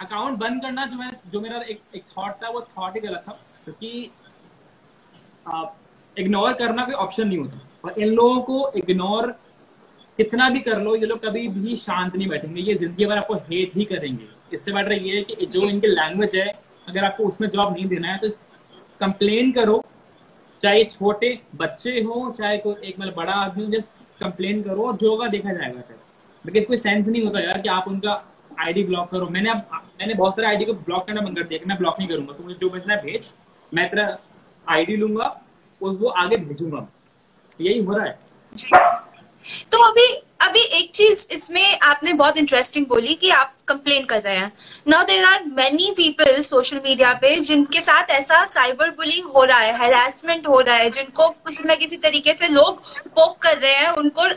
अकाउंट 0.00 0.38
बंद 0.38 0.62
करना 0.62 0.86
जो 0.86 0.96
मैं 0.98 1.10
जो 1.32 1.40
मेरा 1.40 1.60
एक 1.62 1.80
एक 1.94 2.04
थॉट 2.16 2.42
था 2.42 2.48
वो 2.50 2.60
थॉट 2.76 2.94
ही 2.94 3.00
गलत 3.00 3.24
था 3.28 3.32
क्योंकि 3.64 4.10
इग्नोर 6.16 6.52
करना 6.54 6.84
कोई 6.84 6.94
ऑप्शन 7.06 7.28
नहीं 7.28 7.38
होता। 7.38 7.66
और 7.88 8.00
इन 8.00 8.08
लोगों 8.10 8.40
को 8.42 8.70
इग्नोर 8.76 9.26
कितना 10.18 10.48
भी 10.50 10.60
कर 10.60 10.80
लो 10.82 10.94
ये 10.96 11.06
लोग 11.06 11.18
कभी 11.24 11.46
भी 11.48 11.76
शांत 11.76 12.16
नहीं 12.16 12.28
बैठेंगे। 12.28 12.60
ये 12.62 12.74
ज़िंदगी 12.74 13.06
भर 13.06 13.18
आपको 13.18 13.34
हेट 13.34 13.76
ही 13.76 13.84
करेंगे। 13.84 14.26
इससे 14.52 14.72
बेटर 14.72 14.92
ये 14.92 15.16
है 15.16 15.22
कि 15.24 15.46
जो 15.46 15.68
इनकी 15.68 15.86
लैंग्वेज 15.88 16.36
है 16.36 16.46
अगर 16.88 17.04
आपको 17.04 17.24
उसमें 17.24 17.48
जवाब 17.48 17.72
नहीं 17.72 17.86
देना 17.86 18.08
है 18.08 18.18
तो 18.18 18.28
कंप्लेन 19.00 19.52
करो। 19.52 19.82
चाहे 20.60 20.84
छोटे 20.86 21.38
बच्चे 21.56 22.00
हो 22.02 22.30
चाहे 22.38 22.58
कोई 22.58 22.88
एक 22.88 23.00
मतलब 23.00 23.14
बड़ा 23.16 23.32
आदमी 23.34 23.64
हो 23.64 23.70
जस्ट 23.72 23.92
कंप्लेन 24.20 24.62
करो 24.62 24.86
और 24.86 24.96
जो 24.96 25.10
होगा 25.10 25.28
देखा 25.28 25.52
जाएगा 25.52 25.80
फिर। 25.80 25.96
बिकॉज़ 26.44 26.64
कोई 26.64 26.76
सेंस 26.76 27.08
नहीं 27.08 27.22
होता 27.24 27.40
यार 27.40 27.60
कि 27.60 27.68
आप 27.70 27.88
उनका 27.88 28.22
आईडी 28.60 28.84
ब्लॉक 28.84 29.10
करो। 29.10 29.28
मैंने 29.28 29.50
अब 29.50 29.80
मैंने 30.00 30.14
बहुत 30.14 30.36
सारे 30.36 30.48
आईडी 30.48 30.64
को 30.64 30.72
ब्लॉक 30.74 31.06
करना 31.06 31.20
बंद 31.20 31.38
कर 31.38 31.44
दिया 31.44 31.66
मैं 31.66 31.78
ब्लॉक 31.78 31.98
नहीं 31.98 32.08
करूँगा। 32.08 32.32
तो 32.32 32.44
मुझे 32.44 32.56
जो 32.60 32.70
भेजना 32.70 32.94
है 32.94 33.02
भेज 33.02 33.32
मैं 33.72 33.88
तेरा 33.90 34.16
आईडी 34.66 34.96
लूँगा 34.96 35.34
और 35.82 35.96
वो 35.96 36.08
आगे 36.18 36.36
भेजूँगा। 36.38 36.86
यही 37.60 37.78
हो 37.78 37.96
रहा 37.96 38.06
है। 38.06 38.18
तो 39.72 39.82
अभी 39.82 40.06
अभी 40.40 40.60
एक 40.60 40.90
चीज़ 40.90 41.26
इसमें 41.30 41.78
आपने 41.82 42.12
बहुत 42.12 42.36
इंटरेस्टिंग 42.36 42.86
बोली 42.86 43.14
कि 43.14 43.30
आप 43.30 43.54
कंप्लेन 43.68 44.04
कर 44.04 44.20
रहे 44.22 44.36
हैं। 44.36 44.52
Now 44.88 45.04
there 45.04 45.24
are 45.24 45.42
many 45.46 45.90
people 45.96 46.40
social 46.42 46.80
media 46.84 47.12
पे 47.14 47.34
जिनके 47.36 47.80
साथ 47.80 48.10
ऐसा 48.10 48.44
साइबर 48.46 48.90
बुलिंग 48.90 49.26
हो 49.26 49.44
रहा 49.44 49.58
है 49.58 49.76
हेरासमेंट 49.78 50.48
हो 50.48 50.60
रहा 50.60 50.76
है, 50.76 50.90
जिनको 50.90 51.28
किसी 51.28 51.64
ना 51.64 51.74
किसी 51.74 51.96
तरीके 51.96 52.34
से 52.34 52.48
लोग 52.48 52.80
पोक 53.08 53.36
कर 53.38 53.58
रहे 53.58 53.74
हैं, 53.74 53.88
उनको 53.88 54.28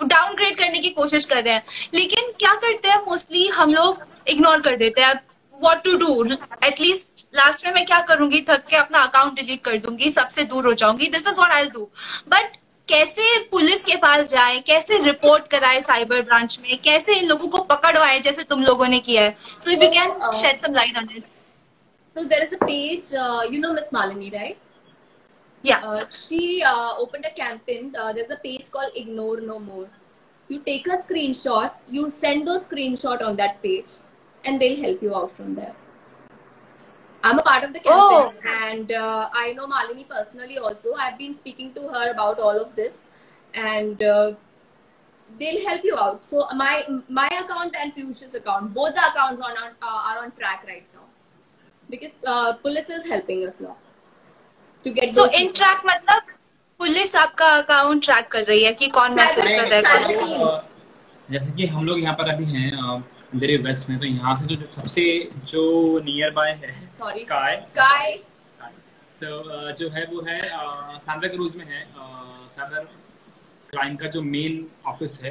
डाउनग्रेड 0.00 0.56
करने 0.58 0.78
की 0.78 0.90
कोशिश 0.90 1.24
कर 1.26 1.42
रहे 1.42 1.54
हैं। 1.54 1.62
लेकिन 1.94 2.32
क्या 2.38 2.54
करते 2.54 2.88
हैं? 2.88 2.96
मोस्टली 2.96 3.46
हम 3.48 3.74
लोग 3.74 4.04
इग्नोर 4.28 4.60
कर 4.60 4.76
देते 4.76 5.00
हैं। 5.00 5.14
What 5.64 5.82
to 5.84 5.96
do 5.98 6.24
at least 6.64 7.26
last 7.36 7.66
में 7.66 7.72
मैं 7.74 7.84
क्या 7.86 8.00
करूँगी 8.08 8.40
थक 8.48 8.64
के 8.70 8.76
अपना 8.76 9.02
अकाउंट 9.02 9.34
डिलीट 9.40 9.62
कर 9.64 9.78
दूँगी 9.86 10.10
सबसे 10.10 10.44
दूर 10.52 10.66
हो 10.66 10.72
जाऊँगी 10.82 11.08
this 11.16 11.28
is 11.28 11.40
what 11.40 11.52
I 11.52 11.66
do 11.76 11.88
but 12.28 12.56
कैसे 12.88 13.38
पुलिस 13.50 13.84
के 13.84 13.96
पास 14.02 14.30
जाए 14.30 14.58
कैसे 14.66 14.98
रिपोर्ट 14.98 15.48
कराए 15.50 15.80
साइबर 15.80 16.22
ब्रांच 16.28 16.58
में 16.62 16.78
कैसे 16.84 17.14
इन 17.14 17.26
लोगों 17.28 17.48
को 17.48 17.58
पकड़वाए 17.74 18.20
जैसे 18.20 18.42
तुम 18.52 18.62
लोगों 18.64 18.86
ने 18.88 19.00
किया 19.08 19.22
है 19.22 19.36
so 19.40 19.70
if 19.70 19.82
you 19.82 19.88
can 19.98 20.30
shed 20.42 20.58
some 20.58 20.72
light 20.74 20.96
on 20.98 21.08
it 21.16 21.24
So 22.16 22.24
there 22.24 22.44
is 22.44 22.52
a 22.52 22.58
page, 22.58 23.08
uh, 23.14 23.42
you 23.48 23.58
know 23.60 23.72
Miss 23.72 23.90
Malini, 23.96 24.28
right? 24.32 24.56
या 25.64 25.76
Uh, 25.80 26.00
she 26.10 26.62
uh, 26.62 26.94
opened 26.96 27.26
a 27.26 27.30
campaign. 27.36 27.92
Uh, 27.96 28.12
there's 28.12 28.32
a 28.36 28.38
page 28.38 28.70
called 28.72 28.96
Ignore 28.96 29.40
No 29.42 29.58
More. 29.60 29.86
You 30.50 30.58
take 30.60 30.88
a 30.88 30.98
screenshot, 30.98 31.76
you 31.88 32.08
send 32.10 32.48
those 32.48 32.66
screenshot 32.66 33.22
on 33.22 33.36
that 33.36 33.62
page, 33.62 33.92
and 34.47 34.61
they'll 34.61 34.81
help 34.83 35.01
you 35.01 35.15
out 35.15 35.35
from 35.35 35.55
there. 35.55 35.73
I'm 37.23 37.37
a 37.39 37.43
part 37.43 37.63
of 37.63 37.73
the 37.73 37.79
campaign, 37.79 38.33
and 38.53 38.91
uh, 38.91 39.29
I 39.41 39.53
know 39.53 39.67
Malini 39.67 40.07
personally 40.07 40.57
also. 40.57 40.95
I've 41.03 41.17
been 41.17 41.33
speaking 41.33 41.69
to 41.75 41.87
her 41.91 42.11
about 42.11 42.39
all 42.39 42.57
of 42.63 42.75
this, 42.75 42.97
and 43.53 44.03
uh, 44.03 44.33
they'll 45.39 45.61
help 45.67 45.85
you 45.85 45.95
out. 45.97 46.25
So 46.25 46.47
my 46.63 46.73
my 47.21 47.27
account 47.27 47.79
and 47.83 47.95
Piyush's 47.95 48.35
account, 48.41 48.73
both 48.73 48.93
the 48.99 49.05
accounts 49.05 49.41
are 49.41 49.53
on 49.61 49.71
uh, 49.81 50.09
are 50.09 50.17
on 50.23 50.35
track 50.41 50.67
right 50.67 50.83
now 50.93 51.07
because 51.89 52.13
uh, 52.25 52.53
police 52.67 52.89
is 52.89 53.07
helping 53.13 53.47
us 53.47 53.61
now 53.61 53.77
to 54.83 54.95
get. 54.99 55.13
So 55.13 55.21
those 55.21 55.39
in 55.39 55.47
people. 55.47 55.55
Track 55.61 55.85
मतलब 55.85 56.21
police 56.79 57.15
आपका 57.15 57.55
account 57.57 58.03
track 58.05 58.27
कर 58.31 58.43
रही 58.43 58.63
है 58.63 58.73
कि 58.73 58.87
कौन 58.99 59.13
message 59.15 59.51
कर 59.51 59.67
रहा 59.69 59.77
है 59.77 60.03
कौन 60.03 60.15
नहीं। 60.17 60.37
जैसे 61.31 61.51
कि 61.57 61.65
हम 61.73 61.85
लोग 61.87 61.99
यहाँ 61.99 62.15
पर 62.15 62.33
अभी 62.33 62.45
हैं 62.53 62.69
दिल्ली 63.32 63.56
वेस्ट 63.58 63.88
में 63.88 63.98
तो 63.98 64.06
यहाँ 64.06 64.34
से 64.36 64.46
जो, 64.46 64.54
जो 64.54 64.66
सबसे 64.72 65.02
जो 65.46 65.98
नियर 66.04 66.30
बाय 66.30 66.50
है 66.54 66.72
Sorry. 66.92 67.20
Sky 67.20 67.56
Sky. 67.64 68.18
सो 69.14 69.72
जो 69.72 69.88
है 69.88 70.04
वो 70.06 70.20
है 70.28 70.40
सांता 70.98 71.28
क्रूज 71.28 71.56
में 71.56 71.64
है 71.66 71.84
साइबर 72.50 72.84
क्राइम 73.72 73.96
का 73.96 74.06
जो 74.08 74.22
मेन 74.24 74.64
ऑफ़िस 74.86 75.20
है 75.22 75.30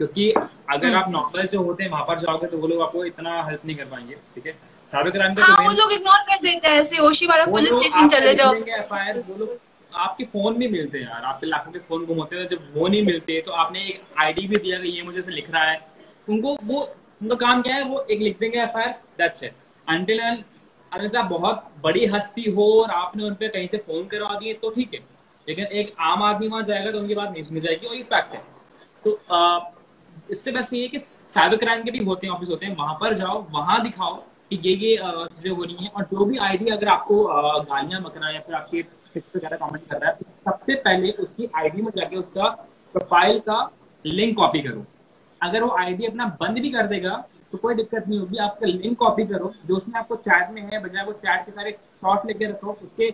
क्योंकि 0.00 0.30
अगर 0.72 0.94
आप 0.94 1.10
नॉर्मल 1.10 1.46
जो 1.46 1.62
होते 1.62 1.84
हैं 1.84 1.90
वहाँ 1.90 2.04
पर 2.04 2.20
जाओगे 2.20 2.46
तो 2.46 2.58
वो 2.58 2.68
लोग 2.68 2.82
आपको 2.82 3.04
इतना 3.04 3.42
हेल्प 3.42 3.64
नहीं 3.66 3.76
कर 3.76 3.84
पाएँगे 3.84 4.14
ठीक 4.34 4.46
है 4.46 4.52
साइबर 4.88 5.10
क्राइम 5.10 5.34
का 5.34 5.44
हाँ 5.44 5.64
वो 5.64 5.72
लोग 5.72 5.92
इग्नोर 5.92 6.18
कर 6.28 6.42
देते 6.42 6.68
हैं 6.68 6.78
ऐसे 6.78 6.98
ओशीवाड़ा 7.00 7.44
पुलिस 7.46 7.74
स्टेशन 7.74 8.08
चले 8.08 8.34
जाओ 8.34 8.52
लिख 8.54 9.22
वो 9.28 9.36
लोग 9.36 9.58
आपके 9.92 10.24
फ़ोन 10.26 10.58
नहीं 10.58 10.68
मिलते 10.70 10.98
यार 10.98 11.24
आपके 11.24 11.46
लाखों 11.46 11.72
के 11.72 11.78
फ़ोन 11.80 12.04
गुम 12.06 12.18
होते 12.18 12.36
हैं 12.36 12.48
जब 12.48 12.72
वो 12.74 12.88
नहीं 12.88 13.04
मिलते 13.06 13.40
तो 13.40 13.52
आपने 13.62 13.80
एक 13.86 14.02
आईडी 14.20 14.46
भी 14.48 14.56
दिया 14.56 14.78
कि 14.80 14.88
ये 14.88 15.02
मुझे 15.02 15.22
से 15.22 15.32
लिख 15.32 15.50
रहा 15.50 15.64
है 15.64 15.80
उनको 16.28 16.56
वो 16.64 16.82
उनका 17.22 17.34
काम 17.36 17.62
क्या 17.62 17.74
है, 17.74 17.82
वो 17.84 18.00
एक 18.02 18.20
लिख 18.20 18.38
देंगे 18.38 18.58
F 18.60 18.76
I 18.78 18.84
R 18.84 18.92
that's 19.18 19.42
it 19.44 19.52
अगर 20.92 21.16
आप 21.18 21.26
बहुत 21.26 21.64
बड़ी 21.82 22.06
हस्ती 22.06 22.50
हो 22.50 22.64
और 22.80 22.90
आपने 22.92 23.24
उन 23.24 23.34
पर 23.34 23.48
कहीं 23.48 23.68
से 23.68 23.78
फ़ोन 23.78 24.06
करवा 24.06 24.38
दिए 24.38 24.52
तो 24.54 24.70
ठीक 24.70 24.94
है. 24.94 25.00
लेकिन 25.48 25.64
एक 25.64 25.94
आम 26.00 26.22
आदमी 26.22 26.48
वहाँ 26.48 26.62
जाएगा 26.62 26.90
तो 26.92 26.98
उनकी 26.98 27.14
बात 27.14 27.30
नहीं 27.30 27.42
सुनी 27.44 27.60
जाएगी, 27.60 27.86
और 27.86 27.94
ये 27.96 28.02
फैक्ट 28.04 28.34
है. 28.34 28.42
तो 29.04 29.18
इससे 30.30 30.52
बस 30.52 30.72
ये 30.74 30.88
कि 30.88 30.98
साइबर 30.98 31.56
क्राइम 31.56 31.82
के 31.84 31.90
भी 31.90 32.04
होते 32.04 32.26
हैं 32.26 32.34
ऑफ़िस 32.34 32.48
होते 32.48 32.66
हैं, 32.66 32.76
वहाँ 32.76 32.94
पर 33.00 33.14
जाओ, 33.14 33.46
वहाँ 33.50 33.82
दिखाओ 33.82 34.14
कि 34.50 34.60
ये 34.64 34.74
ये 34.76 34.96
चीज़ें 34.96 35.50
हो 35.50 35.62
रही 35.64 35.76
हैं, 35.76 35.90
और 35.90 36.04
जो 36.04 36.24
भी 36.24 36.38
आईडी 36.40 36.70
अगर 36.70 36.88
आपको 36.88 37.22
गालियाँ 37.64 38.00
है 38.00 38.34
या 38.34 38.40
फिर 38.40 38.54
आपके 38.54 38.80
वगैरह 39.16 39.56
कमेंट 39.56 39.88
कर 39.90 39.98
रहा 39.98 40.10
है 40.10 40.16
तो 40.16 40.24
सबसे 40.44 40.74
पहले 40.76 41.10
उसकी 41.22 41.48
आईडी 41.56 41.82
में 41.82 41.90
जाके 41.96 42.16
उसका 42.16 42.48
प्रोफ़ाइल 42.94 43.38
का 43.40 43.58
लिंक 44.04 44.36
कॉपी 44.36 44.60
करो. 44.62 44.84
अगर 45.42 45.62
वो 45.62 45.76
आईडी 45.78 46.06
अपना 46.06 46.26
बंद 46.40 46.58
भी 46.58 46.70
कर 46.70 46.86
देगा 46.86 47.16
तो 47.52 47.58
कोई 47.58 47.74
दिक्कत 47.74 48.08
नहीं 48.08 48.18
होगी। 48.18 48.38
आपका 48.40 48.66
लिंक 48.66 48.96
कॉपी 48.98 49.24
करो 49.26 49.52
जो 49.66 49.76
उसमें 49.76 49.98
आपको 50.00 50.16
चैट 50.18 50.50
में 50.50 50.62
है 50.62 50.82
बजाय 50.82 51.04
वो 51.04 51.12
चैट 51.14 51.44
के 51.46 51.52
सारे 51.52 51.70
शॉट 51.72 52.26
लेके 52.26 52.44
रखो 52.46 52.76
उसके 52.82 53.12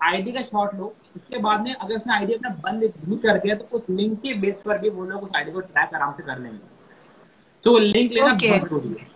आईडी 0.00 0.32
का 0.32 0.42
शॉर्ट 0.42 0.74
लो। 0.78 0.92
उसके 1.16 1.38
बाद 1.40 1.60
में 1.60 1.74
अगर 1.74 1.94
उसने 1.96 2.14
आईडी 2.14 2.32
अपना 2.34 2.50
बंद 2.64 2.92
भी 3.06 3.16
कर 3.18 3.38
दिया 3.38 3.54
तो 3.54 3.76
उस 3.76 3.84
लिंक 3.90 4.18
के 4.20 4.34
बेस 4.40 4.56
पर 4.64 4.78
भी 4.78 4.90
वो 4.90 5.04
लोग 5.06 5.22
उस 5.22 5.30
आईडी 5.36 5.52
को 5.52 5.60
ट्रैक 5.62 5.94
आराम 5.94 6.12
से 6.12 6.22
कर 6.22 6.38
लेंगे। 6.38 6.58
तो 7.64 7.78
लिंक 7.78 8.12
लेना 8.12 8.32
Okay. 8.34 8.50
बहुत 8.50 8.68
ज़रूरी 8.68 8.96
है। 9.00 9.12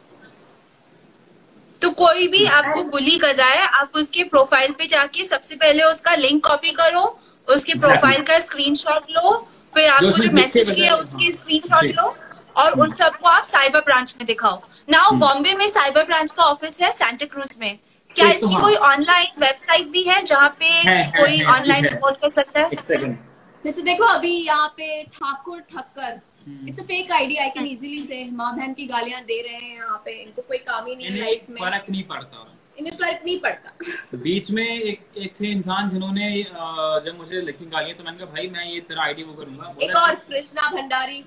तो 1.82 1.90
कोई 1.96 2.26
भी 2.28 2.44
आपको 2.52 2.82
बुली 2.90 3.16
कर 3.18 3.34
रहा 3.36 3.48
है 3.48 3.66
आप 3.80 3.96
उसके 3.96 4.22
प्रोफ़ाइल 4.30 4.72
पे 4.78 4.86
जाके 4.88 5.24
सबसे 5.24 5.56
पहले 5.56 5.82
उसका 5.84 6.14
लिंक 6.16 6.44
कॉपी 6.46 6.70
करो 6.78 7.02
उसके 7.48 7.74
प्रोफ़ाइल 7.80 8.22
का 8.22 8.38
स्क्रीनशॉट 8.40 9.10
लो 9.10 9.36
फिर 9.74 9.88
आपको 9.88 10.08
उसने 10.08 10.26
जो 10.26 10.32
मैसेज 10.34 10.70
किया 10.70 10.94
उसके। 10.96 11.30
स्क्रीनशॉट 11.32 11.84
लो। 11.96 12.14
और 12.58 12.80
उन 12.80 12.92
सबको 12.92 13.28
आप 13.28 13.44
साइबर 13.46 13.80
ब्रांच 13.80 14.14
में 14.18 14.26
दिखाओ। 14.26 14.60
नाउ 14.88 15.10
बॉम्बे 15.18 15.54
में 15.54 15.66
साइबर 15.68 16.04
ब्रांच 16.04 16.32
का 16.32 16.42
ऑफ़िस 16.44 16.80
है 16.82 16.92
सेंटा 16.92 17.26
क्रूज 17.26 17.56
में। 17.60 17.78
क्या 18.16 18.26
तो 18.26 18.32
इसकी 18.34 18.54
हाँ। 18.54 18.62
कोई 18.62 18.74
ऑनलाइन 18.86 19.40
वेबसाइट 19.40 19.88
भी 19.88 20.02
है 20.02 20.22
जहाँ 20.22 20.48
पे 20.60 20.66
है, 20.66 20.96
है, 20.96 21.10
कोई 21.18 21.42
ऑनलाइन 21.54 21.84
रिपोर्ट 21.84 22.16
कर 22.22 22.30
सकता 22.30 22.60
है? 22.60 23.16
जैसे 23.64 23.82
देखो 23.82 24.04
अभी 24.06 24.32
यहाँ 24.36 24.68
पे 24.76 25.02
Thakur 25.04 25.60
Thakkar. 25.72 26.20
It's 26.68 26.78
a 26.80 26.82
fake 26.82 27.12
ID 27.12 27.36
I 27.36 27.48
can 27.50 27.66
easily 27.66 28.02
से 28.02 28.24
माँ 28.32 28.54
बहन 28.56 28.72
की 28.74 28.86
गालियाँ 28.86 29.22
दे 29.22 29.40
रहे 29.42 29.54
हैं 29.54 29.74
यहाँ 29.76 30.02
पे। 30.04 30.12
इनको 30.22 30.42
कोई 30.42 30.58
काम 30.58 30.86
ही 30.86 30.94
नहीं 30.96 31.06
है 31.06 31.18
लाइफ 31.18 31.46
में 31.50 31.60
फ़र्क 31.60 31.90
नहीं 31.90 32.02
पड़ता। 32.04 32.46
इन्हें 32.78 32.92
फ़र्क 32.96 33.22
नहीं 33.24 33.38
पड़ता। 33.40 33.70
तो 34.10 34.18
बीच 34.18 34.50
में 34.50 34.66
एक 34.66 35.00
एक 35.16 35.34
थे 35.40 35.50
इंसान 35.50 35.88
जिन्होंने 35.90 36.30
जब 36.42 37.14
मुझे 37.18 37.40
लिखी 37.42 37.64
गालियाँ 37.66 37.96
तो 37.98 38.04
मैंने 38.04 38.18
कहा 38.18 38.32
भाई 38.32 38.48
मैं 38.48 38.64
ये 38.66 38.80
तेरा 38.88 39.02
आईडी 39.04 39.22
वो 39.22 39.32
करूँगा। 39.34 39.74
एक 39.82 39.96
और 39.96 40.14
कृष्णा 40.28 40.70
भंडारी। 40.70 41.24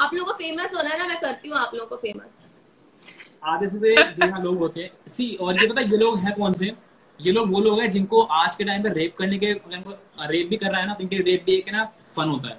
आप 0.00 0.14
लोगों 0.14 0.32
को 0.32 0.38
फ़ेमस 0.38 0.74
होना 0.74 0.90
है 0.90 0.98
ना 0.98 1.06
मैं 1.06 1.18
करती 1.20 1.48
हूँ 1.48 1.56
आप 1.58 1.74
लोगों 1.74 1.86
को 1.86 1.96
फ़ेमस 1.96 2.46
आधे 3.44 3.68
से 3.68 3.78
देखा 3.78 4.38
लोग 4.38 4.56
होते 4.58 4.80
हैं। 4.80 4.90
सी 5.08 5.34
और 5.36 5.60
ये 5.60 5.66
पता 5.66 5.80
ये 5.82 5.96
लोग 5.96 6.18
हैं 6.18 6.34
कौन 6.34 6.52
से? 6.54 6.72
ये 7.20 7.32
लोग 7.32 7.52
वो 7.52 7.60
लोग 7.60 7.80
हैं 7.80 7.88
जिनको 7.90 8.22
आज 8.38 8.54
के 8.56 8.64
टाइम 8.64 8.82
पे 8.82 8.88
रेप 8.90 9.14
करने 9.16 9.38
के 9.38 9.52
रेप 9.52 10.48
भी 10.48 10.56
कर 10.56 10.70
रहा 10.70 10.80
है 10.80 10.86
ना 10.86 10.94
तो 10.94 11.02
इनके 11.02 11.16
रेप 11.22 11.44
भी 11.46 11.54
एक 11.54 11.72
ना 11.72 11.84
फन 12.06 12.28
होता 12.28 12.48
है। 12.48 12.58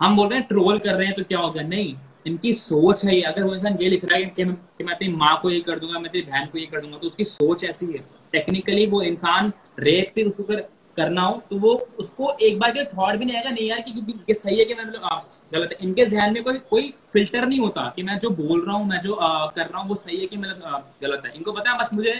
हम 0.00 0.16
बोल 0.16 0.28
रहे 0.28 0.38
हैं 0.38 0.46
ट्रोल 0.48 0.78
कर 0.78 0.94
रहे 0.94 1.06
हैं 1.06 1.14
तो 1.16 1.24
क्या 1.24 1.38
होगा? 1.38 1.62
नहीं। 1.62 1.94
इनकी 2.26 2.52
सोच 2.52 3.04
है 3.04 3.14
ये। 3.16 3.22
अगर 3.22 3.42
वो 3.44 3.54
इंसान 3.54 3.78
ये 3.80 3.88
लिख 3.88 4.04
रहा 4.04 4.18
है 4.18 4.24
कि 4.26 4.44
कि 4.78 4.84
मैं 4.84 4.96
तेरी 4.98 5.12
माँ 5.14 5.38
को 5.42 5.50
ये 5.50 5.60
कर 5.60 5.78
दूँगा 5.78 5.98
मैं 5.98 6.12
तेरी 6.12 6.26
बहन 6.26 6.46
को 6.46 6.58
ये 6.58 6.66
कर 6.66 6.80
दूँगा 6.80 6.98
तो 6.98 7.06
उसकी 7.06 7.24
सोच 7.24 7.64
ऐसी 7.64 7.86
है। 7.86 8.04
टेक्निकली 8.32 8.86
वो 8.86 9.02
इंसान 9.02 9.52
रेप 9.78 10.12
भी 10.16 10.24
उसको 10.24 10.42
कर, 10.42 10.60
करना 10.96 11.22
हो 11.22 11.42
तो 11.50 11.56
वो 11.58 11.74
उसको 11.98 12.30
एक 12.40 12.58
बार 12.58 12.70
के 12.70 12.84
थॉट 12.86 13.16
भी 13.16 13.24
नहीं 13.24 13.36
आएगा 13.36 13.50
नहीं 13.50 13.68
यार 13.68 13.80
कि 13.80 14.04
ये 14.28 14.34
सही 14.34 14.58
है 14.58 14.64
कि 14.64 14.74
मैं 14.74 14.84
मतलब 14.84 15.30
गलत 15.54 15.70
है। 15.72 15.78
इनके 15.80 16.04
जहन 16.06 16.32
में 16.34 16.42
कोई 16.44 16.58
कोई 16.70 16.92
फ़िल्टर 17.12 17.46
नहीं 17.46 17.58
होता 17.60 17.92
कि 17.96 18.02
मैं 18.02 18.18
जो 18.18 18.30
बोल 18.32 18.64
रहा 18.66 18.76
हूँ 18.76 18.86
मैं 18.88 19.00
जो 19.00 19.14
आ, 19.14 19.46
कर 19.46 19.66
रहा 19.66 19.80
हूँ 19.80 19.88
वो 19.88 19.94
सही 19.94 20.20
है 20.20 20.26
कि 20.26 20.36
मतलब 20.36 20.92
गलत 21.02 21.22
है। 21.26 21.32
इनको 21.36 21.52
पता 21.52 21.70
है 21.70 21.78
बस 21.78 21.90
मुझे 21.94 22.14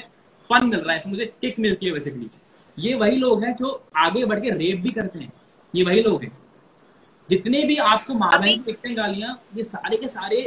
फन 0.50 0.66
मिल 0.66 0.80
रहा 0.80 0.96
है 0.96 1.02
मुझे 1.06 1.26
किक 1.40 1.58
मिलती 1.58 1.86
है 1.86 1.92
बेसिकली 1.92 2.30
ये 2.78 2.94
वही 2.94 3.16
लोग 3.16 3.44
हैं 3.44 3.54
जो 3.56 3.68
आगे 3.96 4.24
बढ़ 4.24 4.40
के 4.40 4.50
रेप 4.50 4.80
भी 4.80 4.90
करते 4.90 5.18
हैं। 5.18 5.32
ये 5.74 5.84
वही 5.84 6.02
लोग 6.02 6.22
हैं। 6.22 6.36
जितने 7.28 7.62
भी 7.62 7.76
आपको 7.84 8.14
मारने 8.14 8.56
दिखते 8.56 8.88
हैं 8.88 8.96
गालियाँ 8.96 9.40
ये 9.56 9.64
सारे 9.64 9.96
के 9.96 10.08
सारे 10.08 10.40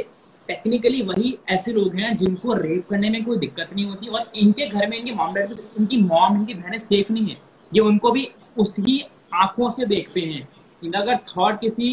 टेक्निकली 0.48 1.00
वही 1.02 1.36
ऐसे 1.48 1.72
लोग 1.72 1.94
हैं 1.94 2.16
जिनको 2.16 2.54
रेप 2.54 2.86
करने 2.90 3.10
में 3.10 3.24
कोई 3.24 3.38
दिक्कत 3.38 3.70
नहीं 3.74 3.84
होती 3.86 4.06
और 4.06 4.30
इनके 4.36 4.66
घर 4.66 4.86
में 4.86 4.96
इनके 4.98 5.14
मॉम 5.14 5.34
डैड 5.34 5.56
इनकी 5.78 5.96
मॉम 6.02 6.36
इनकी 6.36 6.54
बहनें 6.54 6.78
सेफ़ 6.78 7.12
नहीं 7.12 7.26
है। 7.26 7.36
ये 7.74 7.80
उनको 7.80 8.10
भी 8.10 8.28
उसी 8.58 9.00
आँखों 9.34 9.70
से 9.70 9.86
देखते 9.86 10.20
हैं। 10.20 10.92
अगर 10.92 11.16
थॉट 11.28 11.60
किसी 11.60 11.90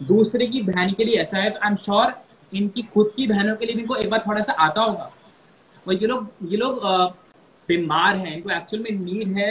दूसरे 0.00 0.46
की 0.46 0.62
बहन 0.62 0.92
के 0.92 1.04
लिए 1.04 1.20
ऐसा 1.20 1.38
है 1.38 1.50
तो 1.50 1.60
आई 1.62 1.70
एम 1.70 1.76
श्योर 1.84 2.14
इनकी 2.52 2.82
खुद 2.94 3.12
की 3.16 3.26
बहनों 3.26 3.56
के 3.56 3.66
लिए 3.66 3.74
भी 3.74 3.82
इनको 3.82 3.96
एक 3.96 4.10
बार 4.10 4.22
थोड़ा 4.26 4.42
सा 4.42 4.52
आता 4.52 4.80
होगा। 4.80 5.10
और 5.86 5.94
ये 5.94 6.06
लोग 6.06 6.50
ये 6.50 6.56
लोग 6.56 6.84
बीमार 7.68 8.16
हैं 8.16 8.36
इनको 8.36 8.50
एक्चुअल 8.50 8.82
में 8.82 8.90
नीड 9.00 9.36
है 9.38 9.50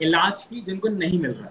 इलाज 0.00 0.42
की 0.42 0.60
जिनको 0.60 0.88
नहीं 0.88 1.18
मिल 1.20 1.30
रहा। 1.30 1.48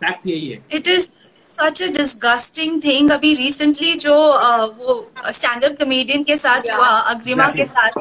फैक्ट 0.00 0.26
यही 0.26 0.48
है। 0.48 0.62
It 0.72 0.88
is 0.88 1.10
such 1.44 1.82
a 1.82 1.86
disgusting 1.92 2.80
thing 2.84 3.10
अभी 3.10 3.34
रिसेंटली 3.34 3.92
जो 3.96 4.14
uh, 4.14 4.68
वो 4.78 5.10
स्टैंड 5.32 5.64
अप 5.64 5.76
कॉमेडियन 5.78 6.24
के 6.24 6.36
साथ 6.36 6.60
Yeah. 6.60 6.76
हुआ 6.76 6.88
अग्रिमा 7.12 7.48
के 7.50 7.64
साथ 7.66 7.92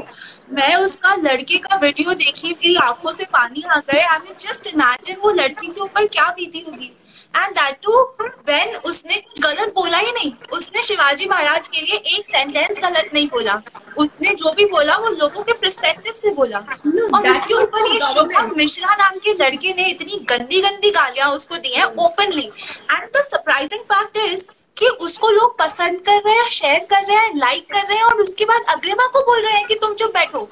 मैं 0.54 0.76
उसका 0.76 1.14
लड़के 1.16 1.58
का 1.58 1.76
वीडियो 1.76 2.14
देखी 2.14 2.52
मेरी 2.52 2.76
आँखों 2.84 3.12
से 3.12 3.26
पानी 3.34 3.62
आ 3.62 3.80
गए 3.92 4.02
आई 4.04 4.18
मीन 4.20 4.34
जस्ट 4.40 4.68
इमेजिन 4.68 5.18
वो 5.24 5.32
लड़की 5.32 5.68
के 5.68 5.82
ऊपर 5.82 6.08
क्या 6.08 6.30
बीती 6.32 6.60
होगी। 6.68 6.92
एंड 7.36 7.56
दैट 7.56 7.78
टू 7.84 8.02
व्हेन 8.22 8.76
उसने 8.86 9.16
कुछ 9.16 9.42
गलत 9.42 9.74
बोला 9.76 9.98
ही 9.98 10.12
नहीं 10.12 10.32
उसने 10.54 10.84
शिवाजी 10.84 11.26
महाराज 11.30 11.68
के 11.68 11.82
लिए 11.82 11.96
एक 12.18 12.28
सेंटेंस 12.28 12.80
गलत 12.80 13.10
नहीं 13.14 13.28
बोला। 13.28 13.62
उसने 13.98 14.34
जो 14.34 14.52
भी 14.54 14.66
बोला 14.66 14.96
वो 14.98 15.10
लोगों 15.10 15.44
के 15.44 15.54
पर्सपेक्टिव 15.54 16.14
से 16.16 16.30
बोला। 16.32 16.60
No, 16.60 17.14
और 17.16 17.30
उसके 17.30 17.54
ऊपर 17.54 17.88
ये 17.94 18.00
शुभम 18.04 18.52
मिश्रा 18.58 18.96
नाम 18.96 19.18
के 19.24 19.34
लड़के 19.34 19.74
ने 19.78 19.88
इतनी 19.90 20.20
गंदी 20.30 20.62
गंदी 20.62 20.92
गालियाँ 20.92 21.32
उसको 21.32 21.58
दी 21.58 21.74
हैं 21.74 21.86
openly 22.06 22.46
and 22.92 23.10
the 23.18 23.24
surprising 23.24 23.82
fact 23.92 24.18
is 24.18 24.50
कि 24.78 24.88
उसको 25.06 25.30
लोग 25.30 25.58
पसंद 25.60 26.00
कर 26.02 26.22
रहे 26.26 26.36
हैं 26.36 26.50
शेयर 26.52 26.86
कर 26.90 27.04
रहे 27.04 27.18
हैं 27.18 27.32
लाइक 27.36 27.74
कर 27.74 27.88
रहे 27.88 27.98
हैं 27.98 28.04
और 28.04 28.22
उसके 28.22 28.46
बाद 28.46 28.76
अग्रिमा 28.76 29.08
को 29.08 29.22
बोल 29.26 29.42
रहे 29.42 29.54
हैं 29.54 29.66
कि 29.66 29.76
तुम 29.76 29.94
चुप 29.94 30.14
बैठो। 30.14 30.50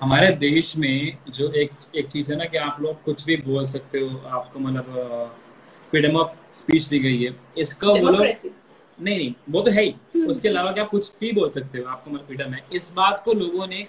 हमारे 0.00 0.30
देश 0.32 0.76
में 0.76 1.16
जो 1.28 1.50
एक 1.52 1.70
एक 1.96 2.06
चीज़ 2.08 2.30
है 2.32 2.38
ना 2.38 2.44
कि 2.44 2.56
आप 2.56 2.76
लोग 2.80 3.02
कुछ 3.02 3.24
भी 3.24 3.36
बोल 3.36 3.66
सकते 3.66 3.98
हो 3.98 4.18
आपको 4.28 4.58
मतलब 4.58 5.34
फ्रीडम 5.90 6.16
ऑफ़ 6.16 6.36
स्पीच 6.54 6.84
दी 6.84 6.98
गई 6.98 7.22
है। 7.22 7.34
इसका 7.58 7.88
वो 7.88 8.08
लोग 8.08 8.20
नहीं 8.20 9.16
नहीं 9.18 9.32
वो 9.50 9.60
तो 9.62 9.70
है 9.70 9.84
ही। 9.84 10.22
उसके 10.24 10.48
अलावा 10.48 10.72
क्या 10.72 10.84
कुछ 10.84 11.12
भी 11.20 11.32
बोल 11.32 11.50
सकते 11.50 11.78
हो 11.78 11.88
आपको 11.90 12.10
मतलब 12.10 12.26
फ्रीडम 12.26 12.52
है। 12.52 12.62
इस 12.72 12.90
बात 12.96 13.22
को 13.24 13.32
लोगों 13.32 13.66
ने 13.66 13.86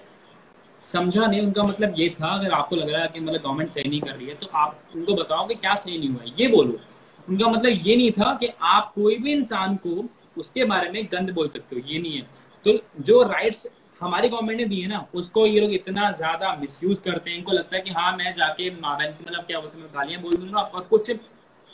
समझा 0.85 1.25
नहीं 1.25 1.41
उनका 1.41 1.63
मतलब 1.63 1.93
ये 1.99 2.09
था 2.11 2.33
अगर 2.39 2.51
आपको 2.51 2.75
लग 2.75 2.89
रहा 2.89 3.01
है 3.01 3.07
कि 3.07 3.19
मतलब 3.19 3.41
गवर्नमेंट 3.41 3.69
सही 3.69 3.89
नहीं 3.89 4.01
कर 4.01 4.15
रही 4.15 4.27
है 4.27 4.35
तो 4.35 4.47
आप 4.55 4.79
उनको 4.95 5.15
बताओ 5.15 5.47
कि 5.47 5.55
क्या 5.55 5.73
सही 5.75 5.97
नहीं 5.97 6.09
हुआ 6.09 6.23
है। 6.23 6.33
ये 6.39 6.47
बोलो। 6.47 6.79
उनका 7.27 7.47
मतलब 7.47 7.87
ये 7.87 7.95
नहीं 7.95 8.11
था 8.11 8.33
कि 8.35 8.49
आप 8.61 8.91
कोई 8.95 9.17
भी 9.17 9.33
इंसान 9.33 9.75
को 9.85 10.03
उसके 10.37 10.65
बारे 10.65 10.89
में 10.91 11.05
गंद 11.11 11.31
बोल 11.31 11.49
सकते 11.49 11.75
हो 11.75 11.81
ये 11.87 11.99
नहीं 11.99 12.17
है। 12.17 12.27
तो 12.65 12.79
जो 13.01 13.21
राइट्स 13.23 13.67
हमारी 14.01 14.29
गवर्नमेंट 14.29 14.59
ने 14.59 14.65
दी 14.65 14.79
है 14.81 14.87
ना, 14.87 15.05
उसको 15.13 15.45
ये 15.45 15.59
लोग 15.61 15.73
इतना 15.73 16.11
ज़्यादा 16.11 16.55
मिसयूज 16.55 16.99
करते 16.99 17.29
हैं, 17.29 17.37
इनको 17.37 17.51
लगता 17.51 17.75
है 17.75 17.81
कि 17.81 17.91
हाँ 17.91 18.15
मैं 18.17 18.33
जाके 18.33 18.69
माँ 18.71 18.97
की 18.99 19.23
मतलब 19.23 19.43
क्या 19.43 19.59
बोलते 19.59 19.79
हैं 19.79 19.87
गालियाँ 19.95 20.21
बोल 20.21 20.33
दूँगा 20.33 20.59
और 20.59 20.81
कुछ 20.89 21.11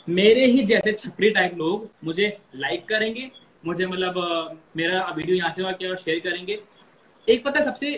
मेरे 0.08 0.44
ही 0.46 0.62
जैसे 0.66 0.92
छपरी 0.94 1.30
टाइप 1.30 1.54
लोग 1.58 1.88
मुझे 2.04 2.36
लाइक 2.56 2.84
करेंगे, 2.88 3.30
मुझे 3.66 3.86
मतलब 3.86 4.58
मेरा 4.76 5.00
वीडियो 5.16 5.36
यहाँ 5.36 5.50
से 5.52 5.72
क्या 5.72 5.94
शेयर 5.96 6.18
करेंगे। 6.20 6.58
एक 7.28 7.44
पता 7.44 7.58
है 7.58 7.64
सबसे 7.64 7.94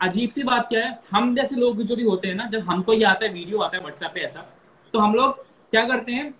अजीब 0.00 0.30
सी 0.30 0.42
बात 0.42 0.68
क्या 0.68 0.80
है, 0.80 0.98
हम 1.10 1.34
जैसे 1.36 1.56
लोग 1.56 1.82
जो 1.82 1.96
भी 1.96 2.02
होते 2.02 2.28
हैं 2.28 2.34
ना, 2.34 2.46
जब 2.46 2.60
हमको 2.60 2.92
ये 2.92 3.04
आता 3.04 3.26
है 3.26 3.32
वीडियो 3.32 3.58
आता 3.60 3.76
है 3.76 3.82
व्हाट्सएप 3.82 4.10
पे 4.14 4.20
ऐसा 4.20 4.40
तो 4.94 4.98
हम 4.98 5.14
लोग 5.14 5.44
क्या 5.72 5.86
करते 5.88 6.12
हैं, 6.12 6.32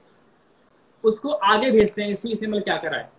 उसको 1.04 1.30
आगे 1.30 1.70
भेजते 1.70 2.02
हैं, 2.02 2.10
इसी 2.10 2.30
इसने 2.30 2.48
मतलब 2.48 2.64
क्या 2.64 2.76
करा 2.78 2.96
है। 2.96 3.10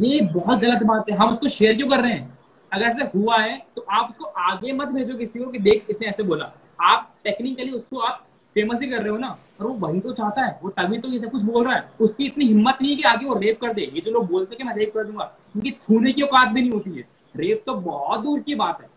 ये 0.00 0.20
बहुत 0.22 0.60
गलत 0.60 0.82
बात 0.84 1.10
है, 1.10 1.16
हम 1.16 1.32
उसको 1.32 1.48
शेयर 1.48 1.76
क्यों 1.76 1.88
कर 1.88 2.00
रहे 2.00 2.12
हैं? 2.12 2.38
अगर 2.72 2.84
ऐसा 2.84 3.10
हुआ 3.14 3.36
है 3.38 3.56
तो 3.76 3.84
आप 3.90 4.10
उसको 4.10 4.24
आगे 4.24 4.72
मत 4.72 4.88
भेजो 4.88 5.16
किसी 5.16 5.38
को 5.38 5.50
कि 5.50 5.58
देख, 5.60 5.86
इसने 5.90 6.06
ऐसे 6.06 6.22
बोला। 6.22 6.52
आप 6.82 7.08
टेक्निकली 7.24 7.70
उसको 7.72 7.98
आप 8.00 8.26
फ़ेमस 8.56 8.80
ही 8.82 8.88
कर 8.88 9.02
रहे 9.02 9.10
हो 9.10 9.16
ना 9.18 9.28
और 9.60 9.66
वो 9.66 9.72
वही 9.78 10.00
तो 10.00 10.12
चाहता 10.12 10.42
है। 10.42 10.58
वो 10.62 10.70
तभी 10.70 10.98
तो 10.98 11.08
ये 11.08 11.18
सब 11.18 11.30
कुछ 11.30 11.42
बोल 11.42 11.64
रहा 11.64 11.74
है। 11.74 11.88
उसकी 12.00 12.26
इतनी 12.26 12.44
हिम्मत 12.44 12.78
नहीं 12.82 12.90
है 12.90 12.96
कि 12.96 13.02
आगे 13.04 13.26
वो 13.26 13.38
रेप 13.38 13.60
कर 13.60 13.72
दे। 13.72 13.82
ये 13.84 14.00
जो 14.00 14.10
लोग 14.10 14.26
बोलते 14.28 14.54
हैं 14.54 14.58
कि 14.58 14.64
मैं 14.64 14.74
रेप 14.76 14.94
कर 14.94 15.04
दूँगा, 15.04 15.30
उनकी 15.56 15.70
छूने 15.70 16.12
की 16.12 16.22
औकात 16.22 16.48
भी 16.48 16.60
नहीं 16.60 16.70
होती 16.70 16.90
है। 16.90 17.04
रेप 17.34 17.62
तो 17.66 17.74
बहुत 17.74 18.20
दूर 18.20 18.40
की 18.40 18.54
बात 18.54 18.80
है। 18.82 18.88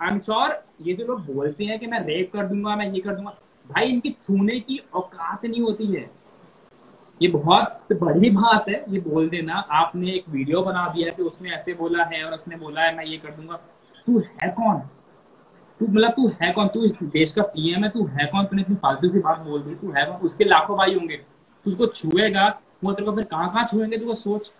आई 0.00 0.08
एम 0.10 0.18
श्योर 0.20 0.62
ये 0.82 0.94
जो 0.94 1.06
लोग 1.06 1.24
बोलते 1.26 1.64
हैं 1.64 1.78
कि 1.78 1.86
मैं 1.86 2.00
रेप 2.00 2.32
कर 2.32 2.46
दूँगा, 2.46 2.76
मैं 2.76 2.90
ये 2.92 3.00
कर 3.00 3.14
दूँगा, 3.14 3.34
भाई 3.66 3.86
इनकी 3.86 4.10
छूने 4.22 4.58
की 4.60 4.80
औकात 4.94 5.44
नहीं 5.44 5.60
होती 5.60 5.86
है। 5.86 6.10
ये 7.20 7.28
बहुत 7.28 7.92
बड़ी 7.92 8.30
बात 8.30 8.68
है, 8.68 8.84
ये 8.88 9.00
बोल 9.00 9.28
देना। 9.28 9.54
आपने 9.70 10.12
एक 10.12 10.28
वीडियो 10.28 10.62
बना 10.62 10.86
दिया 10.88 11.10
कि 11.10 11.22
उसने 11.22 11.50
ऐसे 11.50 11.74
बोला 11.74 12.04
है 12.04 12.22
और 12.24 12.34
उसने 12.34 12.56
बोला 12.56 12.82
है, 12.82 12.96
मैं 12.96 13.04
ये 13.04 13.16
कर 13.16 13.30
दूँगा। 13.30 13.56
तू 14.06 14.18
है 14.18 14.48
कौन? 14.50 14.78
तू 15.80 15.86
मतलब 15.86 16.10
तू 16.10 16.28
है 16.42 16.52
कौन? 16.52 16.68
तू 16.68 16.84
इस 16.84 16.96
देश 17.02 17.32
का 17.32 17.42
पीएम 17.42 17.84
है, 17.84 17.90
तू 17.90 18.06
है 18.06 18.26
कौन? 18.26 18.44
तूने 18.44 18.62
इतनी 18.62 18.76
फालतू 18.76 19.08
सी 19.08 19.18
बात 19.18 19.38
बोल 19.38 19.62
दी, 19.62 19.74
तू 19.74 19.90
है 19.90 20.04
कौन? 20.06 20.16
उसके 20.16 20.44
लाखों 20.44 20.76
भाई 20.76 20.94
होंगे। 20.94 21.16
तू 21.16 21.70
उसको 21.70 21.86
छुएगा, 21.86 22.48
वो 22.84 22.92
तेरे 22.92 23.06
को 23.06 23.14
फिर 23.16 23.24
कहाँ 23.24 23.50
कहाँ 23.52 23.66
छुएँगे, 23.66 23.98
तू 23.98 24.14
सोच। 24.14 24.52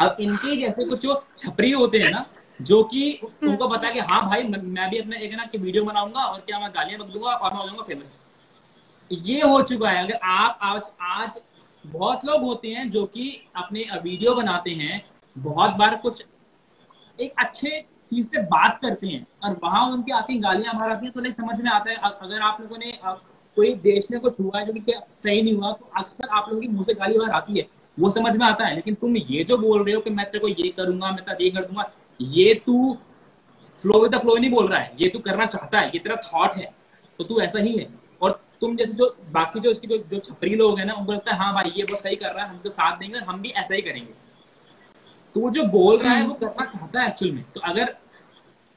अब 0.00 0.16
इनके 0.20 0.56
जैसे 0.56 0.84
कुछ 0.84 1.00
जो 1.02 1.22
छपरी 1.38 1.70
होते 1.70 1.98
हैं 1.98 2.10
ना, 2.10 2.24
जो 2.62 2.82
कि 2.84 3.20
उनको 3.42 3.68
पता 3.68 3.86
है 3.86 3.92
कि 3.92 4.00
हाँ 4.00 4.22
भाई, 4.22 4.42
मैं 4.42 4.90
भी 4.90 4.98
अपना 4.98 5.16
एक 5.16 5.34
ना 5.34 5.44
कि 5.44 5.58
वीडियो 5.58 5.84
बनाऊँगा 5.84 6.20
और 6.20 6.40
क्या 6.40 6.58
मैं 6.58 6.70
गालियाँ 6.70 7.00
बक 7.00 7.12
दूँगा 7.12 7.30
और 7.30 7.52
मैं 7.52 7.60
हो 7.60 7.66
जाऊँगा 7.66 7.82
फ़ेमस 7.82 8.20
ये 9.10 9.40
हो 9.40 9.60
चुका 9.62 9.90
है। 9.90 10.02
अगर 10.04 10.18
आप 10.22 10.58
आज 10.62 10.90
आज 11.02 11.40
बहुत 11.84 12.24
लोग 12.24 12.42
होते 12.42 12.68
हैं 12.68 12.88
जो 12.90 13.04
कि 13.06 13.30
अपने 13.56 13.84
वीडियो 13.94 14.34
बनाते 14.34 14.70
हैं, 14.72 15.02
बहुत 15.36 15.76
बार 15.76 15.96
कुछ 15.96 16.24
एक 17.18 17.32
अच्छे 17.38 17.80
चीज़ 18.10 18.28
पे 18.30 18.42
बात 18.44 18.78
करते 18.82 19.06
हैं 19.06 19.26
और 19.44 19.58
वहाँ 19.62 19.86
उनकी 19.92 20.12
आती 20.12 20.38
गालियाँ 20.40 20.74
मार 20.74 20.90
आती 20.90 21.06
हैं 21.06 21.12
तो 21.14 21.20
नहीं 21.20 21.32
समझ 21.32 21.60
में 21.60 21.70
आता 21.70 21.90
है 21.90 21.96
अगर 21.96 22.40
आप 22.42 22.60
लोगों 22.60 22.78
ने 22.78 22.92
कोई 23.56 23.72
देश 23.76 24.04
में 24.10 24.20
कुछ 24.20 24.38
हुआ 24.40 24.58
है 24.58 24.66
जो 24.66 24.72
कि 24.74 24.92
सही 24.92 25.42
नहीं 25.42 25.54
हुआ 25.54 25.72
तो 25.72 25.90
अक्सर 25.98 26.28
आप 26.28 26.48
लोगों 26.48 26.60
की 26.60 26.68
मुँह 26.68 26.84
से 26.84 26.94
गाली 26.94 27.18
बार 27.18 27.30
आती 27.30 27.58
है, 27.58 27.66
वो 27.98 28.10
समझ 28.10 28.36
में 28.36 28.46
आता 28.46 28.66
है, 28.66 28.74
लेकिन 28.74 28.94
तुम 28.94 29.16
ये 29.16 29.44
जो 29.44 29.58
बोल 29.58 29.84
रहे 29.84 29.94
हो 29.94 30.00
कि 30.00 30.10
मैं 30.10 30.26
तेरे 30.26 30.40
को 30.40 30.48
ये 30.62 30.68
करूँगा, 30.70 31.10
मैं 31.10 31.24
तेरा 31.24 31.36
ये 31.40 31.50
कर 31.50 31.64
दूँगा, 31.64 31.90
ये 32.20 32.54
तू 32.66 32.96
फ्लो 33.76 34.02
विद 34.02 34.14
द 34.14 34.18
फ्लो 34.20 34.36
नहीं 34.36 34.50
बोल 34.50 34.68
रहा 34.68 34.80
है, 34.80 34.92
ये 35.00 35.08
तू 35.08 35.18
करना 35.20 35.46
चाहता 35.46 35.80
है, 35.80 35.86
ये 35.86 35.98
तेरा 35.98 36.16
थॉट 36.24 36.54
है 36.56 36.70
तो 37.18 37.24
तू 37.24 37.40
ऐसा 37.40 37.58
ही 37.58 37.76
है। 37.76 37.86
तुम 38.62 38.76
जैसे 38.76 38.92
जो 38.92 39.06
बाकी 39.32 39.60
जो 39.60 39.70
इसकी 39.70 39.86
जो 39.86 39.96
जो 40.10 40.18
छपरी 40.20 40.54
लोग 40.56 40.78
हैं 40.78 40.86
ना 40.86 40.94
उनको 40.94 41.12
लगता 41.12 41.32
है 41.32 41.38
हाँ 41.38 41.52
भाई 41.54 41.72
ये 41.76 41.82
बहुत 41.82 42.02
सही 42.02 42.16
कर 42.16 42.32
रहा 42.34 42.44
है 42.44 42.50
हम 42.50 42.58
तो 42.58 42.70
साथ 42.70 42.96
देंगे 42.98 43.18
हम 43.20 43.40
भी 43.42 43.48
ऐसा 43.50 43.74
ही 43.74 43.82
करेंगे। 43.82 44.12
तो 45.34 45.40
वो 45.40 45.50
जो 45.50 45.62
बोल 45.68 45.98
रहा 45.98 46.14
है 46.14 46.26
वो 46.26 46.34
करना 46.34 46.64
चाहता 46.66 47.00
है 47.00 47.08
एक्चुअल 47.08 47.32
में। 47.32 47.44
तो 47.54 47.60
अगर 47.60 47.94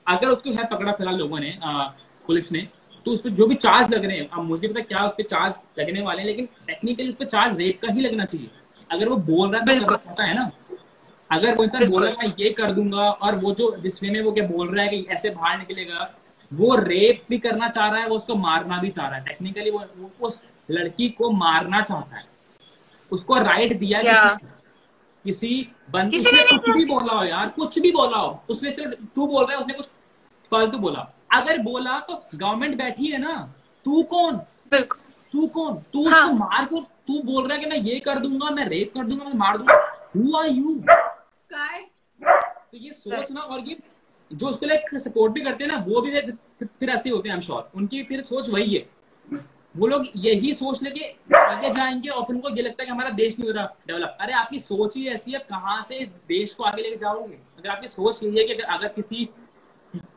अगर 0.07 0.27
उसको 0.27 0.51
है 0.51 0.65
पकड़ा 0.67 0.91
फ़िलहाल 0.91 1.17
लोगों 1.17 1.39
ने 1.39 1.57
आ, 1.63 1.84
पुलिस 2.27 2.51
ने 2.51 2.67
तो 3.05 3.11
उस 3.11 3.21
पर 3.21 3.29
जो 3.32 3.45
भी 3.47 3.55
चार्ज 3.57 3.91
लग 3.91 4.05
रहे 4.05 4.17
हैं 4.17 4.29
अब 4.29 4.43
मुझे 4.43 4.67
पता 4.67 4.82
क्या 4.84 5.05
उस 5.05 5.13
पर 5.13 5.23
चार्ज 5.25 5.59
लगने 5.79 6.01
वाले 6.01 6.21
हैं 6.21 6.27
लेकिन 6.27 6.45
टेक्निकली 6.67 7.09
उस 7.09 7.15
पर 7.15 7.25
चार्ज 7.27 7.57
रेप 7.57 7.79
का 7.82 7.91
ही 7.93 8.01
लगना 8.01 8.25
चाहिए। 8.25 8.49
अगर 8.89 9.09
वो 9.09 9.15
बोल 9.29 9.51
रहा 9.51 9.61
है 9.61 9.79
तो 9.79 9.86
चाहता 9.88 10.23
है 10.23 10.34
ना। 10.36 10.49
अगर 11.29 11.55
कोई 11.55 11.65
इंसान 11.65 11.88
बोल 11.88 12.03
रहा 12.03 12.11
है 12.11 12.27
मैं 12.27 12.34
ये 12.39 12.49
कर 12.53 12.71
दूँगा 12.71 13.09
और 13.09 13.36
वो 13.36 13.53
जो 13.53 13.75
जिसमें 13.77 14.09
में 14.11 14.21
वो 14.21 14.32
क्या 14.32 14.47
बोल 14.47 14.75
रहा 14.75 14.86
है 14.86 14.89
कि 14.89 15.05
ऐसे 15.11 15.29
बाहर 15.32 15.57
निकलेगा 15.57 16.09
वो 16.51 16.75
रेप 16.75 17.23
भी 17.29 17.37
करना 17.39 17.67
चाह 17.69 17.87
रहा 17.89 18.01
है 18.01 18.07
वो 18.07 18.15
उसको 18.15 18.35
मारना 18.35 18.77
भी 18.79 18.89
चाह 18.89 19.07
रहा 19.07 19.17
है। 19.17 19.23
टेक्निकली 19.25 19.71
वो, 19.71 19.79
वो 19.97 20.27
उस 20.27 20.43
लड़की 20.71 21.09
को 21.09 21.29
मारना 21.33 21.81
चाहता 21.81 22.17
है। 22.17 22.25
उसको 23.11 23.37
राइट 23.37 23.77
दिया 23.79 24.01
किसी, 24.01 24.47
किसी 25.25 25.67
बंद 25.91 26.13
उसने 26.15 26.43
कुछ 26.49 26.69
भी 26.69 26.85
बोला? 26.85 27.13
हो 27.13 27.23
यार 27.25 27.49
कुछ 27.49 27.79
भी 27.79 27.91
बोला 27.91 28.17
हो। 28.17 28.43
उसने 28.49 28.71
चलो 28.71 28.95
तू 29.15 29.27
बोल 29.27 29.45
रहा 29.45 29.55
है 29.55 29.61
उसने 29.61 29.73
कुछ 29.73 29.85
फालतू 30.51 30.77
बोला। 30.77 31.11
अगर 31.33 31.57
बोला 31.63 31.99
तो 31.99 32.23
गवर्नमेंट 32.35 32.77
बैठी 32.77 33.07
है 33.07 33.17
ना 33.17 33.35
तू 33.85 34.03
कौन? 34.03 34.37
तू 35.33 35.47
कौन? 35.47 35.75
तू 35.93 36.07
हाँ. 36.09 36.31
मार 36.33 36.65
को 36.65 36.79
तू 36.79 37.21
बोल 37.23 37.47
रहा 37.47 37.57
है 37.57 37.63
कि 37.63 37.69
मैं 37.69 37.77
ये 37.77 37.99
कर 37.99 38.19
दूँगा 38.19 38.49
मैं 38.49 38.65
रेप 38.65 38.91
कर 38.95 39.03
दूँगा 39.03 39.25
मैं 39.25 39.33
मार 39.35 39.57
दूँगा। 39.57 39.75
हु 40.15 40.37
आर 40.37 40.47
यू 40.47 40.73
तो 41.51 42.77
ये 42.77 42.91
सोच 42.91 43.31
ना 43.31 43.41
और 43.41 43.59
ये 43.59 43.77
जो 44.34 44.47
उसको 44.47 44.65
लाइक 44.65 44.97
सपोर्ट 44.99 45.34
भी 45.34 45.41
करते 45.41 45.63
हैं 45.63 45.71
ना, 45.71 45.77
वो 45.88 46.01
भी 46.01 46.19
फिर 46.63 46.89
ऐसे 46.89 47.09
होते 47.09 47.29
हैं 47.29 47.39
श्योर 47.41 47.69
उनकी 47.75 48.03
फिर 48.03 48.21
सोच 48.23 48.49
वही 48.49 48.73
है। 48.75 48.89
वो 49.77 49.88
लोग 49.88 50.05
यही 50.15 50.53
सोच 50.53 50.82
लेके 50.84 51.36
आगे 51.38 51.69
जाएँगे 51.69 52.09
और 52.09 52.25
उनको 52.29 52.49
ये 52.49 52.61
लगता 52.61 52.82
है 52.82 52.86
कि 52.86 52.91
हमारा 52.91 53.09
देश 53.09 53.39
नहीं 53.39 53.49
हो 53.49 53.53
रहा 53.55 53.65
डेवलप 53.88 54.17
अरे, 54.21 54.34
आपकी 54.34 54.59
सोच 54.59 54.95
ही 54.97 55.07
ऐसी 55.07 55.32
है, 55.32 55.39
कहाँ 55.39 55.82
से 55.82 56.05
देश 56.27 56.53
को 56.53 56.63
आगे 56.63 56.82
लेके 56.82 56.95
जाओगे? 56.95 57.34
अगर 57.34 57.69
आपकी 57.69 57.88
सोच 57.88 58.23
यही 58.23 58.38
है 58.38 58.43
कि 58.43 58.53
अगर 58.53 58.88
किसी, 58.88 59.29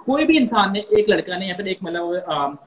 कोई 0.07 0.25
भी 0.25 0.37
इंसान 0.37 0.73
ने, 0.73 0.81
एक 0.99 1.09
लड़का 1.09 1.37
ने 1.37 1.49
या 1.49 1.55
फिर 1.55 1.69
एक 1.69 1.79
मतलब 1.83 2.59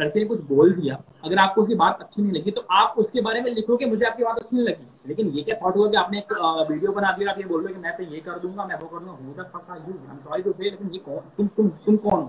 लड़के 0.00 0.18
ने 0.20 0.24
कुछ 0.26 0.40
बोल 0.48 0.72
दिया 0.72 0.94
अगर 1.24 1.38
आपको 1.38 1.62
उसकी 1.62 1.74
बात 1.82 1.98
अच्छी 2.00 2.22
नहीं 2.22 2.32
लगी 2.32 2.50
तो 2.50 2.66
आप 2.80 2.94
उसके 2.98 3.20
बारे 3.20 3.40
में 3.40 3.50
लिखोगे 3.54 3.86
मुझे 3.86 4.04
आपकी 4.06 4.24
बात 4.24 4.38
अच्छी 4.38 4.56
नहीं 4.56 4.66
लगी। 4.66 4.86
लेकिन 5.08 5.28
ये 5.36 5.42
क्या 5.42 5.58
थॉट 5.64 5.76
हुआ 5.76 5.88
कि 5.90 5.96
आपने 5.96 6.18
एक 6.18 6.32
वीडियो 6.70 6.92
बना 6.92 7.12
दिया 7.18 7.30
आप 7.32 7.38
ये 7.38 7.44
बोल 7.44 7.64
रहे 7.64 7.74
कि 7.74 7.80
मैं 7.80 7.96
तो 7.96 8.02
ये 8.14 8.20
कर 8.26 8.38
दूँगा 8.38 8.64
मैं 8.64 8.78
वो 8.78 8.86
कर 8.86 9.04
दूँगा 9.04 9.50
हूँ 9.74 10.18
सॉरी 10.24 10.42
तो 10.42 10.52
सही 10.52 10.70
लेकिन 10.70 10.90
ये 10.92 10.98
कौन 11.08 11.20
तुम 11.36 11.46
तुम 11.56 11.68
तुम 11.86 11.96
कौन 12.08 12.24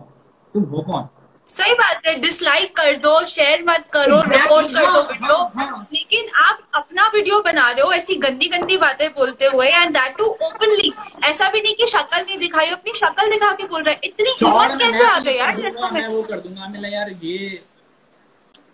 तुम 0.55 0.63
हो 0.73 0.81
कौन? 0.91 1.07
सही 1.47 1.73
बात 1.73 2.01
है 2.07 2.13
डिसलाइक 2.21 2.75
कर 2.77 2.97
दो 3.03 3.13
शेयर 3.25 3.63
मत 3.67 3.85
करो 3.93 4.17
रिपोर्ट 4.31 4.67
कर 4.73 4.85
दो 4.93 5.01
वीडियो 5.03 5.35
हाँ, 5.35 5.65
हाँ. 5.67 5.87
लेकिन 5.93 6.29
आप 6.45 6.59
अपना 6.79 7.07
वीडियो 7.13 7.39
बना 7.41 7.69
रहे 7.69 7.81
हो 7.81 7.91
ऐसी 7.93 8.15
गंदी 8.25 8.47
गंदी 8.47 8.77
बातें 8.77 9.07
बोलते 9.13 9.45
हुए 9.53 9.67
एंड 9.69 9.91
दैट 9.93 10.17
टू 10.17 10.25
ओपनली 10.25 10.91
ऐसा 11.25 11.49
भी 11.51 11.61
नहीं 11.61 11.75
कि 11.75 11.87
शक्ल 11.87 12.21
नहीं 12.21 12.37
दिखाई 12.39 12.69
अपनी 12.71 12.93
शक्ल 12.97 13.29
दिखा 13.31 13.51
के 13.53 13.63
बोल 13.67 13.83
रहे 13.83 13.93
हैं। 13.95 14.01
इतनी 14.03 14.35
हिम्मत 14.41 14.77
कैसे 14.81 15.05
आ 15.07 15.17
गई 15.19 15.35
यार 15.37 15.57
मैं 15.93 16.07
वो 16.07 16.21
कर 16.23 16.39
दूँगा 16.39 16.67
मैं 16.69 16.91
यार 16.91 17.09
ये 17.23 17.37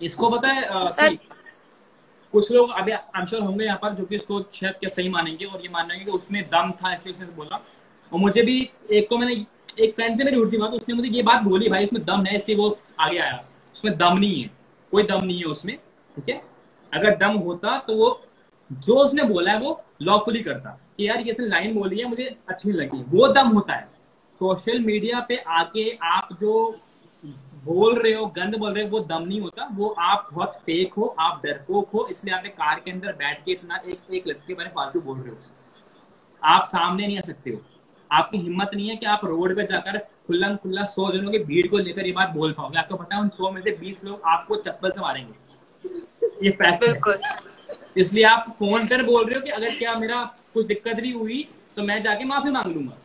इसको 0.02 0.30
पता 0.30 0.50
है 0.50 1.10
कुछ 2.34 2.52
लोग 2.52 2.72
अभी 2.80 2.92
आई 2.92 3.26
श्योर 3.26 3.42
होंगे 3.42 3.66
यहाँ 3.66 3.78
पर 3.82 3.94
जो 3.96 4.06
कि 4.06 4.16
इसको 4.16 4.40
शायद 4.54 4.74
क्या 4.80 4.90
सही 4.90 5.10
मानेंगे 5.10 5.46
और 5.46 5.62
ये 5.62 5.70
मानेंगे 5.74 6.04
कि 6.06 6.12
उसमें 6.12 6.42
दम 6.54 6.72
था 6.82 6.94
इसलिए 6.94 7.14
उसने 7.16 7.36
बोला। 7.36 7.56
और 8.12 8.20
मुझे 8.20 8.42
भी 8.42 8.58
एक 8.92 9.10
तो 9.10 9.18
मैंने 9.18 9.36
एक 9.84 9.96
फ्रेंड 9.96 10.18
से 10.18 10.24
मेरी 10.24 10.38
उड़ती 10.38 10.58
बात 10.58 10.74
उसने 10.74 10.96
मुझे 10.96 11.10
ये 11.10 11.22
बात 11.24 11.42
बोली 11.44 11.70
भाई 11.70 11.84
इसमें 11.84 12.04
दम 12.06 12.26
है 12.26 12.36
इसलिए 12.36 12.58
वो 12.58 12.68
आगे 13.00 13.18
आया। 13.18 13.44
उसमें 13.76 13.98
दम 13.98 14.18
नहीं 14.18 14.42
है 14.42 14.50
कोई 14.92 15.04
दम 15.04 15.26
नहीं 15.26 15.38
है 15.40 15.46
उसमें 15.46 15.76
ठीक 15.78 16.30
है? 16.30 16.42
अगर 16.96 17.18
दम 17.18 17.32
होता 17.32 17.80
तो 17.80 17.96
वो, 17.96 18.22
जो 18.72 18.96
उसने 18.96 19.24
बोला 19.24 19.52
है 19.52 19.60
वो 19.60 19.84
लॉफुली 20.02 20.44
करता। 20.44 20.80
कि 20.98 21.10
यार, 21.10 21.20
ये 21.20 21.36
लाइन 21.40 21.76
बोली 21.76 22.00
है, 22.00 22.06
मुझे 22.06 22.36
अच्छी 22.50 22.72
लगी। 22.72 22.98
वो 22.98 23.28
दम 23.28 23.48
होता 23.48 23.74
है। 23.74 23.90
सोशल 24.36 24.80
मीडिया 24.80 25.20
पे 25.20 25.38
आके 25.38 25.98
आप 26.04 26.30
जो 26.42 26.80
बोल 27.64 28.00
रहे 28.00 28.14
हो, 28.14 28.26
गंद 28.26 28.56
बोल 28.56 28.74
रहे 28.74 28.84
हो, 28.84 28.90
वो 28.90 29.00
दम 29.00 29.24
नहीं 29.24 29.42
होता। 29.42 29.68
वो 29.72 29.96
आप 30.00 30.30
बहुत 30.34 30.54
फेक 30.54 30.94
हो, 30.94 31.16
आप 31.20 31.42
डरपोक 31.46 31.90
हो, 31.90 32.08
इसलिए 32.12 32.34
आपने 32.34 32.50
कार 32.50 32.80
के 32.86 32.92
अंदर 32.92 33.12
बैठ 33.12 33.46
के 33.46 33.52
इतना 33.52 33.76
एक 33.76 34.14
एक 34.14 34.28
लड़के 34.28 34.54
बारे 34.54 34.70
फालतू 34.70 35.02
बोल 35.02 35.20
रहे 35.20 35.30
हो। 35.30 35.38
आप 36.44 36.66
सामने 36.66 37.08
नहीं 37.08 37.18
आ 37.18 37.22
सकते 37.22 37.50
हो। 37.50 37.62
आपकी 38.12 38.38
हिम्मत 38.38 38.72
नहीं 38.76 38.90
है 38.90 38.96
कि 38.96 39.06
आप 39.06 39.26
रोड 39.26 39.56
पे 39.56 39.64
जाकर 39.64 39.98
खुल्ला 39.98 40.56
खुल्ला 40.56 40.86
सौ 40.86 41.12
जनों 41.12 41.32
की 41.32 41.40
भीड़ 41.40 41.68
को 41.68 41.78
लेकर 41.78 42.06
ये 42.06 42.12
बात 42.12 42.30
बोल 42.30 42.52
पाओगे। 42.52 42.80
आपको 42.80 42.96
पता 42.96 43.16
है, 43.16 43.22
उन 43.22 43.30
सौ 43.30 43.52
में 43.52 43.62
से 43.62 43.72
बीस 43.72 44.04
लोग 44.04 44.22
आपको 44.26 44.56
चप्पल 44.56 44.92
से 44.92 45.02
मारेंगे। 45.02 45.45
ये 46.44 46.52
फैक्ट 46.52 47.08
है। 47.08 47.18
इसलिए 47.98 48.24
आप 48.26 48.56
फ़ोन 48.60 48.88
कर 48.88 49.04
बोल 49.04 49.26
रहे 49.26 49.36
हो 49.36 49.42
कि 49.42 49.52
अगर 49.52 49.76
क्या 49.76 49.96
मेरा 49.96 50.22
कुछ 50.54 50.66
दिक्कत 50.66 50.96
नहीं 50.96 51.14
हुई 51.14 51.48
तो 51.78 51.84
मैं 51.84 52.02
जाके 52.04 52.26
माफ़ी 52.26 52.52
मांग 52.52 52.74
लूँगा। 52.76 52.98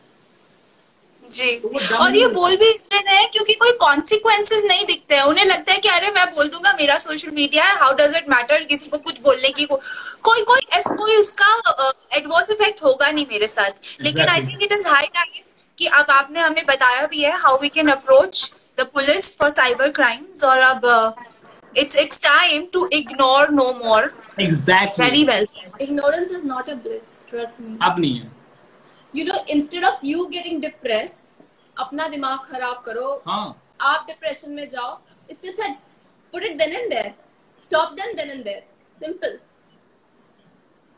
जी। 1.23 1.55
तो 1.55 1.95
और 1.95 2.15
ये 2.15 2.27
बोल 2.29 2.55
भी 2.57 2.69
इसलिए 2.71 3.01
रहे 3.01 3.25
क्योंकि 3.27 3.53
कोई 3.53 3.71
कॉन्सिक्वेंसेज 3.81 4.65
नहीं 4.65 4.85
दिखते 4.85 5.15
हैं। 5.15 5.23
उन्हें 5.23 5.45
लगता 5.45 5.71
है 5.71 5.79
कि 5.79 5.89
अरे 5.89 6.09
मैं 6.11 6.25
बोल 6.35 6.49
दूँगा 6.49 6.73
मेरा 6.79 6.97
सोशल 6.97 7.31
मीडिया 7.31 7.65
है 7.65 7.77
हाउ 7.79 7.93
डज 7.95 8.15
इट 8.15 8.29
मैटर 8.29 8.63
किसी 8.63 8.89
को 8.89 8.97
कुछ 8.97 9.19
बोलने 9.21 9.49
की? 9.49 9.65
को, 9.65 9.75
कोई 10.23 10.41
कोई 10.43 10.81
कोई 10.97 11.15
उसका 11.17 11.49
एडवर्स 12.13 12.47
uh, 12.47 12.51
इफ़ेक्ट 12.51 12.83
होगा 12.83 13.11
नहीं 13.11 13.25
मेरे 13.31 13.47
साथ। 13.47 14.01
लेकिन 14.01 14.29
I 14.29 14.41
think 14.41 14.63
it 14.63 14.71
is 14.71 14.87
high 14.87 15.07
time 15.13 15.41
कि 15.77 15.85
अब 15.87 16.11
आपने 16.11 16.39
हमें 16.39 16.65
बताया 16.65 17.05
भी 17.07 17.21
है 17.21 17.37
how 17.39 17.59
we 17.61 17.69
can 17.69 17.87
approach 17.91 18.53
the 18.79 18.85
police 18.93 19.37
for 19.37 19.49
cyber 19.51 19.89
crimes 19.91 20.43
और 20.43 20.57
अब 20.59 20.85
it's 21.75 21.95
it's 21.95 22.19
time 22.19 22.67
to 22.71 22.87
ignore 22.91 23.49
no 23.51 23.65
more. 23.73 24.13
Exactly. 24.37 25.03
Very 25.03 25.23
well 25.25 25.45
ignorance 25.79 26.31
is 26.37 26.43
not 26.43 26.69
a 26.69 26.75
bliss 26.75 27.25
trust 27.29 27.59
me. 27.59 27.77
अब 27.81 27.99
नहीं 27.99 28.19
है। 28.19 28.31
You 29.13 29.25
know 29.27 29.39
instead 29.55 29.85
of 29.89 30.03
you 30.09 30.29
getting 30.35 30.59
depressed 30.65 31.27
अपना 31.77 32.07
दिमाग 32.07 32.39
खराब 32.51 32.83
करो। 32.85 33.21
हाँ. 33.27 33.55
आप 33.81 34.05
डिप्रेशन 34.07 34.51
में 34.51 34.67
जाओ। 34.69 34.99
इससे 35.31 35.47
अच्छा 35.47 35.67
put 36.33 36.43
it 36.43 36.57
then 36.57 36.71
and 36.71 36.89
there 36.89 37.13
stop 37.63 37.93
then 37.99 38.15
then 38.15 38.29
and 38.29 38.43
there 38.43 38.63
simple 38.99 39.39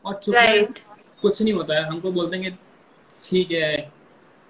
और 0.04 0.14
चुप 0.16 0.34
right. 0.34 0.80
कुछ 1.22 1.42
नहीं 1.42 1.52
होता 1.54 1.74
है। 1.74 1.84
हमको 1.88 2.12
बोलते 2.12 2.36
हैं 2.36 2.58
ठीक 3.22 3.50
है 3.52 3.92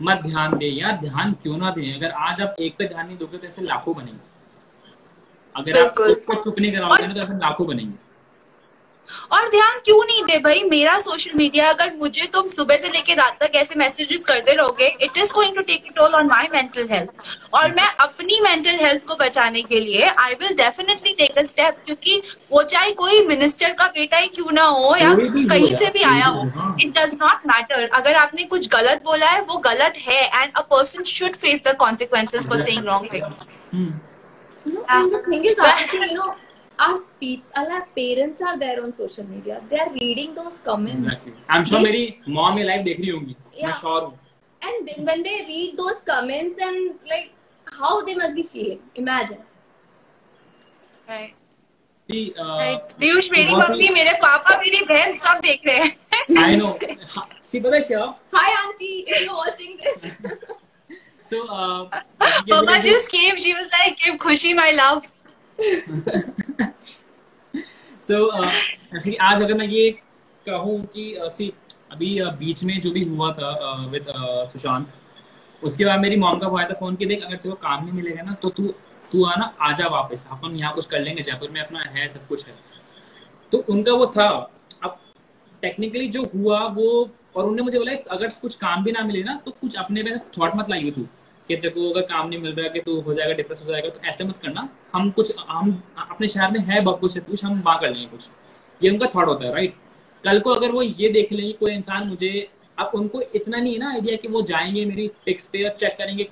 मत 0.01 0.23
ध्यान 0.23 0.57
दे। 0.59 0.67
यार 0.67 0.97
ध्यान 1.01 1.33
क्यों 1.43 1.57
ना 1.59 1.71
दें? 1.71 1.95
अगर 1.95 2.11
आज 2.11 2.41
आप 2.43 2.57
एक 2.61 2.77
पे 2.77 2.89
ध्यान 2.89 3.07
नहीं 3.07 3.19
दोगे 3.19 3.39
तो 3.39 3.47
ऐसे 3.47 3.63
लाखों 3.63 3.95
बनेंगे। 3.97 4.34
अगर 5.57 5.85
आप 5.85 5.95
खुद 5.97 6.23
को 6.27 6.43
चुप 6.45 6.61
नहीं 6.61 6.73
कराओगे 6.73 7.07
ना 7.07 7.15
तो 7.15 7.21
ऐसे 7.21 7.39
लाखों 7.39 7.67
बनेंगे। 7.67 8.03
और 9.33 9.49
ध्यान 9.51 9.79
क्यों 9.85 10.05
नहीं 10.05 10.23
दे 10.25 10.39
भाई? 10.39 10.63
मेरा 10.65 10.99
सोशल 11.01 11.31
मीडिया 11.37 11.69
अगर 11.71 11.91
मुझे 11.97 12.27
तुम 12.33 12.49
सुबह 12.49 12.77
से 12.77 12.89
लेकर 12.89 13.17
रात 13.17 13.37
तक 13.41 13.55
ऐसे 13.57 13.75
मैसेजेस 13.79 14.21
करते 14.29 14.53
रहोगे 14.53 14.87
it 15.03 15.19
is 15.19 15.33
going 15.33 15.57
to 15.57 15.63
take 15.63 15.91
toll 15.97 16.15
on 16.15 16.27
my 16.27 16.47
mental 16.53 16.87
health 16.91 17.51
और 17.55 17.75
मैं 17.75 17.89
अपनी 18.01 18.39
मेंटल 18.43 18.79
हेल्थ 18.85 19.05
को 19.05 19.15
बचाने 19.15 19.63
के 19.63 19.81
लिए 19.81 20.09
I 20.19 20.35
will 20.41 20.55
definitely 20.57 21.13
take 21.19 21.39
a 21.39 21.43
step 21.51 21.83
क्योंकि 21.87 22.21
वो 22.53 22.63
चाहे 22.65 22.91
कोई 23.03 23.27
मिनिस्टर 23.27 23.73
का 23.73 23.87
बेटा 23.97 24.19
ही 24.19 24.29
क्यों 24.29 24.53
ना 24.53 24.65
हो 24.79 24.97
या 24.97 25.15
कहीं 25.15 25.75
से 25.77 25.91
भी 25.91 26.03
आया 26.05 26.27
हाँ। 26.57 26.75
इट 26.81 26.99
डज 26.99 27.15
नॉट 27.23 27.47
मैटर 27.47 27.89
अगर 27.95 28.17
आपने 28.17 28.45
कुछ 28.55 28.69
गलत 28.73 29.03
बोला 29.05 29.31
है 29.31 29.41
वो 29.43 29.57
गलत 29.69 29.99
है 30.07 30.23
and 30.35 30.57
a 30.57 30.61
person 30.73 31.03
should 31.13 31.37
face 31.37 31.65
the 31.67 31.77
consequences 31.79 32.49
for 32.49 32.59
saying 32.59 32.85
wrong 32.87 33.13
things 33.13 33.49
No, 34.67 34.85
and 34.89 35.13
the 35.13 35.19
thing 35.29 35.45
is, 35.45 35.59
Aarti, 35.59 35.99
you 36.01 36.15
know, 36.15 36.35
our 36.79 36.97
speak, 36.97 37.43
our 37.63 37.81
parents 37.97 38.41
are 38.51 38.59
there 38.59 38.83
on 38.83 38.93
social 38.93 39.27
media. 39.33 39.61
They 39.71 39.79
are 39.79 39.91
reading 40.01 40.35
those 40.35 40.59
comments. 40.69 41.05
I 41.51 41.59
am 41.59 41.65
sure 41.65 41.81
They- 41.81 41.85
मेरी 41.87 42.05
mom 42.39 42.59
ये 42.59 42.65
live 42.65 42.83
देख 42.83 43.01
रही 43.01 43.11
होंगी 43.11 43.37
मैं 43.63 43.73
Yeah. 43.73 43.83
हूँ 43.85 44.19
And 44.63 44.89
then 44.89 45.09
when 45.11 45.23
they 45.29 45.37
read 45.49 45.77
those 45.79 45.99
comments 46.11 46.61
and 46.67 47.09
like 47.15 47.31
how 47.81 47.91
they 48.07 48.15
must 48.21 48.35
be 48.41 48.45
feeling, 48.55 48.79
imagine. 49.03 49.43
See, 52.09 52.23
uh, 52.45 52.77
Piyush 53.01 53.31
मेरी 53.33 53.55
mummy 53.57 53.89
मेरे 53.93 54.13
पापा 54.23 54.57
मेरी 54.61 54.81
बहन 54.89 55.13
सब 55.25 55.41
देख 55.45 55.67
रहे 55.67 55.77
हैं 55.85 56.47
I 56.47 56.57
know. 56.63 56.73
सी 57.51 57.61
पता 57.61 57.75
है 57.77 57.81
क्या 57.93 58.03
Hi, 58.35 58.49
auntie, 58.63 58.95
if 59.09 59.23
you're 59.25 59.37
watching 59.45 59.79
this. 61.25 61.33
So 61.33 61.91
Mama 62.49 62.81
just 62.83 63.11
came. 63.11 63.37
She 63.37 63.55
was 63.55 63.69
like, 63.73 63.99
"Give 63.99 64.19
Khushi 64.19 64.55
my 64.55 64.71
love." 64.73 65.11
सो 68.03 68.17
ऐसे 68.97 69.15
आज 69.15 69.43
अगर 69.43 69.55
मैं 69.55 69.67
ये 69.67 69.91
कहूँ 70.47 70.81
कि 70.87 71.05
सी 71.21 71.53
अभी 71.93 72.19
uh, 72.21 72.33
बीच 72.39 72.65
में 72.65 72.81
जो 72.81 72.91
भी 72.91 73.05
हुआ 73.05 73.33
था 73.33 73.51
विद 73.91 74.07
सुशांत 74.53 74.93
उसके 75.63 75.85
बाद 75.85 76.01
मेरी 76.01 76.17
मॉम 76.17 76.39
का 76.39 76.49
वो 76.49 76.59
आया 76.59 76.69
था 76.69 76.75
फ़ोन 76.75 76.97
की 76.97 77.07
देख 77.07 77.23
अगर 77.23 77.37
तेरे 77.37 77.51
को 77.51 77.57
काम 77.63 77.85
नहीं 77.85 77.93
मिलेगा 77.93 78.23
ना 78.23 78.33
तो 78.43 78.49
तू 78.49 78.67
तू 79.13 79.25
आना 79.25 79.45
आजा 79.61 79.87
वापस 79.89 80.27
अपन 80.31 80.57
यहाँ 80.57 80.73
कुछ 80.75 80.87
कर 80.87 81.01
लेंगे 81.01 81.23
जयपुर 81.23 81.51
में 81.51 81.61
अपना 81.61 81.81
है 81.91 82.07
सब 82.09 82.27
कुछ 82.29 82.47
है 82.49 82.55
तो 83.53 83.59
उनका 83.69 83.93
वो 83.93 84.07
था 84.07 84.29
अब 84.83 84.99
टेक्निकली 85.63 86.09
जो 86.09 86.25
हुआ 86.25 86.61
वो 86.69 86.89
और 87.37 87.43
उन्होंने 87.43 87.63
मुझे 87.63 87.79
बोला 87.79 87.93
अगर 88.11 88.29
कुछ 88.43 88.55
काम 88.55 88.85
भी 88.85 88.93
ना 88.93 89.03
मिले 89.03 89.23
ना 89.23 89.35
तो 89.45 89.51
कुछ 89.51 89.77
अपने 89.77 90.03
पे 90.03 90.17
थॉट 90.39 90.57
मत 90.57 90.71
लाइए 90.71 90.91
तू, 90.91 91.03
कि 91.49 91.57
को 91.57 91.91
अगर 91.91 92.03
काम 92.03 92.29
नहीं 92.29 92.41
मिल 92.41 92.53
रहा, 92.53 92.69
कि 92.69 92.81
तू 92.81 93.01
हो 93.01 93.15
जाएगा 93.15 93.35
डिप्रेस 93.35 93.63
हो 93.63 93.71
जाएगा 93.71 93.89
तो 93.89 94.01
ऐसे 94.09 94.25
मत 94.25 94.39
करना। 94.43 94.69
हम 94.95 95.11
कुछ, 95.11 95.33
हम 95.39 95.83
अपने 96.11 96.29
शहर 96.29 96.51
में 96.51 96.61
है 96.61 96.81
बहुत 96.81 97.01
कुछ 97.01 97.19
कुछ 97.21 97.45
हम 97.45 97.61
वहाँ 97.61 97.79
कर 97.81 97.91
लेंगे 97.91 98.07
कुछ। 98.07 98.31
ये 98.81 98.91
उनका 98.91 99.07
थॉट 99.07 99.29
होता 99.29 99.47
है 99.47 99.53
राइट 99.53 99.75
कल 100.25 100.39
को 100.41 100.51
अगर 100.51 100.71
वो 100.73 100.83
ये 100.83 101.09
देख 101.09 101.33
लेंगे 101.33 101.53
कोई 101.53 101.73
इंसान 101.73 102.07
मुझे, 102.09 102.49
अब 102.79 102.91
उनको 102.95 103.21
इतना 103.21 103.59
नहीं 103.59 103.73
है 103.73 103.79
ना 103.79 103.91
आइडिया 103.91 104.17
कि 104.17 104.29
वो 104.29 104.43
जाएँगे 104.43 104.85
मेरी 104.85 105.09
पिक्स 105.27 105.49
पे 105.49 105.65
और 105.65 105.77
चेक 105.77 105.97
करेंगे 105.99 106.25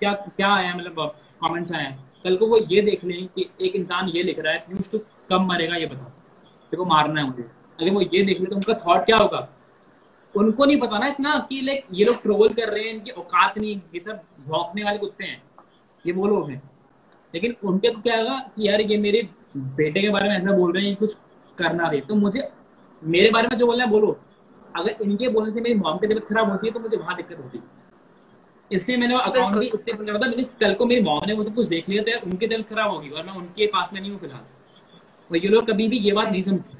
क्या 0.00 0.12
क्या 0.12 0.54
आया 0.54 0.74
मतलब 0.74 1.16
कमेंट्स 1.44 1.72
आए। 1.72 1.96
कल 2.24 2.36
को 2.36 2.46
वो 2.46 2.58
ये 2.70 2.80
देख 2.82 3.04
लें 3.04 3.26
कि 3.26 3.48
एक 3.60 3.76
इंसान 3.76 4.08
ये 4.08 4.22
लिख 4.22 4.38
रहा 4.38 4.52
है 4.52 4.58
पीयूष 4.58 4.90
तू 4.90 4.98
कब 5.30 5.40
मरेगा, 5.42 5.76
ये 5.76 5.86
बता। 5.86 6.12
को 6.72 6.84
मारना 6.84 7.20
है 7.20 7.26
मुझे। 7.26 7.42
अगर 7.42 7.90
वो 7.90 8.00
ये 8.02 8.22
देख 8.22 8.40
ले 8.40 8.46
तो 8.46 8.56
उनका 8.56 8.74
थॉट 8.76 9.04
क्या 9.06 9.16
होगा? 9.16 9.48
उनको 10.36 10.64
नहीं 10.64 10.76
पता 10.80 10.98
ना 10.98 11.06
इतना 11.08 11.38
कि 11.48 11.60
लाइक 11.60 11.84
ये 11.94 12.04
लोग 12.04 12.22
ट्रोल 12.22 12.48
कर 12.50 12.68
रहे 12.68 12.84
हैं 12.84 12.94
इनकी 12.94 13.10
औकात 13.12 13.58
नहीं 13.58 13.74
ये 13.94 14.00
सब 14.00 14.20
भौंकने 14.48 14.84
वाले 14.84 14.98
कुत्ते 14.98 15.24
हैं। 15.24 15.42
ये 16.04 16.12
वो 16.12 16.26
लोग 16.26 16.50
हैं। 16.50 16.62
लेकिन 17.34 17.54
उनके 17.64 17.90
तो 17.90 18.00
क्या 18.00 18.16
होगा 18.18 18.38
कि 18.56 18.68
यार 18.68 18.80
ये 18.82 18.96
मेरे 18.98 19.28
बेटे 19.56 20.00
के 20.02 20.10
बारे 20.10 20.28
में 20.28 20.36
ऐसा 20.36 20.52
बोल 20.52 20.72
रहे 20.72 20.84
हैं 20.86 20.96
कुछ 20.96 21.16
करना 21.58 21.88
दे 21.88 22.00
तो 22.08 22.14
मुझे 22.16 22.48
मेरे 23.02 23.30
बारे 23.30 23.48
में 23.48 23.56
जो 23.58 23.66
बोलना 23.66 23.84
है 23.84 23.90
बोलो। 23.90 24.18
अगर 24.76 25.02
इनके 25.02 25.28
बोलने 25.28 25.52
से 25.52 25.60
मेरी 25.60 25.74
मॉम 25.76 25.98
की 25.98 26.06
तबियत 26.06 26.26
खराब 26.28 26.50
होती 26.50 26.66
है 26.66 26.72
तो 26.72 26.80
मुझे 26.80 26.96
वहाँ 26.96 27.16
दिक्कत 27.16 27.38
होती। 27.38 27.58
है 27.58 27.64
इसलिए 28.70 28.96
मैंने 28.98 29.14
अकाउंट 29.16 29.56
भी। 29.56 29.66
इसलिए 29.66 29.96
बंद 29.96 30.08
कर 30.10 30.28
दिया 30.28 30.42
कल 30.60 30.74
को 30.74 30.86
मेरी 30.86 31.02
मॉम 31.02 31.20
ने 31.26 31.34
वो 31.34 31.42
सब 31.42 31.54
कुछ 31.54 31.66
देख 31.66 31.88
लिया 31.88 32.02
तो 32.02 32.10
यार 32.10 32.22
उनकी 32.26 32.46
तबीयत 32.46 32.68
खराब 32.68 32.90
होगी 32.90 33.10
और 33.10 33.24
मैं 33.24 33.34
उनके 33.34 33.66
पास 33.66 33.92
में 33.92 34.00
नहीं 34.00 34.10
हूँ 34.10 34.18
फ़िलहाल। 34.20 34.44
और 35.30 35.36
ये 35.36 35.48
लोग 35.48 35.66
कभी 35.66 35.88
भी 35.88 35.98
ये 35.98 36.12
बात 36.12 36.28
नहीं 36.28 36.42
समझते 36.42 36.75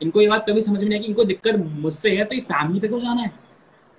इनको 0.00 0.20
ये 0.20 0.28
बात 0.28 0.44
कभी 0.48 0.60
समझ 0.62 0.82
में 0.82 0.88
नहीं 0.88 1.00
कि 1.00 1.06
इनको 1.06 1.24
दिक्कत 1.24 1.56
मुझसे 1.80 2.10
है 2.16 2.24
तो 2.24 2.34
ये 2.34 2.40
फैमिली 2.42 2.80
पे 2.80 2.88
क्यों 2.88 2.98
जाना 3.00 3.22
है? 3.22 3.32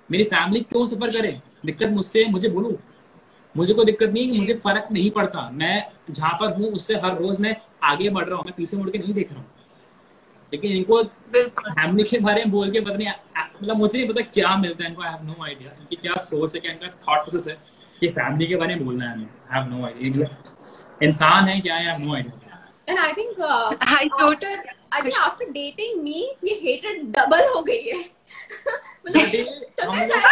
मेरी 0.08 0.24
फैमिली 0.24 0.60
क्यों 0.62 0.86
सफ़र 0.86 1.10
करे? 1.10 1.40
दिक्कत 1.66 1.88
मुझसे 1.90 2.22
है 2.24 2.30
मुझे 2.30 2.48
बोलो। 2.48 2.78
मुझे 3.54 3.74
कोई 3.74 3.84
दिक्कत 3.84 4.08
नहीं 4.08 4.24
है 4.24 4.30
कि 4.30 4.40
मुझे 4.40 4.54
फ़र्क 4.64 4.88
नहीं 4.92 5.10
पड़ता। 5.10 5.48
मैं 5.52 5.84
जहाँ 6.10 6.32
पर 6.40 6.52
हूँ 6.56 6.70
उससे 6.72 6.94
हर 7.04 7.16
रोज 7.18 7.40
मैं 7.40 7.56
आगे 7.84 8.10
बढ़ 8.10 8.24
रहा 8.24 8.36
हूँ 8.36 8.44
मैं 8.46 8.54
पीछे 8.56 8.76
मुड़ 8.76 8.90
के 8.90 8.98
नहीं 8.98 9.14
देख 9.14 9.32
रहा 9.32 9.40
हूँ। 9.40 9.46
लेकिन 10.52 10.72
इनको 10.72 11.02
फैमिली 11.04 12.04
के 12.08 12.18
बारे 12.18 12.44
में 12.44 12.50
बोल 12.52 12.70
के 12.70 12.80
पता 12.80 12.96
नहीं 12.96 13.08
मतलब 13.62 13.76
मुझे 13.76 13.98
नहीं 13.98 14.08
पता 14.08 14.20
क्या 14.34 14.56
मिलता 14.56 14.84
है 14.84 14.90
इनको 14.90 15.02
आई 15.02 15.10
हैव 15.12 15.24
नो 15.26 15.44
आइडिया 15.44 15.70
इनकी 15.80 15.96
क्या 15.96 16.14
सोच 16.24 16.54
है 16.54 16.60
क्या 16.60 16.72
इनका 16.72 16.88
थॉट 17.06 17.24
प्रोसेस 17.24 17.48
है 17.48 17.56
कि 18.00 18.08
फैमिली 18.08 18.46
के 18.46 18.56
बारे 18.56 18.74
में 18.74 18.84
बोलना 18.84 19.04
है 19.04 19.12
हमें। 19.12 19.26
आई 19.26 19.60
हैव 19.60 19.70
नो 19.70 19.84
आइडिया 19.86 20.28
इंसान 21.00 21.48
है 21.48 21.60
क्या 21.60 21.76
I 21.76 21.84
have 21.84 22.04
no 22.04 22.14
idea 22.14 22.47
And 22.88 22.98
I 22.98 23.12
think 23.12 23.38
uh, 23.38 23.74
I 23.80 24.08
don't- 24.10 24.44
after 24.44 24.52
I 24.90 25.00
think 25.02 25.16
after 25.20 25.46
dating 25.54 26.02
me, 26.02 26.20
ये 26.44 26.54
hated 26.60 27.00
double 27.16 27.42
हो 27.54 27.62
गई 27.62 27.82
है. 27.88 27.98
मतलब 29.80 30.22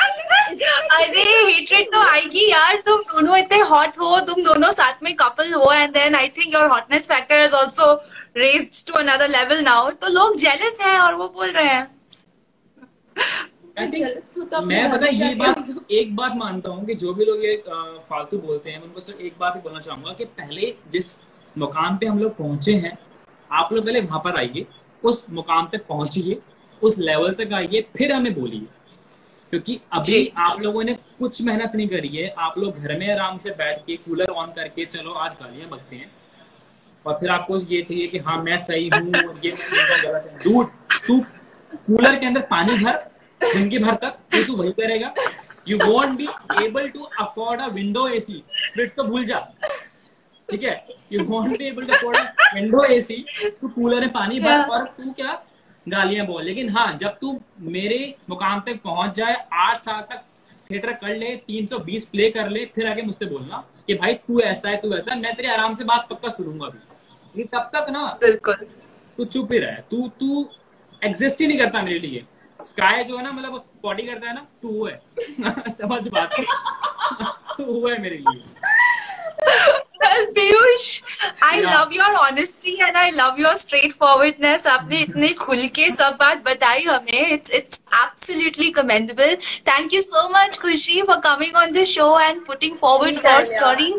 अरे 0.92 1.22
हेट्रेड 1.22 1.86
तो 1.92 2.00
आएगी 2.02 2.46
यार 2.50 2.76
तुम 2.86 3.02
दोनों 3.12 3.36
इतने 3.36 3.58
हॉट 3.70 3.98
हो 4.00 4.18
तुम 4.26 4.42
दोनों 4.44 4.70
साथ 4.78 5.02
में 5.02 5.14
कपल 5.16 5.52
हो 5.54 5.72
and 5.72 5.92
then 5.92 6.14
I 6.14 6.28
think 6.38 6.54
your 6.54 6.66
hotness 6.70 7.06
factor 7.08 7.44
is 7.44 7.54
also 7.56 7.92
raised 8.36 8.86
to 8.88 8.98
another 8.98 9.28
level 9.28 9.62
now 9.64 9.90
तो 10.02 10.08
लोग 10.14 10.36
जेलस 10.38 10.78
हैं 10.82 10.98
और 10.98 11.14
वो 11.14 11.28
बोल 11.36 11.50
रहे 11.50 11.74
हैं। 11.74 11.84
I 13.78 13.86
think 13.92 14.04
jealous 14.04 14.36
हो 14.38 14.44
तो 14.52 14.60
मैं 14.66 14.82
पता 14.92 15.00
में 15.00 15.12
ये 15.12 15.34
बात 15.34 15.74
एक 15.92 16.14
बात 16.16 16.32
मानता 16.36 16.70
हूँ 16.70 16.84
कि 16.86 16.94
जो 17.04 17.12
भी 17.14 17.24
लोग 17.24 17.44
ये 17.44 17.56
फालतू 18.10 18.38
बोलते 18.38 18.70
हैं 18.70 18.78
मैं 18.78 18.86
उनको 18.86 19.00
सिर्फ़ 19.00 19.20
एक 19.22 19.38
बात 19.40 19.56
ही 19.56 19.60
बोलना 19.62 19.80
चाहूँगा 19.80 20.12
कि 20.18 20.24
पहले 20.40 20.74
जिस 20.92 21.14
मुकाम 21.58 21.96
पे 21.96 22.06
हम 22.06 22.18
लोग 22.18 22.36
पहुँचे 22.36 22.74
हैं। 22.76 22.96
आप 23.50 23.72
लोग 23.72 23.84
पहले 23.84 24.00
वहाँ 24.00 24.20
पर 24.24 24.38
आइए 24.38 24.66
उस 25.04 25.24
मुकाम 25.30 25.68
तक 25.72 25.86
पहुंचिए 25.88 26.40
उस 26.82 26.98
लेवल 26.98 27.34
तक 27.34 27.52
आइए 27.54 27.80
फिर 27.96 28.12
हमें 28.12 28.34
बोलिए। 28.34 28.66
क्योंकि 29.52 29.78
अभी 29.92 30.26
आप 30.38 30.60
लोगों 30.60 30.82
ने 30.84 30.94
कुछ 31.18 31.40
मेहनत 31.42 31.72
नहीं 31.76 31.88
करी 31.88 32.08
है। 32.08 32.28
आप 32.28 32.58
लोग 32.58 32.78
घर 32.78 32.98
में 32.98 33.10
आराम 33.12 33.36
से 33.36 33.50
बैठ 33.58 33.78
के 33.86 33.96
कूलर 33.96 34.30
ऑन 34.32 34.52
करके 34.56 34.84
चलो 34.86 35.12
आज 35.14 35.36
गालियाँ 35.40 35.68
बकते 35.70 35.96
हैं। 35.96 36.10
और 37.06 37.18
फिर 37.20 37.30
आपको 37.30 37.58
ये 37.60 37.82
चाहिए 37.82 38.06
कि 38.06 38.18
हाँ 38.18 38.42
मैं 38.42 38.58
सही 38.58 38.88
हूँ 38.88 39.38
ये 39.44 39.50
गलत 39.50 40.26
है। 40.26 40.38
डूड 40.44 40.66
तू 41.06 41.20
कूलर 41.86 42.18
के 42.18 42.26
अंदर 42.26 42.40
पानी 42.50 42.76
भर 42.78 43.04
ज़िंदगी 43.40 43.78
भर 43.78 43.94
तक 43.94 44.18
तो 44.32 44.42
तू 44.46 44.56
वही 44.56 44.72
करेगा। 44.72 45.12
You 45.68 45.78
won't 45.84 46.16
be 46.18 46.28
able 46.64 46.88
to 46.88 47.02
afford 47.20 47.60
a 47.60 47.66
window 47.68 48.06
AC 48.08 48.42
split 48.66 48.94
तो 48.96 49.02
भूल 49.04 49.24
जा। 49.24 49.38
ठीक 50.50 50.62
है? 50.62 50.74
You 51.12 51.24
won't 51.24 51.58
be 51.58 51.64
able 51.64 51.86
to 51.86 51.92
afford 51.92 52.16
window 52.54 52.82
AC 52.84 53.24
तू 53.60 53.68
कूलर 53.68 54.00
में 54.00 54.08
पानी 54.12 54.40
भर 54.40 54.50
Yeah. 54.56 54.70
और 54.70 54.84
तू 54.96 55.10
क्या 55.12 55.32
गालियाँ 55.88 56.26
बोल? 56.26 56.42
लेकिन 56.44 56.68
हाँ 56.76 56.92
जब 57.00 57.16
तू 57.20 57.40
मेरे 57.60 57.98
मुकाम 58.30 58.60
तक 58.60 58.80
पहुँच 58.84 59.14
जाए 59.16 59.36
आठ 59.52 59.80
साल 59.80 60.00
तक 60.10 60.22
थिएटर 60.70 60.92
कर 60.92 61.16
ले 61.16 61.34
320 61.50 62.04
प्ले 62.12 62.30
कर 62.30 62.48
ले 62.50 62.64
फिर 62.74 62.86
आगे 62.88 63.02
मुझसे 63.02 63.26
बोलना 63.26 63.64
कि 63.86 63.94
भाई 63.94 64.14
तू 64.14 64.40
ऐसा 64.40 64.68
है 64.68 64.76
तू 64.76 64.92
ऐसा 64.94 65.14
है 65.14 65.20
मैं 65.20 65.34
तेरी 65.36 65.48
आराम 65.48 65.74
से 65.74 65.84
बात 65.84 66.06
पक्का 66.10 66.28
सुनूँगा 66.28 66.66
अभी। 66.66 67.44
तब 67.44 67.70
तक 67.74 67.86
ना 67.90 68.06
बिल्कुल। 68.22 68.66
तू 69.16 69.24
चुप 69.24 69.52
ही 69.52 69.58
रहे। 69.58 69.76
तू 69.90 70.08
तू 70.20 70.48
एग्जिस्ट 71.04 71.40
ही 71.40 71.46
नहीं 71.46 71.58
करता 71.58 71.82
मेरे 71.82 71.98
लिए। 71.98 72.24
स्काई 72.60 73.04
जो 73.04 73.16
है 73.16 73.22
ना 73.24 73.32
मतलब 73.32 73.64
बॉडी 73.82 74.02
करता 74.02 74.28
है 74.28 74.34
ना 74.34 74.46
तू 74.62 74.68
वो 74.68 74.86
है। 74.86 75.00
समझ 75.70 76.08
बात? 76.08 76.30
तू 77.56 77.64
वो 77.64 77.88
है 77.88 78.00
मेरे 78.02 78.16
लिए। 78.16 78.42
पीयूष 80.34 81.00
आपने 84.66 85.00
इतने 85.00 85.28
खुल 85.34 85.66
के 85.76 85.90
सब 85.90 86.16
बात 86.20 86.42
बताई 86.44 86.82
हमें. 86.84 87.32
It's 87.32 87.50
it's 87.50 87.82
absolutely 87.94 88.70
commendable 88.70 89.34
thank 89.68 89.94
you 89.94 90.02
so 90.02 90.28
much 90.28 90.58
Khushi 90.58 91.02
for 91.02 91.16
coming 91.26 91.56
on 91.56 91.72
the 91.72 91.84
show 91.84 92.18
and 92.20 92.44
putting 92.46 92.76
forward 92.80 93.16
your 93.26 93.44
story 93.44 93.92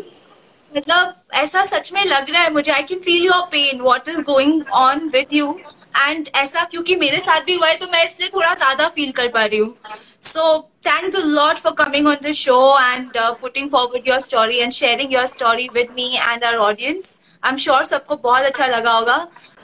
मतलब 0.72 1.14
ऐसा 1.34 1.64
सच 1.64 1.92
में 1.92 2.04
लग 2.04 2.30
रहा 2.30 2.42
है 2.42 2.52
मुझे. 2.52 2.72
I 2.72 2.82
can 2.82 2.98
feel 3.00 3.24
your 3.26 3.42
pain 3.52 3.80
what 3.80 4.08
is 4.08 4.20
going 4.22 4.62
on 4.72 5.08
with 5.12 5.26
you 5.32 5.58
and 5.98 6.28
ऐसा 6.36 6.64
क्योंकि 6.64 6.96
मेरे 6.96 7.20
साथ 7.20 7.40
भी 7.40 7.54
हुआ 7.54 7.68
है 7.68 7.76
तो 7.76 7.86
मैं 7.92 8.04
इसलिए 8.04 8.28
थोड़ा 8.34 8.54
ज़्यादा 8.54 8.88
फील 8.88 9.10
कर 9.12 9.28
पा 9.28 9.44
रही 9.44 9.58
हूँ. 9.58 9.74
So 10.22 10.58
thanks 10.86 11.16
a 11.16 11.20
lot 11.24 11.58
for 11.58 11.72
coming 11.78 12.06
on 12.08 12.16
the 12.22 12.32
show 12.40 12.58
and 12.80 13.12
putting 13.40 13.70
forward 13.70 14.08
your 14.08 14.20
story 14.20 14.58
and 14.58 14.72
sharing 14.72 15.12
your 15.12 15.26
story 15.36 15.68
with 15.74 15.90
me 15.96 16.14
and 16.16 16.44
our 16.44 16.56
audience 16.56 17.18
I 17.44 17.50
am 17.50 17.56
sure 17.64 17.84
सबको 17.84 18.16
बहुत 18.16 18.42
अच्छा 18.44 18.66
लगा 18.66 18.92
होगा। 18.92 19.16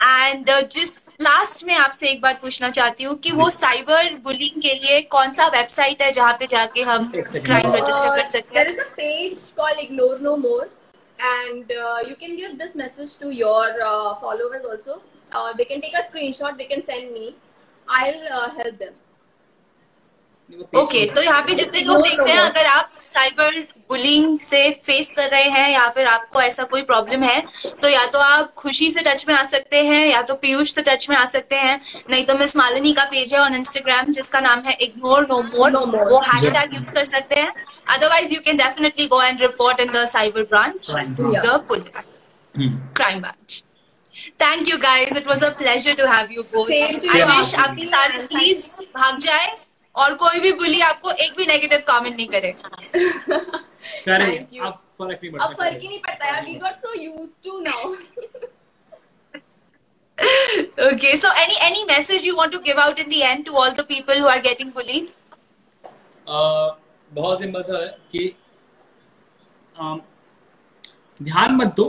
एंड 0.03 0.51
जिस 0.73 0.99
लास्ट 1.23 1.65
में 1.67 1.75
आपसे 1.75 2.09
एक 2.11 2.21
बात 2.23 2.41
पूछना 2.41 2.69
चाहती 2.77 3.05
हूँ 3.05 3.17
कि 3.25 3.31
वो 3.41 3.49
साइबर 3.51 4.15
बुलिंग 4.25 4.61
के 4.63 4.75
लिए 4.75 5.01
कौन 5.17 5.33
सा 5.39 5.47
वेबसाइट 5.55 6.03
है 6.03 6.11
जहाँ 6.13 6.33
पे 6.41 6.47
जाके 6.55 6.83
हम 6.83 7.11
एक 7.15 7.29
second. 7.29 7.45
क्राइम 7.47 7.75
रजिस्टर 7.75 8.09
कर 8.11 8.23
Uh, 8.23 8.31
सकते 8.33 8.59
there 8.59 8.67
हैं 8.69 8.75
is 8.75 8.85
a 8.85 8.91
page 9.01 9.43
called 9.59 9.83
Ignore 9.87 10.19
No 10.29 10.37
More, 10.45 10.69
and 11.33 11.73
uh, 11.73 11.99
you 12.11 12.17
can 12.23 12.37
give 12.43 12.59
this 12.63 12.75
message 12.83 13.17
to 13.25 13.35
your 13.41 13.67
uh, 13.89 14.15
followers 14.23 14.71
also. 14.75 15.01
uh, 15.33 15.53
they 15.59 15.65
can 15.65 15.81
take 15.81 15.97
a 16.01 16.05
screenshot 16.09 16.59
they 16.59 16.67
can 16.73 16.83
send 16.91 17.13
me 17.13 17.35
i'll 17.89 18.29
uh, 18.39 18.51
help 18.59 18.79
them 18.79 18.95
okay 20.51 20.81
okay, 20.81 21.15
तो 21.15 21.23
यहाँ 21.23 21.43
पे 21.43 21.55
जितने 21.55 21.81
लोग 21.81 22.03
देख 22.03 22.19
रहे 22.21 22.33
हैं 22.33 22.41
अगर 22.41 22.67
आप 22.67 22.91
साइबर 22.95 23.59
बुलिंग 23.89 24.39
से 24.41 24.59
फेस 24.85 25.13
कर 25.17 25.29
रहे 25.31 25.49
हैं 25.51 25.69
या 25.71 25.89
फिर 25.95 26.07
आपको 26.07 26.41
ऐसा 26.41 26.63
कोई 26.65 26.83
प्रॉब्लम 26.83 27.23
है 27.23 27.43
तो 27.83 27.89
या 27.89 28.05
तो 28.07 28.19
आप 28.19 28.53
खुशी 28.59 28.91
से 28.91 29.01
टच 29.07 29.25
में 29.29 29.35
आ 29.35 29.43
सकते 29.45 29.83
हैं 29.87 30.07
या 30.07 30.21
तो 30.23 30.35
पीयूष 30.35 30.75
से 30.75 30.83
टच 30.83 31.09
में 31.11 31.17
आ 31.17 31.25
सकते 31.25 31.57
हैं। 31.57 31.81
नहीं 32.11 32.25
तो 32.25 32.35
मिस 32.39 32.57
मालिनी 32.57 32.93
का 32.93 33.05
पेज 33.11 33.35
है 33.35 33.41
ऑन 33.41 33.55
इंस्टाग्राम 33.55 34.13
जिसका 34.13 34.41
नाम 34.41 34.63
है 34.67 34.77
इग्नोर 34.81 35.27
नो 35.31 35.41
मोर 35.43 35.77
वो 36.11 36.21
हैशटैग 36.27 36.75
यूज़ 36.75 36.93
कर 36.93 37.05
सकते 37.05 37.41
हैं। 37.41 37.53
Otherwise 37.89 38.35
you 38.35 38.41
can 38.45 38.57
definitely 38.57 39.07
go 39.07 39.23
and 39.23 39.43
report 39.43 39.81
in 39.81 39.93
the 39.93 40.05
cyber 40.09 40.43
branch 40.51 40.91
to 41.17 41.35
the 41.37 41.65
police 41.69 42.07
crime 42.55 43.21
branch 43.21 43.63
thank 44.43 44.69
you 44.69 44.79
guys 44.79 45.17
it 45.17 45.29
was 45.29 45.45
a 45.45 45.49
pleasure 45.59 45.95
to 45.95 46.07
have 46.13 46.33
you 46.33 46.43
both 46.55 46.71
I 46.71 47.23
wish 47.25 47.55
आपकी 47.57 47.87
सारी 47.87 48.27
please 48.27 48.67
भाग 48.97 49.19
जाए। 49.21 49.53
और 49.97 50.15
कोई 50.23 50.41
भी 50.41 50.53
बुली 50.53 50.81
आपको 50.81 51.11
एक 51.25 51.37
भी 51.37 51.47
नेगेटिव 51.47 51.83
कमेंट 51.89 52.17
नहीं 52.17 52.27
करे। 52.29 52.51
अब 54.61 54.81
फ़र्क 54.99 55.19
नहीं 55.23 55.31
पड़ता। 55.31 55.45
अब 55.45 55.55
फ़र्क 55.59 55.79
ही 55.83 55.89
नहीं 55.89 55.99
पड़ता 56.07 56.27
यार 56.27 56.45
we 56.47 56.55
got 56.65 56.77
so 56.77 56.95
used 57.01 57.45
to 57.45 57.59
now 57.69 57.95
okay 60.87 61.13
so 61.21 61.31
any 61.43 61.57
any 61.69 61.81
message 61.87 62.25
you 62.27 62.35
want 62.41 62.53
to 62.57 62.59
give 62.67 62.81
out 62.83 62.99
in 63.05 63.09
the 63.13 63.23
end 63.29 63.47
to 63.47 63.55
all 63.63 63.73
the 63.79 63.85
people 63.87 64.21
who 64.23 64.29
are 64.33 64.41
getting 64.43 64.69
bullied? 64.77 65.07
Uh, 66.27 66.69
बहुत 67.11 67.39
सिंपल 67.39 67.63
सा 67.63 67.79
है 67.79 67.89
कि 68.13 68.23
um, 69.81 69.99
ध्यान 71.23 71.57
मत 71.57 71.75
दो 71.77 71.89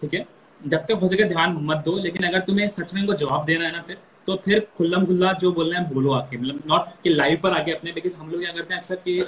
ठीक 0.00 0.14
है? 0.14 0.24
जब 0.60 0.84
तक 0.86 0.98
हो 1.02 1.08
सके 1.08 1.24
ध्यान 1.28 1.56
मत 1.70 1.84
दो 1.84 1.96
लेकिन 1.98 2.26
अगर 2.28 2.40
तुम्हें 2.48 2.66
सच 2.68 2.94
में 2.94 3.00
इनको 3.02 3.14
जवाब 3.22 3.44
देना 3.44 3.64
है 3.64 3.72
ना 3.72 3.82
फिर 3.86 3.96
तो 4.26 4.36
फिर 4.44 4.60
खुल्लम 4.76 5.04
खुल्ला 5.06 5.32
जो 5.32 5.50
बोल 5.52 5.70
रहे 5.70 5.80
हैं 5.80 5.92
बोलो 5.94 6.12
आके। 6.12 6.36
मतलब 6.36 6.62
नॉट 6.66 6.88
कि 7.02 7.10
लाइव 7.10 7.40
पर 7.42 7.52
आके 7.52 7.72
अपने 7.72 7.92
बिकॉज़ 7.92 8.16
हम 8.16 8.30
लोग 8.30 8.40
क्या 8.40 8.52
करते 8.52 8.74
हैं 8.74 8.80
अक्सर 8.80 8.96
कि 9.04 9.18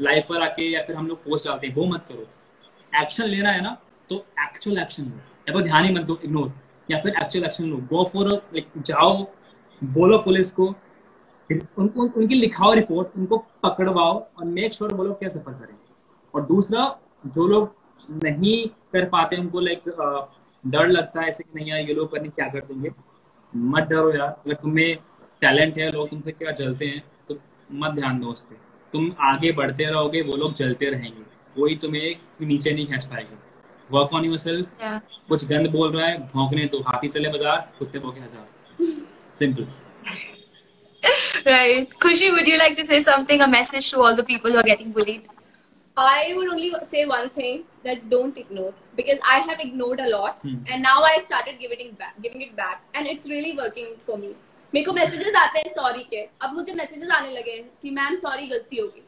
लाइव 0.00 0.22
पर 0.28 0.42
आके 0.42 0.70
या 0.70 0.82
फिर 0.82 0.96
हम 0.96 1.06
लोग 1.06 1.18
पोस्ट 1.24 1.48
डालते 1.48 1.66
हैं, 1.66 1.74
वो 1.74 1.84
मत 1.86 2.04
करो। 2.08 2.26
एक्शन 2.92 3.24
लेना 3.24 3.50
है 3.50 3.62
ना 3.62 3.76
तो 4.10 4.16
एक्चुअल 4.40 4.78
एक्शन 4.78 5.02
लो। 5.02 5.18
या 5.48 5.54
फिर 5.54 5.62
ध्यान 5.62 5.84
ही 5.84 5.92
मत 5.94 6.02
दो 6.02 6.18
इग्नोर 6.24 6.52
या 6.88 7.00
फिर 7.00 7.14
एक्चुअल 7.22 7.44
एक्शन 7.44 7.64
लो। 7.64 7.76
गो 7.90 8.04
फॉर 8.12 8.28
लाइक 8.28 8.68
जाओ, 8.78 9.22
बोलो 9.82 10.18
पुलिस 10.18 10.50
को। 10.52 10.74
उनको 11.50 12.02
उनकी 12.02 12.34
लिखाओ 12.34 12.72
रिपोर्ट 12.74 13.16
उनको 13.18 13.36
पकड़वाओ 13.62 14.18
और 14.38 14.44
मेक 14.46 14.74
श्योर 14.74 14.92
लोग 14.92 15.18
क्या 15.18 15.28
सफ़र 15.28 15.52
करें। 15.54 15.76
और 16.34 16.42
दूसरा, 16.46 16.84
जो 17.26 17.46
लोग 17.46 17.74
नहीं 18.24 18.66
कर 18.92 19.08
पाते, 19.08 19.36
उनको 19.36 19.60
लाइक 19.60 19.82
डर 20.64 20.88
लगता 20.88 21.20
है 21.20 21.28
ऐसे 21.28 21.44
कि 21.44 21.50
नहीं 21.54 21.68
यार, 21.68 21.80
ये 21.80 21.94
लोग 21.94 22.12
करने 22.12 22.28
क्या 22.30 22.48
कर 22.48 22.60
देंगे। 22.62 22.90
मत 23.54 23.88
डरो 23.90 24.12
यार। 24.14 24.28
अगर 24.46 24.54
तुम्हें 24.62 24.96
टैलेंट 25.40 25.78
है 25.78 25.90
लोग 25.92 26.08
तुमसे 26.10 26.32
क्या 26.32 26.50
जलते 26.60 26.86
हैं 26.86 27.02
तो 27.28 27.38
मत 27.72 27.94
ध्यान 27.94 28.20
दो 28.20 28.28
उस 28.28 28.42
पर 28.44 28.56
तुम 28.92 29.12
आगे 29.28 29.52
बढ़ते 29.52 29.84
रहोगे 29.84 30.22
वो 30.22 30.36
लोग 30.36 30.54
जलते 30.54 30.90
रहेंगे। 30.90 31.22
कोई 31.56 31.76
तुम्हें 31.82 32.46
नीचे 32.46 32.72
नहीं 32.72 32.86
खींच 32.86 33.04
पाएगा। 33.04 33.38
वर्क 33.90 34.12
ऑन 34.14 34.24
यूर 34.24 34.38
सेल्फ 34.38 34.66
कुछ 35.28 35.44
गंद 35.48 35.70
बोल 35.70 35.92
रहा 35.96 36.06
है 36.06 36.18
भौंकने 36.32 36.66
तो 36.66 36.80
हाथी 36.88 37.08
चले 37.08 37.28
बाज़ार 37.28 37.58
कुत्ते 37.78 37.98
भौंके 37.98 38.20
हज़ार। 38.20 38.46
Simple 39.38 39.66
right. 41.46 41.94
khushi 42.02 42.28
would 42.34 42.46
you 42.48 42.58
like 42.58 42.76
to 42.76 42.84
say 42.84 42.98
something? 43.06 43.42
A 43.42 43.48
message 43.54 43.90
to 43.90 44.02
all 44.02 44.14
the 44.16 44.24
people 44.24 44.50
who 44.50 44.58
are 44.58 44.68
getting 44.68 44.92
bullied? 44.92 45.24
I 45.96 46.32
would 46.36 46.48
only 46.48 46.72
say 46.82 47.06
one 47.06 47.30
thing 47.30 47.62
that 47.84 48.10
don't 48.10 48.36
ignore 48.36 48.74
because 48.96 49.20
I 49.24 49.38
have 49.38 49.60
ignored 49.60 50.00
a 50.00 50.08
lot 50.08 50.38
hmm. 50.42 50.56
and 50.66 50.82
now 50.82 51.02
I 51.02 51.18
started 51.20 51.60
giving 51.60 51.78
it 51.80 51.96
back, 51.96 52.20
giving 52.20 52.42
it 52.42 52.56
back 52.56 52.82
and 52.94 53.06
it's 53.06 53.28
really 53.28 53.56
working 53.56 53.94
for 54.06 54.18
me. 54.18 54.34
मेरे 54.72 54.84
को 54.84 54.92
messages 54.92 55.34
आते 55.36 55.58
हैं 55.58 55.72
sorry 55.72 56.02
के 56.10 56.20
अब 56.42 56.54
मुझे 56.54 56.72
messages 56.74 57.10
आने 57.16 57.30
लगे 57.32 57.58
कि 57.82 57.90
मैम 57.98 58.16
सॉरी 58.20 58.46
गलती 58.46 58.76
होगी 58.76 59.02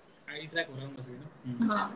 हाँ 1.70 1.87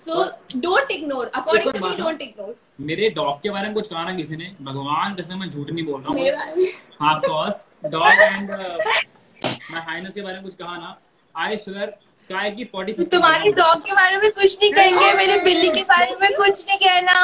so 0.00 0.22
don't 0.60 0.90
ignore 0.90 1.26
according 1.34 1.72
to 1.72 1.88
me 1.88 1.96
don't 1.96 2.22
ignore 2.22 2.54
मेरे 2.88 3.10
डॉग 3.18 3.42
के 3.42 3.50
बारे 3.50 3.68
में 3.68 3.74
कुछ 3.74 3.88
कहा 3.88 4.04
ना 4.04 4.14
किसी 4.16 4.36
ने 4.36 4.50
भगवान 4.62 5.14
कसम 5.14 5.38
मैं 5.40 5.50
झूठ 5.50 5.70
नहीं 5.70 5.84
बोल 5.86 6.00
रहा 6.00 6.12
हूँ 6.12 6.66
हाँ 7.00 7.14
of 7.30 7.88
dog 7.88 8.22
and 8.22 8.50
my 8.50 9.80
highness 9.80 10.14
के 10.14 10.20
बारे 10.20 10.34
में 10.34 10.42
कुछ 10.44 10.54
कहा 10.54 10.76
ना 10.76 10.96
आई 11.34 11.56
स्वेयर 11.56 11.94
स्काई 12.22 12.50
की 12.56 12.64
पॉटी 12.72 12.92
तुम्हारे 13.12 13.50
डॉग 13.52 13.84
के 13.86 13.92
बारे 13.94 14.16
में 14.22 14.30
कुछ 14.32 14.56
नहीं 14.62 14.72
कहेंगे 14.72 15.12
मेरे 15.18 15.36
बिल्ली 15.44 15.68
के 15.76 15.82
बारे 15.92 16.16
में 16.20 16.28
कुछ 16.36 16.64
नहीं 16.68 16.78
कहना। 16.78 17.14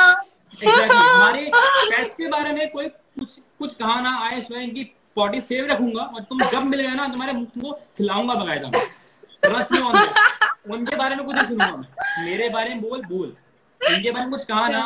हमारे 0.92 1.50
पेट्स 1.54 2.14
के 2.14 2.28
बारे 2.28 2.52
में 2.52 2.68
कोई 2.70 2.88
कुछ 2.88 3.38
कुछ 3.58 3.74
कहा 3.74 4.00
ना 4.00 4.16
आए 4.26 4.40
स्वयं 4.40 4.62
इनकी 4.62 4.84
पॉटी 5.16 5.40
सेव 5.40 5.66
रखूँगा 5.70 6.02
और 6.02 6.20
तुम 6.30 6.42
जब 6.52 6.64
मिलेगा 6.72 6.94
ना 6.94 7.06
तुम्हारे 7.08 7.32
तुमको 7.32 7.72
खिलाऊँगा 7.98 8.34
बकायदा 8.34 8.70
ट्रस्ट 9.42 9.72
में 9.72 9.80
उनके 10.76 10.96
बारे 10.96 11.14
में 11.16 11.24
कुछ 11.26 11.34
नहीं 11.36 11.46
सुनूँगा 11.48 12.22
मेरे 12.24 12.48
बारे 12.56 12.68
में 12.74 12.80
बोल 12.80 13.02
बोल। 13.12 13.28
उनके 13.80 14.10
बारे 14.10 14.24
में 14.24 14.30
कुछ 14.30 14.44
कहा 14.44 14.68
ना 14.68 14.82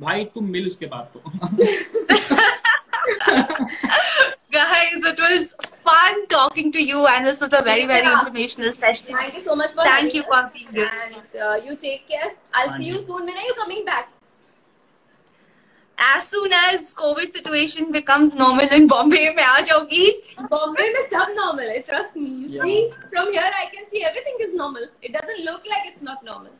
भाई 0.00 0.24
तुम 0.34 0.44
मिल 0.56 0.66
उसके 0.66 0.86
बाद 0.86 1.10
तो। 1.14 1.20
Guys, 4.51 5.05
it 5.05 5.19
was 5.19 5.53
fun 5.63 6.27
talking 6.27 6.71
to 6.71 6.83
you, 6.83 7.07
and 7.07 7.25
this 7.25 7.39
was 7.41 7.53
a 7.53 7.61
very, 7.61 7.85
very 7.85 8.05
informational 8.05 8.71
session. 8.71 9.07
Thank 9.15 9.35
you 9.35 9.43
so 9.43 9.55
much 9.55 9.71
for 9.71 9.83
Thank 9.83 10.13
you 10.13 10.23
for 10.23 10.49
being 10.53 10.67
here. 10.67 10.89
And 11.05 11.41
uh, 11.41 11.55
you 11.55 11.75
take 11.75 12.07
care. 12.09 12.33
I'll 12.53 12.77
see 12.77 12.85
you 12.85 12.99
soon. 12.99 13.25
When 13.25 13.37
are 13.37 13.41
you 13.41 13.53
coming 13.53 13.85
back? 13.85 14.09
As 15.97 16.27
soon 16.27 16.51
as 16.51 16.93
COVID 16.95 17.31
situation 17.31 17.91
becomes 17.91 18.35
normal 18.35 18.67
in 18.77 18.87
Bombay, 18.87 19.35
मैं 19.35 19.43
आ 19.43 19.59
जाऊंगी. 19.69 20.05
Bombay 20.51 20.87
में 20.93 21.03
सब 21.09 21.35
normal 21.39 21.69
है. 21.73 21.85
Trust 21.85 22.15
me. 22.15 22.29
You 22.29 22.49
yeah. 22.49 22.63
see, 22.63 22.91
from 23.13 23.31
here 23.31 23.51
I 23.63 23.65
can 23.75 23.85
see 23.91 24.03
everything 24.03 24.37
is 24.47 24.53
normal. 24.53 24.87
It 25.01 25.13
doesn't 25.13 25.45
look 25.45 25.61
like 25.73 25.85
it's 25.91 26.01
not 26.01 26.23
normal. 26.23 26.51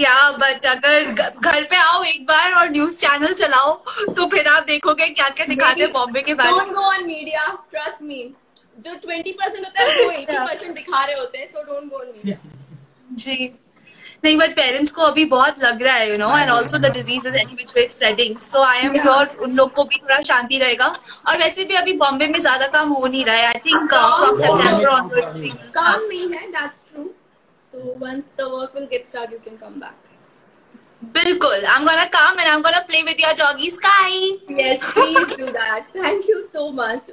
या 0.00 0.30
but 0.32 0.66
अगर 0.66 1.04
घर 1.42 1.64
पे 1.64 1.76
आओ 1.76 2.02
एक 2.04 2.24
बार 2.26 2.52
और 2.52 2.70
न्यूज़ 2.70 3.00
चैनल 3.00 3.32
चलाओ 3.34 3.72
तो 4.16 4.26
फिर 4.28 4.48
आप 4.48 4.64
देखोगे 4.66 5.08
क्या 5.10 5.28
क्या 5.30 5.46
दिखाते 5.46 5.82
हैं 5.82 5.92
बॉम्बे 5.92 6.22
के 6.22 6.34
बारे 6.34 6.52
में 6.52 6.72
go 6.72 6.82
on 6.84 7.04
media 7.06 7.46
trust 7.70 8.02
me 8.02 8.22
जो 8.78 8.94
20% 9.02 9.64
होता 9.64 9.82
है 9.82 9.86
वो 9.98 10.10
80% 10.12 10.74
दिखा 10.74 11.04
रहे 11.04 11.18
होते 11.18 11.38
हैं 11.38 11.46
so 11.46 11.62
don't 11.62 11.90
go 11.90 11.98
on 11.98 12.06
media 12.06 12.36
जी। 13.14 13.54
नहीं 14.24 14.36
बट 14.38 14.54
पेरेंट्स 14.56 14.92
को 14.92 15.02
अभी 15.02 15.24
बहुत 15.24 15.62
लग 15.62 15.82
रहा 15.82 15.94
है 15.94 16.10
you 16.10 16.16
know 16.18 16.36
and 16.38 16.50
also 16.50 16.78
the 16.78 16.90
disease 16.92 17.26
is 17.28 17.36
any 17.36 17.54
which 17.54 17.72
way 17.76 17.86
spreading 17.88 18.38
so 18.42 18.62
I 18.62 18.78
am 18.78 18.94
sure 18.98 19.26
उन 19.42 19.52
लोग 19.56 19.72
को 19.72 19.84
भी 19.84 19.98
थोड़ा 19.98 20.20
शांति 20.22 20.58
रहेगा। 20.58 20.86
और 21.28 21.38
वैसे 21.38 21.64
भी 21.64 21.74
अभी 21.74 21.92
बॉम्बे 22.02 22.26
में 22.26 22.38
ज़्यादा 22.40 22.66
काम 22.76 22.92
हो 22.92 23.06
नहीं 23.06 23.24
रहा 23.24 23.36
है 23.36 23.46
I 23.46 23.60
think 23.66 23.92
from 23.92 24.36
September 24.36 24.86
onwards 24.88 25.54
काम 25.74 26.00
नहीं 26.00 26.28
है 26.32 26.46
that's 26.50 26.84
true 26.84 27.10
So 27.75 27.95
once 27.99 28.29
the 28.29 28.49
work 28.49 28.73
will 28.73 28.87
get 28.87 29.07
started, 29.07 29.33
you 29.33 29.39
can 29.39 29.57
come 29.57 29.79
back. 29.79 29.95
Bilkul. 31.13 31.63
I'm 31.67 31.85
gonna 31.85 32.09
come 32.09 32.37
and 32.39 32.47
I'm 32.47 32.61
gonna 32.61 32.83
play 32.87 33.03
with 33.03 33.19
your 33.19 33.33
doggy 33.33 33.69
Sky. 33.69 34.09
Yes, 34.49 34.91
please 34.93 35.35
do 35.37 35.51
that. 35.51 35.87
Thank 35.93 36.27
you 36.27 36.47
so 36.51 36.71
much. 36.71 37.03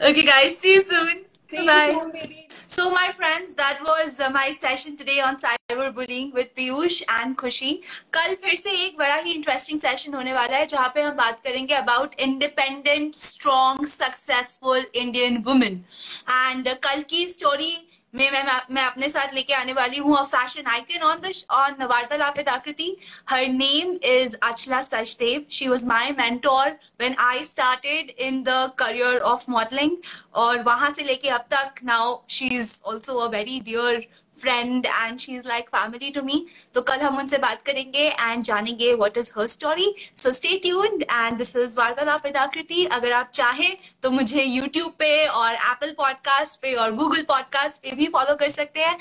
okay, 0.00 0.24
guys. 0.24 0.58
See 0.58 0.74
you 0.74 0.82
soon. 0.82 1.24
See 1.48 1.64
Bye. 1.66 1.86
you 1.86 2.00
soon, 2.00 2.12
baby. 2.12 2.48
So, 2.66 2.90
my 2.90 3.10
friends, 3.12 3.54
that 3.54 3.78
was 3.82 4.20
uh, 4.20 4.28
my 4.28 4.50
session 4.52 4.94
today 4.94 5.20
on 5.20 5.36
cyberbullying 5.36 6.34
with 6.34 6.54
Piyush 6.54 7.02
and 7.08 7.34
Khushi. 7.42 7.70
कल 8.12 8.34
फिर 8.42 8.54
से 8.56 8.70
एक 8.84 8.98
बड़ा 8.98 9.14
ही 9.14 9.32
interesting 9.32 9.80
session 9.80 10.14
होने 10.14 10.32
वाला 10.32 10.56
है 10.56 10.66
जहाँ 10.66 10.88
पे 10.94 11.02
हम 11.02 11.16
बात 11.16 11.40
करेंगे 11.44 11.74
about 11.74 12.14
independent 12.20 13.14
strong 13.14 13.86
successful 13.86 14.84
Indian 14.94 15.42
women 15.46 15.84
and 16.30 16.68
कल 16.86 17.02
की 17.10 17.26
स्टोरी 17.28 17.72
मैं 18.13 18.29
मैं 18.31 18.43
मैं 18.71 18.83
अपने 18.83 19.07
साथ 19.09 19.33
लेके 19.33 19.53
आने 19.53 19.73
वाली 19.73 19.97
हूँ 19.97 20.15
fashion 20.17 20.67
icon 20.69 21.03
on 21.03 21.19
the 21.19 21.31
on 21.51 21.83
Vartalaap 21.83 22.37
with 22.37 22.49
Aakriti 22.49 22.95
her 23.29 23.47
name 23.49 23.93
is 24.05 24.35
Achala 24.43 24.81
Sachdev 24.83 25.45
she 25.51 25.67
was 25.67 25.85
my 25.85 26.11
mentor 26.17 26.69
when 26.69 27.15
I 27.21 27.43
started 27.45 28.11
in 28.19 28.41
the 28.43 28.71
career 28.79 29.17
of 29.25 29.49
modelling 29.51 29.97
और 30.35 30.61
वहाँ 30.63 30.91
से 30.91 31.03
लेके 31.03 31.29
अब 31.31 31.45
तक 31.51 31.83
now 31.85 32.17
she 32.29 32.47
is 32.57 32.81
also 32.85 33.17
a 33.17 33.29
very 33.29 33.59
dear 33.61 34.05
friend 34.35 34.85
and 34.85 35.19
she 35.19 35.35
is 35.35 35.47
like 35.47 35.69
family 35.75 36.09
to 36.11 36.21
me 36.21 36.45
तो 36.73 36.81
कल 36.81 36.99
हम 36.99 37.17
उनसे 37.17 37.37
बात 37.37 37.61
करेंगे 37.61 38.07
एंड 38.09 38.43
जानेंगे 38.43 38.93
what 38.93 39.17
is 39.17 39.31
her 39.37 39.47
story 39.47 39.93
so 40.15 40.31
stay 40.31 40.57
tuned 40.57 41.03
and 41.03 41.37
this 41.37 41.55
is 41.55 41.77
Vartalaap 41.79 42.27
Aakriti 42.37 42.85
अगर 42.85 43.11
आप 43.11 43.29
चाहें 43.33 43.77
तो 44.03 44.11
मुझे 44.11 44.43
यूट्यूब 44.43 44.91
पे 44.99 45.25
और 45.27 45.53
एप्पल 45.53 45.91
पॉडकास्ट 45.97 46.61
पे 46.61 46.73
और 46.75 46.91
गूगल 46.95 47.23
पॉडकास्ट 47.27 47.81
पे 47.81 47.91
भी 47.95 48.07
फॉलो 48.07 48.35
कर 48.35 48.49
सकते 48.49 48.79
हैं. 48.79 48.97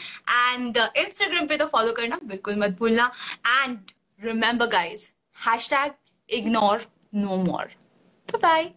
एंड 0.52 0.76
इंस्टाग्राम 0.76 1.42
uh, 1.42 1.48
पे 1.48 1.56
तो 1.56 1.66
फॉलो 1.66 1.92
करना 1.92 2.18
बिल्कुल 2.24 2.56
मत 2.56 2.76
भूलना. 2.78 3.10
And 3.46 3.78
remember 4.20 4.66
guys 4.66 5.10
hashtag 5.70 5.92
ignore 6.28 6.86
no 7.14 7.36
more 7.44 7.70
bye 8.26 8.70